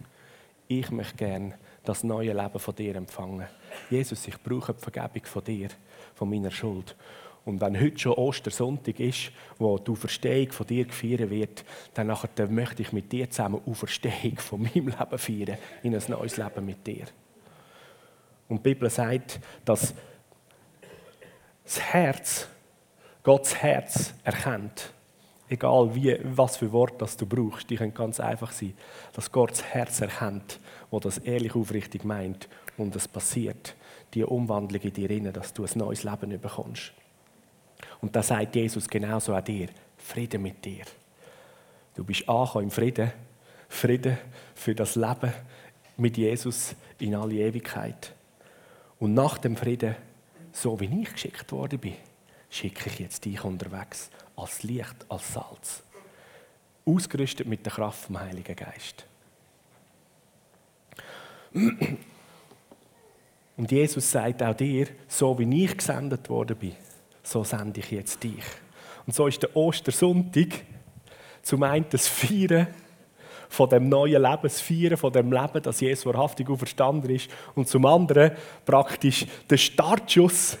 ich 0.67 0.91
möchte 0.91 1.15
gerne 1.15 1.57
das 1.85 2.03
neue 2.03 2.33
Leben 2.33 2.59
von 2.59 2.75
dir 2.75 2.97
empfangen. 2.97 3.47
Jesus, 3.89 4.27
ich 4.27 4.37
brauche 4.43 4.73
die 4.73 4.81
Vergebung 4.81 5.25
von 5.25 5.43
dir, 5.45 5.69
von 6.13 6.29
meiner 6.29 6.51
Schuld. 6.51 6.93
Und 7.47 7.61
wenn 7.61 7.79
heute 7.79 7.97
schon 7.97 8.11
Ostersonntag 8.11 8.99
ist, 8.99 9.31
wo 9.57 9.77
die 9.77 9.89
Auferstehung 9.89 10.51
von 10.51 10.67
dir 10.67 10.83
gefeiert 10.83 11.29
wird, 11.29 11.63
dann, 11.93 12.07
möchte 12.49 12.81
ich 12.81 12.91
mit 12.91 13.09
dir 13.09 13.29
zusammen 13.29 13.61
Auferstehung 13.65 14.35
von 14.35 14.63
meinem 14.63 14.89
Leben 14.89 15.17
feiern, 15.17 15.57
in 15.81 15.95
ein 15.95 16.03
neues 16.09 16.35
Leben 16.35 16.65
mit 16.65 16.85
dir. 16.85 17.05
Und 18.49 18.57
die 18.57 18.73
Bibel 18.73 18.89
sagt, 18.89 19.39
dass 19.63 19.93
das 21.63 21.79
Herz, 21.79 22.49
Gottes 23.23 23.55
Herz 23.55 24.13
erkennt, 24.25 24.91
egal 25.47 25.95
wie, 25.95 26.19
was 26.25 26.57
für 26.57 26.73
Wort 26.73 27.01
das 27.01 27.15
du 27.15 27.25
brauchst, 27.25 27.69
die 27.69 27.77
können 27.77 27.93
ganz 27.93 28.19
einfach 28.19 28.51
sein, 28.51 28.73
dass 29.13 29.31
Gottes 29.31 29.63
Herz 29.63 30.01
erkennt, 30.01 30.59
wo 30.91 30.99
das 30.99 31.17
ehrlich 31.19 31.55
aufrichtig 31.55 32.03
meint 32.03 32.49
und 32.75 32.93
es 32.93 33.07
passiert, 33.07 33.73
die 34.13 34.25
Umwandlung 34.25 34.81
in 34.81 34.91
dir 34.91 35.09
rein, 35.09 35.31
dass 35.31 35.53
du 35.53 35.63
ein 35.63 35.71
neues 35.75 36.03
Leben 36.03 36.41
bekommst. 36.41 36.91
Und 38.01 38.15
da 38.15 38.21
sagt 38.21 38.55
Jesus 38.55 38.87
genauso 38.87 39.33
an 39.33 39.43
dir, 39.43 39.69
Frieden 39.97 40.41
mit 40.41 40.63
dir. 40.63 40.85
Du 41.95 42.03
bist 42.03 42.27
angekommen 42.29 42.65
im 42.65 42.71
Frieden, 42.71 43.11
Frieden 43.67 44.17
für 44.55 44.75
das 44.75 44.95
Leben 44.95 45.33
mit 45.97 46.17
Jesus 46.17 46.75
in 46.99 47.15
alle 47.15 47.35
Ewigkeit. 47.35 48.13
Und 48.99 49.13
nach 49.13 49.37
dem 49.37 49.55
Frieden, 49.55 49.95
so 50.51 50.79
wie 50.79 51.01
ich 51.01 51.11
geschickt 51.11 51.51
worden 51.51 51.79
bin, 51.79 51.95
schicke 52.49 52.89
ich 52.89 52.99
jetzt 52.99 53.25
dich 53.25 53.43
unterwegs 53.43 54.09
als 54.35 54.63
Licht, 54.63 55.05
als 55.09 55.33
Salz. 55.33 55.83
Ausgerüstet 56.85 57.47
mit 57.47 57.65
der 57.65 57.73
Kraft 57.73 58.05
vom 58.05 58.19
Heiligen 58.19 58.55
Geist. 58.55 59.05
Und 63.57 63.71
Jesus 63.71 64.11
sagt 64.11 64.43
auch 64.43 64.55
dir, 64.55 64.87
so 65.07 65.37
wie 65.39 65.65
ich 65.65 65.75
gesendet 65.75 66.29
worden 66.29 66.55
bin, 66.55 66.75
so 67.27 67.43
sende 67.43 67.81
ich 67.81 67.91
jetzt 67.91 68.23
dich. 68.23 68.43
Und 69.05 69.13
so 69.13 69.27
ist 69.27 69.43
der 69.43 69.55
Ostersonntag 69.55 70.47
zum 71.41 71.63
einen 71.63 71.85
das 71.89 72.07
Feiern 72.07 72.67
von 73.49 73.69
dem 73.69 73.89
neuen 73.89 74.21
Leben, 74.21 74.43
das 74.43 74.61
Feiern 74.61 74.97
von 74.97 75.11
dem 75.11 75.31
Leben, 75.31 75.61
das 75.61 75.79
Jesus 75.79 76.05
wahrhaftig 76.05 76.49
auferstanden 76.49 77.09
ist, 77.09 77.29
und 77.55 77.67
zum 77.67 77.85
anderen 77.85 78.31
praktisch 78.65 79.25
der 79.49 79.57
Startschuss 79.57 80.57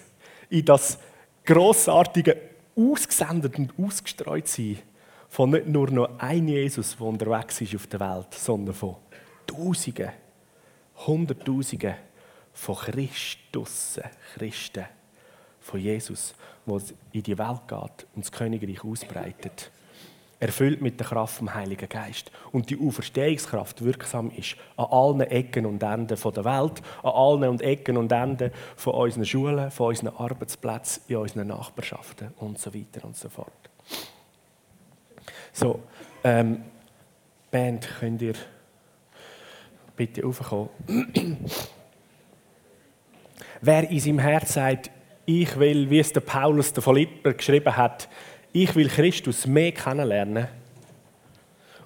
in 0.49 0.65
das 0.65 0.97
grossartige 1.45 2.37
ausgesendet 2.75 3.57
und 3.57 3.73
ausgestreut 3.81 4.47
sein 4.47 4.79
von 5.29 5.49
nicht 5.49 5.67
nur 5.67 5.89
noch 5.89 6.19
einem 6.19 6.47
Jesus, 6.47 6.95
der 6.97 7.07
unterwegs 7.07 7.59
ist 7.61 7.75
auf 7.75 7.87
der 7.87 7.99
Welt, 7.99 8.33
sondern 8.33 8.75
von 8.75 8.95
Tausenden, 9.45 10.09
Hunderttausenden 11.05 11.95
von 12.53 12.75
Christussen, 12.75 14.03
Christen, 14.35 14.85
von 15.67 15.79
Jesus, 15.79 16.33
der 16.65 16.81
in 17.11 17.23
die 17.23 17.37
Welt 17.37 17.67
geht 17.67 18.07
und 18.15 18.25
das 18.25 18.31
Königreich 18.31 18.83
ausbreitet. 18.83 19.69
Erfüllt 20.39 20.81
mit 20.81 20.99
der 20.99 21.07
Kraft 21.07 21.35
vom 21.35 21.53
Heiligen 21.53 21.89
Geist. 21.89 22.31
Und 22.51 22.69
die 22.69 22.79
Auferstehungskraft 22.79 23.83
wirksam 23.83 24.31
ist 24.31 24.55
an 24.77 24.85
allen 24.91 25.21
Ecken 25.21 25.65
und 25.65 25.81
Enden 25.81 26.15
der 26.15 26.45
Welt, 26.45 26.81
an 27.01 27.11
allen 27.11 27.59
Ecken 27.59 27.97
und 27.97 28.11
Enden 28.11 28.51
von 28.75 28.93
unseren 28.93 29.25
Schulen, 29.25 29.71
von 29.71 29.87
unseren 29.87 30.15
Arbeitsplätzen, 30.15 31.03
in 31.07 31.17
unseren 31.17 31.47
Nachbarschaften 31.47 32.33
und 32.37 32.59
so 32.59 32.73
weiter 32.73 33.03
und 33.03 33.17
so 33.17 33.29
fort. 33.29 33.51
So, 35.51 35.79
ähm, 36.23 36.63
Band, 37.49 37.89
könnt 37.99 38.21
ihr 38.21 38.35
bitte 39.95 40.23
aufkommen? 40.23 40.69
Wer 43.61 43.89
in 43.89 43.99
seinem 43.99 44.19
Herz 44.19 44.53
sagt, 44.53 44.91
ich 45.27 45.59
will, 45.59 45.89
wie 45.89 45.99
es 45.99 46.13
der 46.13 46.21
Paulus 46.21 46.71
der 46.71 46.81
Philipper 46.81 47.33
geschrieben 47.33 47.75
hat, 47.75 48.07
ich 48.53 48.73
will 48.75 48.87
Christus 48.87 49.45
mehr 49.45 49.73
kennenlernen 49.73 50.47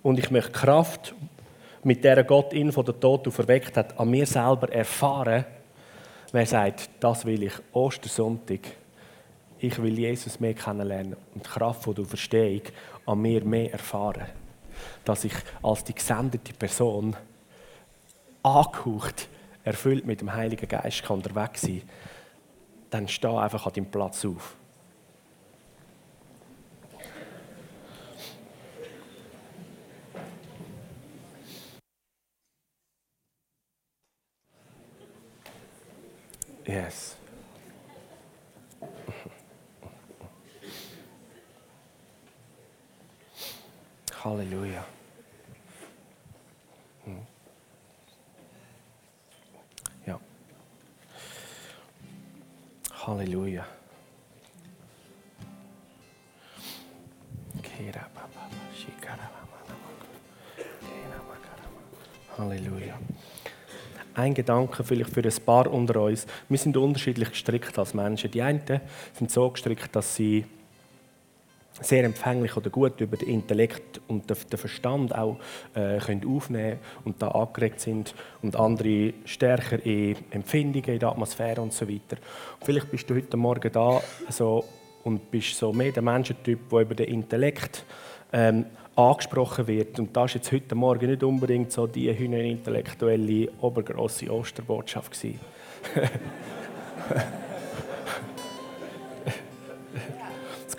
und 0.04 0.20
ich 0.20 0.30
möchte 0.30 0.52
Kraft, 0.52 1.16
mit 1.84 2.04
der 2.04 2.24
Gott 2.24 2.54
ihn 2.54 2.72
von 2.72 2.86
der 2.86 3.00
Tod 3.00 3.28
verweckt 3.34 3.76
hat, 3.78 4.00
an 4.00 4.12
mir 4.12 4.28
selber 4.28 4.72
erfahren. 4.72 5.46
Wer 6.32 6.46
sagt, 6.46 6.92
das 7.00 7.26
will 7.26 7.42
ich 7.42 7.54
Ostersonntag, 7.74 8.60
ich 9.58 9.82
will 9.82 9.98
Jesus 9.98 10.40
mehr 10.40 10.54
kennenlernen 10.54 11.16
und 11.34 11.44
die 11.44 11.50
Kraft 11.50 11.82
von 11.82 11.96
der 11.96 12.06
Verstehung 12.06 12.62
an 13.08 13.22
mir 13.22 13.44
mehr 13.44 13.72
erfahren. 13.72 14.28
Dass 15.04 15.24
ich 15.24 15.34
als 15.64 15.84
die 15.84 15.96
gesendete 15.96 16.54
Person 16.54 17.16
angehaucht, 18.44 19.28
erfüllt 19.64 20.06
mit 20.06 20.22
dem 20.22 20.32
Heiligen 20.32 20.68
Geist 20.68 21.04
kann 21.04 21.18
unterwegs 21.18 21.62
sein, 21.62 21.82
dann 22.92 23.08
steh 23.08 23.28
einfach 23.28 23.66
an 23.66 23.74
deinem 23.74 23.90
Platz 23.90 24.24
auf. 24.26 24.56
Yes. 36.68 37.18
Halleluja. 44.24 44.86
Halleluja. 53.06 53.66
Halleluja 62.38 62.98
ein 64.14 64.34
Gedanke 64.34 64.84
vielleicht 64.84 65.10
für 65.12 65.24
ein 65.24 65.46
paar 65.46 65.72
unter 65.72 66.02
uns. 66.02 66.28
Wir 66.50 66.58
sind 66.58 66.78
unterschiedlich 66.78 67.30
gestrickt 67.30 67.78
als 67.78 67.94
Menschen. 67.94 68.32
Die 68.32 68.42
einen 68.42 68.62
sind 69.18 69.32
so 69.32 69.50
gestrickt, 69.50 69.96
dass 69.96 70.16
sie 70.16 70.46
sehr 71.80 72.04
empfänglich 72.04 72.56
oder 72.58 72.70
gut 72.70 73.00
über 73.00 73.18
den 73.18 73.30
Intellekt 73.30 74.02
und 74.08 74.30
den 74.30 74.36
Verstand 74.36 75.16
auch 75.16 75.38
äh, 75.74 76.00
können 76.00 76.28
aufnehmen 76.28 76.80
und 77.06 77.22
da 77.22 77.30
angeregt 77.30 77.80
sind 77.80 78.14
und 78.42 78.56
andere 78.56 79.14
stärker 79.26 79.84
in 79.86 80.18
Empfindungen, 80.32 80.90
in 80.90 81.00
der 81.00 81.10
Atmosphäre 81.10 81.62
und 81.62 81.74
so 81.74 81.88
weiter. 81.88 82.18
Und 82.60 82.66
vielleicht 82.66 82.92
bist 82.92 83.10
du 83.10 83.16
heute 83.16 83.38
Morgen 83.38 83.72
da 83.72 84.02
so, 84.30 84.66
und 85.04 85.32
bist 85.32 85.56
so 85.56 85.74
mehr 85.74 85.92
der 85.92 86.04
Menschentyp, 86.04 86.70
der 86.70 86.82
über 86.82 86.96
den 86.96 87.08
Intellekt 87.08 87.86
ähm, 88.34 88.66
angesprochen 88.96 89.68
wird. 89.68 90.00
Und 90.00 90.16
das 90.16 90.22
war 90.22 90.30
jetzt 90.30 90.52
heute 90.52 90.76
Morgen 90.76 91.10
nicht 91.10 91.24
unbedingt 91.24 91.72
so 91.72 91.88
die 91.88 92.10
intellektuelle, 92.10 93.50
obergrosse 93.62 94.32
Osterbotschaft. 94.32 95.16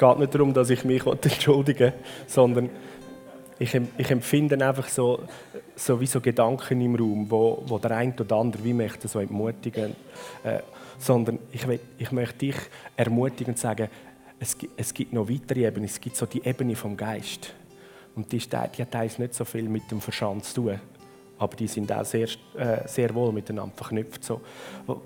geht 0.02 0.18
nicht 0.18 0.34
darum, 0.34 0.52
dass 0.52 0.70
ich 0.70 0.84
mich 0.84 1.06
entschuldige, 1.06 1.92
sondern 2.26 2.70
ich, 3.58 3.80
ich, 3.96 4.10
empfinde 4.10 4.66
einfach 4.66 4.88
so, 4.88 5.20
so 5.76 6.00
wie 6.00 6.06
so 6.06 6.20
Gedanken 6.20 6.80
im 6.80 6.96
Raum, 6.96 7.30
wo, 7.30 7.62
wo 7.66 7.78
der 7.78 7.92
eine 7.92 8.12
oder 8.18 8.36
andere 8.36 8.64
wie 8.64 8.72
möchte 8.72 9.06
so 9.06 9.20
entmutigen, 9.20 9.94
äh, 10.42 10.58
sondern 10.98 11.38
ich, 11.52 11.64
ich 11.98 12.10
möchte 12.10 12.38
dich 12.38 12.56
ermutigen 12.96 13.54
und 13.54 13.58
sagen, 13.58 13.88
es, 14.40 14.56
es 14.76 14.92
gibt 14.92 15.12
noch 15.12 15.28
weitere 15.28 15.66
Ebenen, 15.66 15.84
es 15.84 16.00
gibt 16.00 16.16
so 16.16 16.26
die 16.26 16.44
Ebene 16.44 16.74
vom 16.74 16.96
Geist. 16.96 17.54
Und 18.16 18.30
die, 18.32 18.38
die 18.38 18.82
hat 18.82 18.96
eins 18.96 19.18
nicht 19.18 19.34
so 19.34 19.44
viel 19.44 19.68
mit 19.68 19.88
dem 19.90 20.00
Verstand 20.00 20.44
zu 20.44 20.54
tun. 20.54 20.80
Aber 21.38 21.56
die 21.56 21.66
sind 21.66 21.90
auch 21.92 22.04
sehr, 22.04 22.28
äh, 22.56 22.86
sehr 22.86 23.14
wohl 23.14 23.32
miteinander 23.32 23.74
verknüpft. 23.74 24.22
So, 24.22 24.40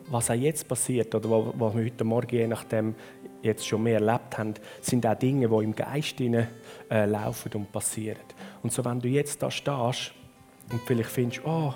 was 0.08 0.30
auch 0.30 0.34
jetzt 0.34 0.66
passiert, 0.66 1.14
oder 1.14 1.30
was 1.30 1.74
wir 1.74 1.84
heute 1.84 2.04
Morgen 2.04 2.36
je 2.36 2.46
nachdem 2.46 2.94
jetzt 3.42 3.66
schon 3.66 3.82
mehr 3.82 4.00
erlebt 4.00 4.38
haben, 4.38 4.54
sind 4.80 5.06
auch 5.06 5.14
Dinge, 5.14 5.48
die 5.48 5.64
im 5.64 5.74
Geist 5.74 6.18
hinein, 6.18 6.48
äh, 6.90 7.06
laufen 7.06 7.52
und 7.54 7.72
passieren. 7.72 8.20
Und 8.62 8.72
so, 8.72 8.84
wenn 8.84 9.00
du 9.00 9.08
jetzt 9.08 9.42
da 9.42 9.50
stehst 9.50 10.12
und 10.70 10.80
vielleicht 10.86 11.10
findest, 11.10 11.44
oh, 11.44 11.74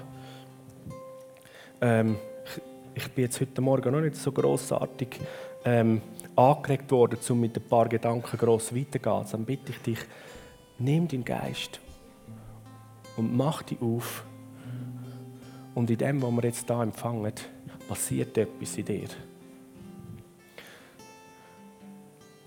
ähm, 1.81 2.17
ich, 2.95 3.05
ich 3.05 3.11
bin 3.13 3.25
jetzt 3.25 3.41
heute 3.41 3.61
Morgen 3.61 3.93
noch 3.93 4.01
nicht 4.01 4.17
so 4.17 4.33
grossartig 4.33 5.21
ähm, 5.65 6.01
angeregt 6.37 6.91
worden, 6.91 7.19
um 7.29 7.41
mit 7.41 7.57
ein 7.57 7.63
paar 7.63 7.89
Gedanken 7.89 8.37
gross 8.37 8.75
weiterzugehen, 8.75 9.27
dann 9.31 9.45
bitte 9.45 9.73
ich 9.73 9.79
dich, 9.79 9.99
nimm 10.79 11.07
deinen 11.07 11.25
Geist 11.25 11.81
und 13.17 13.37
mach 13.37 13.63
dich 13.63 13.81
auf. 13.81 14.25
Und 15.75 15.91
in 15.91 15.99
dem, 15.99 16.23
was 16.23 16.33
wir 16.33 16.43
jetzt 16.45 16.67
hier 16.67 16.81
empfangen, 16.81 17.33
passiert 17.89 18.37
etwas 18.39 18.77
in 18.77 18.85
dir. 18.85 19.09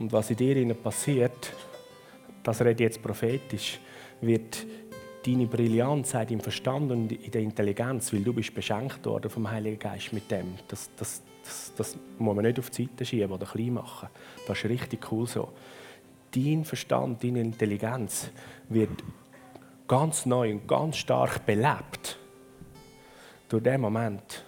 Und 0.04 0.12
was 0.12 0.30
in 0.32 0.36
dir 0.36 0.74
passiert, 0.74 1.54
das 2.43 2.60
rede 2.60 2.72
ich 2.72 2.80
jetzt 2.80 3.01
prophetisch, 3.01 3.80
wird 4.20 4.66
deine 5.26 5.47
Brillanz, 5.47 6.12
dein 6.12 6.41
Verstand 6.41 6.91
und 6.91 7.10
in 7.10 7.32
der 7.32 7.39
Intelligenz, 7.39 8.12
weil 8.12 8.20
du 8.20 8.34
bist 8.34 8.54
beschenkt 8.54 9.06
worden 9.06 9.32
vom 9.32 9.49
Heiligen 9.49 9.80
Geist 9.80 10.12
mit 10.12 10.30
dem. 10.30 10.56
Das, 10.68 10.89
das, 10.97 11.22
das, 11.41 11.72
das 11.78 11.97
muss 12.20 12.36
man 12.36 12.43
nicht 12.43 12.60
auf 12.60 12.70
die 12.70 12.84
Seite 12.84 13.06
schieben 13.06 13.32
oder 13.32 13.45
klein 13.45 13.76
machen. 13.76 14.10
Das 14.45 14.58
ist 14.58 14.66
richtig 14.66 15.10
cool 15.10 15.26
so. 15.26 15.54
Dein 16.36 16.66
Verstand, 16.66 17.24
deine 17.24 17.39
Intelligenz 17.39 18.30
wird 18.68 19.01
ganz 19.88 20.26
neu 20.26 20.51
und 20.51 20.68
ganz 20.68 20.97
stark 20.97 21.45
belebt 21.45 22.20
durch 23.47 23.64
den 23.64 23.80
Moment, 23.80 24.43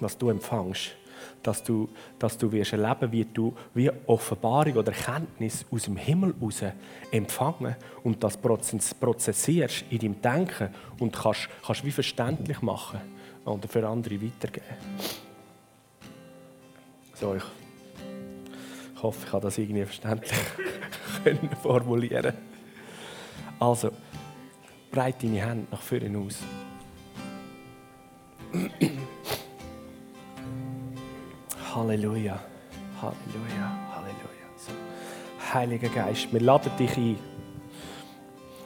was 0.00 0.16
du 0.16 0.30
empfängst 0.30 1.01
dass 1.42 1.62
du, 1.62 1.88
dass 2.18 2.38
du 2.38 2.50
wirst 2.52 2.72
erleben 2.72 3.12
wie 3.12 3.24
du 3.24 3.54
wie 3.74 3.90
Offenbarung 4.06 4.74
oder 4.74 4.92
Erkenntnis 4.92 5.64
aus 5.70 5.82
dem 5.82 5.96
Himmel 5.96 6.34
heraus 6.38 6.62
empfangen 7.10 7.76
und 8.04 8.22
das 8.22 8.36
prozessierst 8.36 9.84
in 9.90 9.98
deinem 9.98 10.22
Denken 10.22 10.68
und 10.98 11.12
kannst, 11.12 11.48
kannst 11.64 11.84
wie 11.84 11.90
verständlich 11.90 12.62
machen 12.62 13.00
oder 13.44 13.68
für 13.68 13.86
andere 13.86 14.20
weitergeben. 14.22 14.66
So, 17.14 17.34
ich, 17.34 17.42
ich 18.96 19.02
hoffe, 19.02 19.20
ich 19.24 19.30
kann 19.30 19.40
das 19.40 19.58
irgendwie 19.58 19.84
verständlich 19.84 20.32
formulieren. 21.62 22.34
Also, 23.58 23.90
breite 24.90 25.26
deine 25.26 25.40
Hände 25.40 25.66
nach 25.70 25.80
vorne 25.80 26.18
aus. 26.18 26.38
Halleluja, 31.74 32.38
Halleluja, 33.00 33.66
Halleluja. 33.94 35.54
Heiliger 35.54 35.88
Geist, 35.88 36.30
wir 36.30 36.40
laden 36.40 36.70
dich 36.78 36.94
ein. 36.98 37.16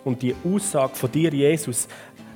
Und 0.04 0.22
die 0.22 0.34
Aussage 0.44 0.96
von 0.96 1.12
dir, 1.12 1.32
Jesus, 1.32 1.86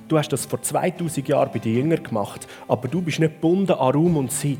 du 0.06 0.16
hast 0.16 0.28
das 0.28 0.46
vor 0.46 0.62
2000 0.62 1.26
Jahren 1.26 1.50
bei 1.52 1.58
den 1.58 1.74
Jüngern 1.74 2.02
gemacht, 2.02 2.46
aber 2.68 2.86
du 2.86 3.02
bist 3.02 3.18
nicht 3.18 3.34
gebunden 3.34 3.72
an 3.72 3.92
Raum 3.94 4.16
und 4.16 4.30
Zeit. 4.30 4.58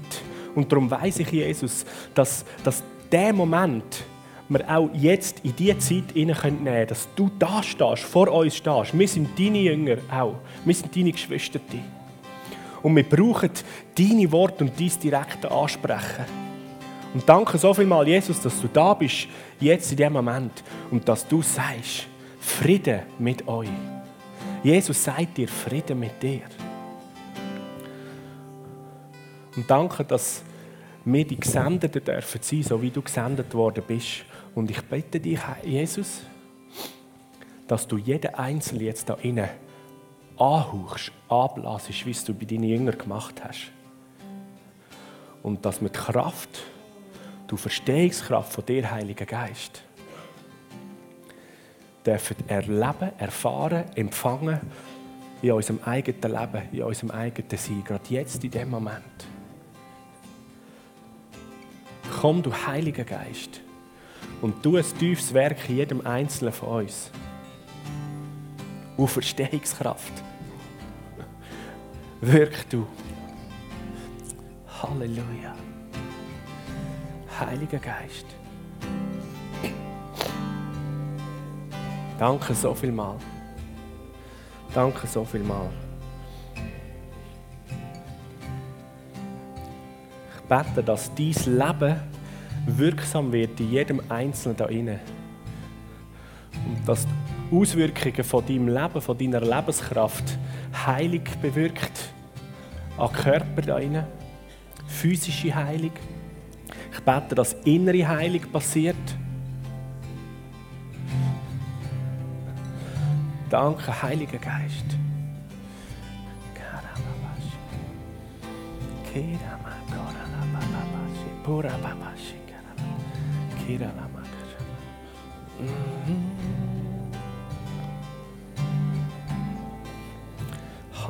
Und 0.57 0.73
darum 0.73 0.91
weiß 0.91 1.21
ich, 1.21 1.31
Jesus, 1.31 1.87
dass, 2.13 2.45
dass 2.65 2.83
der 3.13 3.33
Moment, 3.33 4.05
wir 4.49 4.69
auch 4.69 4.91
jetzt 4.93 5.45
in 5.45 5.55
diese 5.55 5.79
Zeit 5.79 6.17
nehmen 6.17 6.35
können, 6.35 6.87
dass 6.89 7.09
du 7.15 7.31
da 7.39 7.63
stehst, 7.63 8.03
vor 8.03 8.29
uns 8.33 8.57
stehst. 8.57 8.99
Wir 8.99 9.07
sind 9.07 9.39
deine 9.39 9.59
Jünger 9.59 9.99
auch. 10.11 10.35
Wir 10.65 10.75
sind 10.75 10.97
deine 10.97 11.13
Geschwister. 11.13 11.61
Und 12.83 12.97
wir 12.97 13.09
brauchen 13.09 13.51
deine 13.97 14.33
Worte 14.33 14.64
und 14.64 14.78
dein 14.78 15.01
direkte 15.01 15.51
Ansprechen. 15.51 16.24
Und 17.12 17.28
danke 17.28 17.59
so 17.59 17.74
viel 17.74 17.87
mal, 17.87 18.07
Jesus, 18.07 18.41
dass 18.41 18.61
du 18.61 18.68
da 18.68 18.95
bist, 18.95 19.26
jetzt 19.59 19.91
in 19.91 19.97
diesem 19.97 20.12
Moment, 20.12 20.62
und 20.91 21.09
dass 21.09 21.26
du 21.26 21.43
sagst, 21.43 22.07
Friede 22.39 23.03
mit 23.18 23.47
euch. 23.49 23.68
Jesus 24.62 25.03
sagt 25.03 25.37
dir, 25.37 25.49
Friede 25.49 25.95
mit 25.95 26.22
dir. 26.22 26.43
Und 29.57 29.68
danke, 29.68 30.05
dass 30.05 30.43
wir 31.05 31.26
die 31.26 31.41
Gesendeten 31.41 32.05
dürfen 32.05 32.41
sein, 32.43 32.62
so 32.62 32.81
wie 32.81 32.91
du 32.91 33.03
gesendet 33.03 33.53
worden 33.55 33.83
bist. 33.87 34.24
Und 34.55 34.70
ich 34.70 34.81
bitte 34.83 35.18
dich, 35.18 35.41
Jesus, 35.64 36.22
dass 37.66 37.87
du 37.87 37.97
jeden 37.97 38.35
Einzelnen 38.35 38.85
jetzt 38.85 39.09
da 39.09 39.14
innen 39.22 39.49
anhauchst, 40.41 41.12
anblasest, 41.28 42.07
wie 42.07 42.12
du 42.12 42.34
bei 42.34 42.47
deinen 42.47 42.64
Jüngern 42.64 42.97
gemacht 42.97 43.34
hast. 43.45 43.70
Und 45.43 45.64
dass 45.64 45.80
mit 45.80 45.93
Kraft, 45.93 46.62
du 47.47 47.57
Verstehungskraft 47.57 48.53
von 48.53 48.64
dir, 48.64 48.91
Heiliger 48.91 49.26
Geist, 49.26 49.82
dürfen 52.05 52.36
erleben, 52.49 53.11
erfahren, 53.18 53.84
empfangen 53.95 54.61
in 55.43 55.53
unserem 55.53 55.80
eigenen 55.84 56.32
Leben, 56.32 56.68
in 56.72 56.82
unserem 56.82 57.11
eigenen 57.11 57.59
Sein, 57.59 57.84
gerade 57.84 58.05
jetzt 58.09 58.43
in 58.43 58.51
dem 58.51 58.70
Moment. 58.70 59.26
Komm, 62.18 62.43
du 62.43 62.53
Heiliger 62.53 63.05
Geist, 63.05 63.61
und 64.41 64.62
tu 64.62 64.76
ein 64.76 64.84
tiefes 64.99 65.34
Werk 65.34 65.68
in 65.68 65.76
jedem 65.76 66.07
Einzelnen 66.07 66.53
von 66.53 66.84
uns. 66.84 67.11
Und 68.97 69.09
Verstehungskraft 69.09 70.12
wirk 72.21 72.68
du. 72.68 72.87
Halleluja. 74.83 75.55
Heiliger 77.39 77.79
Geist. 77.79 78.27
Danke 82.18 82.55
so 82.55 82.75
viel 82.75 82.93
mal. 82.93 83.16
Danke 84.75 85.07
so 85.07 85.25
viel 85.25 85.43
mal. 85.43 85.71
Ich 90.35 90.43
bete, 90.49 90.83
dass 90.83 91.11
dein 91.14 91.33
Leben 91.59 92.01
wirksam 92.66 93.33
wird 93.33 93.59
in 93.61 93.71
jedem 93.71 94.03
Einzelnen 94.11 94.57
da 94.57 94.66
inne. 94.66 95.01
Und 96.66 96.87
dass 96.87 97.07
die 97.07 97.57
Auswirkungen 97.57 98.25
von 98.25 98.45
deinem 98.45 98.68
Leben, 98.68 99.01
von 99.01 99.16
deiner 99.16 99.41
Lebenskraft 99.41 100.39
Heilung 100.87 101.24
bewirkt 101.41 102.11
an 102.97 103.12
Körper 103.12 103.62
da 103.62 103.74
rein, 103.74 104.05
physische 104.87 105.55
Heilung. 105.55 105.93
Ich 106.93 107.01
bete, 107.01 107.35
dass 107.35 107.55
innere 107.64 108.07
Heilung 108.07 108.43
passiert. 108.53 108.97
Danke, 113.49 114.03
Heiliger 114.03 114.39
Geist. 114.39 114.97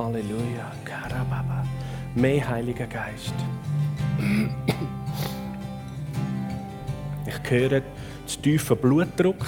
Halleluja. 0.05 0.71
Karababa. 0.83 1.63
Mehr 2.15 2.47
Heiliger 2.49 2.87
Geist. 2.87 3.35
Ich 7.27 7.51
höre, 7.51 7.69
der 7.69 7.83
tiefe 8.41 8.75
Blutdruck 8.75 9.45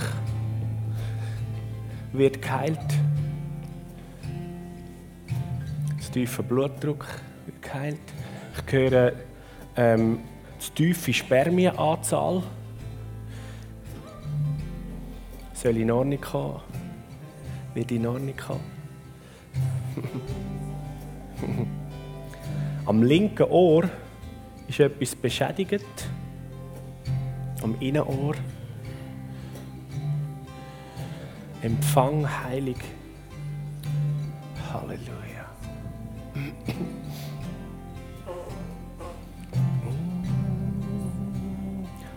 wird 2.12 2.41
geheilt. 2.41 2.80
Der 5.99 6.12
tiefe 6.12 6.43
Blutdruck 6.43 7.06
wird 7.45 7.62
geheilt. 7.62 7.99
Ich 8.66 8.72
höre 8.72 9.14
ähm, 9.76 10.20
die 10.62 10.72
tiefe 10.76 11.14
Spermienanzahl. 11.14 12.43
Soll 15.54 15.78
in 15.78 15.89
Ordnung 15.91 16.22
kommen? 16.22 16.62
Wird 17.74 17.91
in 17.91 18.06
Ordnung 18.06 18.38
kommen? 18.38 18.72
Am 22.85 23.03
linken 23.03 23.47
Ohr 23.49 23.89
ist 24.67 24.79
etwas 24.79 25.15
beschädigt. 25.15 25.85
Am 27.61 27.75
Innenohr. 27.79 28.35
Empfang 31.61 32.27
heilig. 32.43 32.77
Halleluja. 34.73 35.45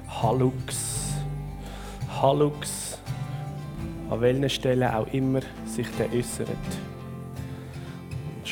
Hallux. 0.09 1.15
Hallux. 2.21 2.99
An 4.11 4.21
welchen 4.21 4.51
Stellen 4.51 4.91
auch 4.91 5.07
immer 5.13 5.41
sich 5.65 5.87
der 5.97 6.13
äußert. 6.13 6.49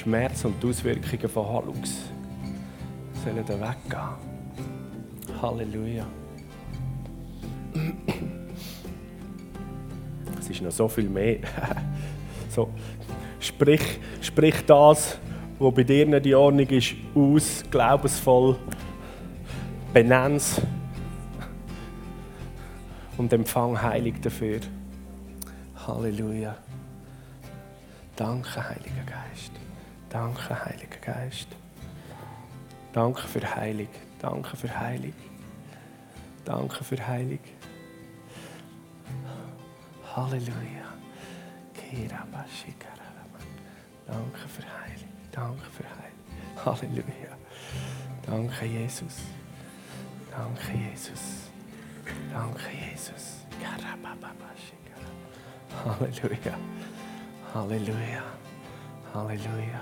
Schmerz 0.04 0.44
und 0.44 0.62
die 0.62 0.66
Auswirkungen 0.66 1.28
von 1.30 1.48
Hallux 1.48 2.02
sollen 3.24 3.48
weggehen. 3.48 3.72
Halleluja. 5.40 6.04
Es 10.38 10.50
ist 10.50 10.60
noch 10.60 10.72
so 10.72 10.88
viel 10.88 11.08
mehr. 11.08 11.38
so, 12.50 12.68
sprich, 13.40 13.98
sprich 14.20 14.56
das, 14.66 15.16
was 15.58 15.74
bei 15.74 15.84
dir 15.84 16.04
nicht 16.04 16.26
in 16.26 16.34
Ordnung 16.34 16.68
ist, 16.68 16.94
aus, 17.14 17.64
glaubensvoll, 17.70 18.58
benenn's 19.94 20.60
und 23.16 23.32
empfang 23.32 23.80
heilig 23.80 24.20
dafür. 24.20 24.60
Halleluja. 25.86 26.56
Danke, 28.16 28.68
Heiliger 28.68 29.04
Geist. 29.06 29.63
Danke, 30.14 30.64
Heiliger 30.64 30.98
Geist. 31.00 31.48
Danke 32.92 33.26
für 33.26 33.56
Heilig. 33.56 33.88
Danke 34.20 34.56
für 34.56 34.78
Heilig. 34.78 35.14
Danke 36.44 36.84
für 36.84 37.04
Heilung. 37.04 37.40
Halleluja. 40.14 40.86
Danke 44.06 44.48
für 44.48 44.62
Heilung. 44.62 45.12
Danke 45.32 45.66
für 45.74 45.82
Heilung. 45.82 46.64
Halleluja. 46.64 47.36
Danke, 48.24 48.66
Jesus. 48.66 49.16
Danke, 50.30 50.78
Jesus. 50.92 51.50
Danke, 52.32 52.70
Jesus. 52.70 53.44
Halleluja. 55.84 56.54
Halleluja. 57.52 58.43
Halleluja. 59.14 59.80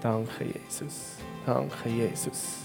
Danke, 0.00 0.44
Jesus. 0.44 1.16
Danke, 1.44 1.88
Jesus. 1.90 2.60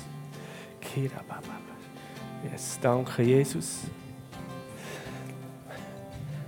Yes, 2.50 2.80
danke, 2.82 3.22
Jesus. 3.22 3.82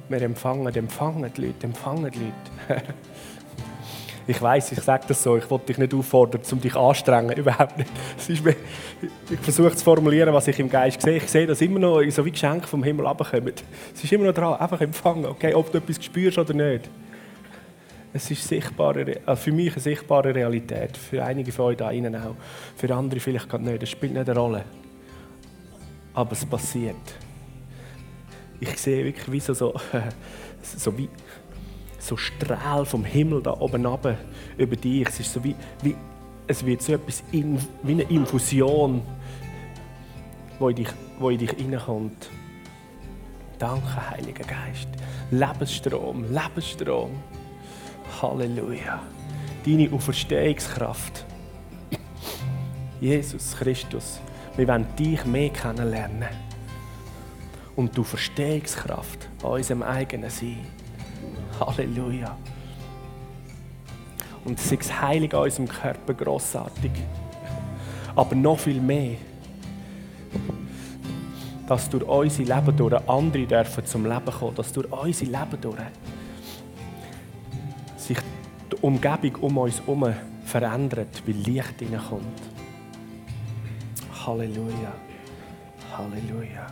Wir 0.07 0.21
empfangen, 0.21 0.73
empfangen 0.73 1.31
die 1.35 1.47
Leute, 1.47 1.65
empfangen 1.65 2.09
die 2.11 2.19
Leute. 2.19 2.83
ich 4.27 4.41
weiß, 4.41 4.71
ich 4.71 4.79
sage 4.79 5.03
das 5.09 5.21
so, 5.21 5.35
ich 5.35 5.49
wollte 5.49 5.65
dich 5.65 5.77
nicht 5.77 5.93
auffordern, 5.93 6.41
um 6.49 6.61
dich 6.61 6.75
anzustrengen, 6.75 7.31
überhaupt 7.37 7.77
nicht. 7.77 8.45
Mir, 8.45 8.55
ich 9.29 9.39
versuche 9.39 9.75
zu 9.75 9.83
formulieren, 9.83 10.33
was 10.33 10.47
ich 10.47 10.59
im 10.59 10.69
Geist 10.69 11.01
sehe. 11.01 11.17
Ich 11.17 11.27
sehe, 11.27 11.45
dass 11.45 11.59
immer 11.59 11.79
noch 11.79 12.01
so 12.09 12.23
wie 12.23 12.31
Geschenke 12.31 12.67
vom 12.67 12.85
Himmel 12.85 13.05
runterkommen. 13.05 13.53
Es 13.93 14.01
ist 14.01 14.13
immer 14.13 14.27
noch 14.27 14.33
dran, 14.33 14.53
einfach 14.53 14.79
empfangen, 14.79 15.25
okay, 15.25 15.53
ob 15.53 15.69
du 15.73 15.79
etwas 15.79 16.01
spürst 16.01 16.37
oder 16.37 16.53
nicht. 16.53 16.89
Es 18.15 18.29
ist 18.29 18.47
sichtbare, 18.47 19.21
also 19.25 19.41
für 19.41 19.51
mich 19.51 19.73
eine 19.73 19.81
sichtbare 19.81 20.35
Realität, 20.35 20.95
für 20.95 21.23
einige 21.23 21.51
von 21.51 21.65
euch 21.65 21.77
da 21.77 21.89
innen 21.89 22.15
auch, 22.15 22.35
für 22.75 22.93
andere 22.93 23.19
vielleicht 23.19 23.49
gerade 23.49 23.63
nicht, 23.63 23.81
das 23.81 23.89
spielt 23.89 24.13
nicht 24.13 24.29
eine 24.29 24.39
Rolle. 24.39 24.63
Aber 26.13 26.31
es 26.31 26.45
passiert. 26.45 26.95
Ich 28.59 28.77
sehe 28.77 29.03
wirklich 29.03 29.31
wie 29.31 29.39
so, 29.39 29.55
so, 29.55 29.73
so 30.61 30.95
wie 30.95 31.09
so 31.97 32.15
Strahl 32.15 32.85
vom 32.85 33.03
Himmel 33.03 33.41
da 33.41 33.59
oben 33.59 33.85
runter 33.85 34.17
über 34.57 34.75
dich. 34.75 35.07
Es 35.07 35.19
ist 35.19 35.33
so 35.33 35.43
wie, 35.43 35.55
wie 35.81 35.95
es 36.45 36.63
wird 36.65 36.81
so 36.81 36.93
etwas 36.93 37.23
in, 37.31 37.57
wie 37.81 37.93
eine 37.93 38.03
Infusion, 38.03 39.01
wo 40.59 40.69
in 40.69 40.75
dich, 40.75 40.89
wo 41.17 41.29
in 41.29 41.39
dich 41.39 41.51
hineinkommt. 41.51 42.29
Danke, 43.57 44.09
Heiliger 44.11 44.43
Geist. 44.43 44.89
Lebensstrom, 45.31 46.25
Lebensstrom. 46.31 47.11
Halleluja. 48.21 49.01
Deine 49.65 49.91
Auferstehungskraft. 49.91 51.25
Jesus 52.99 53.55
Christus, 53.57 54.19
wir 54.55 54.67
wollen 54.67 54.87
dich 54.97 55.25
mehr 55.25 55.49
kennenlernen. 55.49 56.29
Und 57.75 57.95
die 57.95 58.01
Auferstehungskraft 58.01 59.27
an 59.43 59.51
unserem 59.51 59.83
eigenen 59.83 60.29
Sein. 60.29 60.65
Halleluja. 61.59 62.37
Und 64.45 64.59
sei 64.59 64.77
es 64.79 65.01
heilig 65.01 65.33
an 65.33 65.43
unserem 65.43 65.67
Körper 65.67 66.13
grossartig. 66.13 66.91
Aber 68.15 68.35
noch 68.35 68.59
viel 68.59 68.79
mehr, 68.79 69.15
dass 71.67 71.89
durch 71.89 72.03
unser 72.03 72.43
Leben 72.43 72.77
durch 72.77 73.09
andere 73.09 73.47
dürfen 73.47 73.85
zum 73.85 74.05
Leben 74.05 74.31
kommen, 74.31 74.55
dass 74.55 74.73
durch 74.73 74.91
unser 74.91 75.25
Leben 75.25 75.61
durch 75.61 75.77
Umgebung 78.83 79.35
um 79.37 79.57
uns 79.59 79.79
herum 79.79 80.13
verändert, 80.43 81.23
weil 81.25 81.35
Licht 81.35 81.79
hineinkommt. 81.79 82.41
Halleluja. 84.25 84.91
Halleluja. 85.97 86.67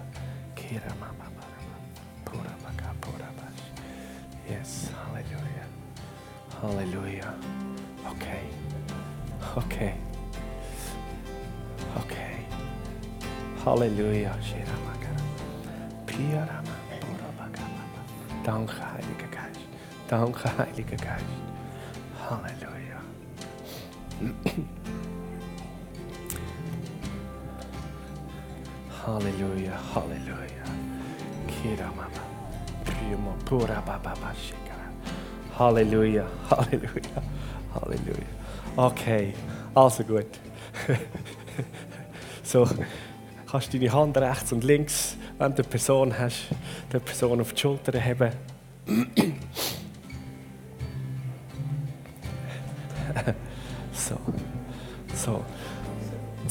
Yes, 4.50 4.92
Halleluja. 5.08 5.66
Halleluja. 6.62 7.34
Okay. 8.12 8.44
Okay. 9.56 9.94
Okay. 11.96 12.36
Halleluja. 13.66 14.36
Danke, 18.44 18.74
Heiliger 18.94 19.28
Geist. 19.32 19.62
Danke, 20.10 20.58
Heiliger 20.58 20.98
Geist. 20.98 21.51
Halleluja. 22.32 23.02
Halleluja, 29.06 29.74
Halleluja. 29.94 30.66
Kira 31.48 31.88
Mama. 31.88 32.22
Primo 32.86 33.36
pura 33.46 33.84
Baba 33.86 34.34
Halleluja, 35.60 36.26
Halleluja, 36.50 37.22
Halleluja. 37.74 38.28
Okay, 38.78 39.34
also 39.76 40.04
gut. 40.04 40.40
so, 42.44 42.66
kannst 43.46 43.74
du 43.74 43.78
deine 43.78 43.92
Hand 43.92 44.18
rechts 44.18 44.54
und 44.54 44.64
links, 44.64 45.18
wenn 45.38 45.54
du 45.54 45.64
eine 45.64 45.70
Person 45.70 46.18
hast, 46.18 46.48
die 46.94 47.00
Person 47.00 47.42
auf 47.42 47.52
die 47.52 47.60
Schulter 47.60 48.02
haben. 48.02 48.32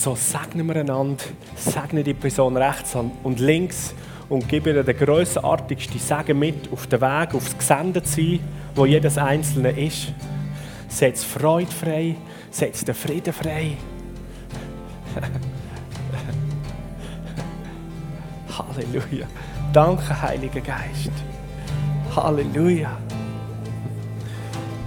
So 0.00 0.14
segnen 0.14 0.66
wir 0.66 0.76
einander, 0.76 1.22
segne 1.54 2.02
die 2.02 2.14
Person 2.14 2.56
rechts 2.56 2.96
und 2.96 3.38
links 3.38 3.94
und 4.30 4.48
gebe 4.48 4.70
ihr 4.70 4.82
den 4.82 4.96
grossartigsten 4.96 6.00
Segen 6.00 6.38
mit 6.38 6.72
auf 6.72 6.86
den 6.86 7.02
Weg, 7.02 7.34
aufs 7.34 7.58
Gesendetsein, 7.58 8.40
wo 8.74 8.86
jedes 8.86 9.18
Einzelne 9.18 9.72
ist. 9.72 10.14
Setz 10.88 11.22
Freude 11.22 11.70
frei, 11.70 12.16
setz 12.50 12.82
den 12.82 12.94
Frieden 12.94 13.34
frei. 13.34 13.72
Halleluja. 18.58 19.26
Danke, 19.70 20.22
Heiliger 20.22 20.62
Geist. 20.62 21.12
Halleluja. 22.16 22.96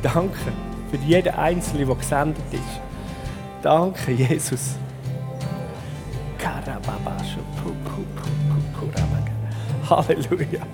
Danke 0.01 0.39
für 0.89 0.97
jeden 1.05 1.35
Einzelnen, 1.35 1.85
der 1.85 1.95
gesendet 1.97 2.45
ist. 2.51 2.81
Danke, 3.61 4.11
Jesus. 4.11 4.77
Halleluja. 10.01 10.65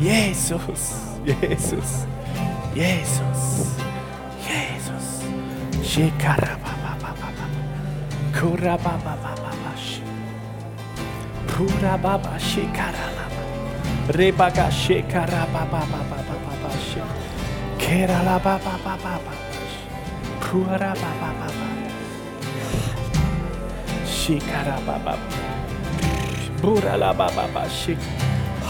Jesus, 0.00 0.94
Jesus, 1.24 2.06
Jesus, 2.74 3.76
Jesus. 4.42 5.24
Kurababa 11.54 12.34
Shekarababa 12.38 13.42
Rebaga 14.08 14.70
Shekarababa 14.70 15.82
Kerala 17.78 18.42
Baba 18.42 18.74
Baba 18.84 19.32
Purababa 20.40 21.30
Shekarababa 24.04 25.43
Buralabababashi. 26.64 27.96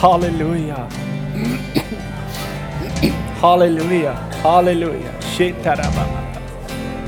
Halleluja. 0.00 0.86
Halleluja. 3.42 4.14
Halleluja. 4.42 5.12
Shetarababa. 5.36 6.20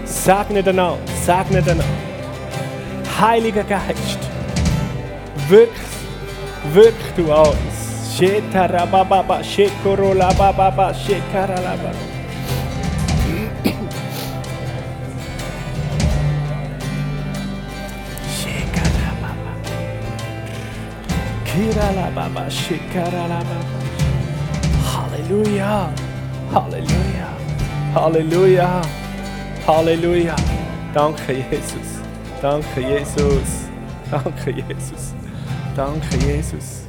Segne 0.05 0.62
den 0.62 0.76
Namen. 0.76 0.99
Den 1.66 1.78
Namen. 1.78 1.99
Heiliger 3.20 3.64
Geist. 3.64 4.18
Wirk, 5.49 5.70
wirk 6.72 7.16
du 7.16 7.32
aus. 7.32 7.57
Shetarababa. 8.16 9.43
Shekorolababa. 9.43 10.95
Shekaralababa. 10.95 12.05
Halleluja. 24.84 25.90
Halleluja. 26.52 27.28
Halleluja. 27.94 28.82
Halleluja. 29.66 30.36
Danke, 30.94 31.32
Jesus. 31.32 32.02
Danke, 32.42 32.80
Jesus. 32.82 33.68
Danke, 34.11 34.52
Jesus. 34.52 35.14
Danke, 35.74 36.16
Jesus. 36.26 36.84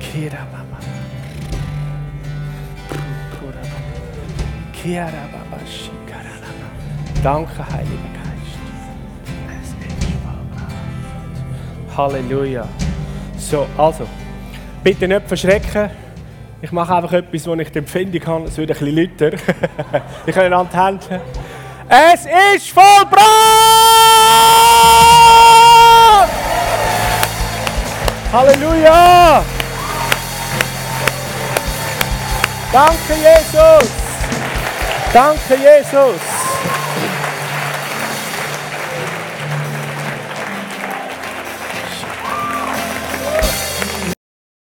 Kira 0.00 0.46
Mama. 0.50 0.78
Kira 4.72 5.12
Shikarama. 5.68 6.68
Danke, 7.22 7.62
Heiliger 7.70 8.12
Geist. 8.16 8.60
Halleluja. 11.96 12.89
So, 13.50 13.66
also, 13.76 14.06
bitte 14.84 15.08
nicht 15.08 15.26
verschrecken. 15.26 15.90
Ich 16.62 16.70
mache 16.70 16.94
einfach 16.94 17.12
etwas, 17.14 17.48
wo 17.48 17.54
ich 17.54 17.72
die 17.72 17.78
Empfindung 17.78 18.24
habe, 18.24 18.44
es 18.44 18.56
wird 18.56 18.70
ein 18.70 18.78
bisschen 18.78 19.10
lauter. 19.18 19.36
ich 20.26 20.32
kann 20.32 20.52
an 20.52 20.68
die 20.72 20.76
Hände. 20.76 21.20
Es 21.88 22.26
ist 22.54 22.70
vollbracht! 22.70 23.26
Halleluja! 28.32 29.42
Danke, 32.72 33.14
Jesus! 33.14 33.90
Danke, 35.12 35.56
Jesus! 35.56 36.39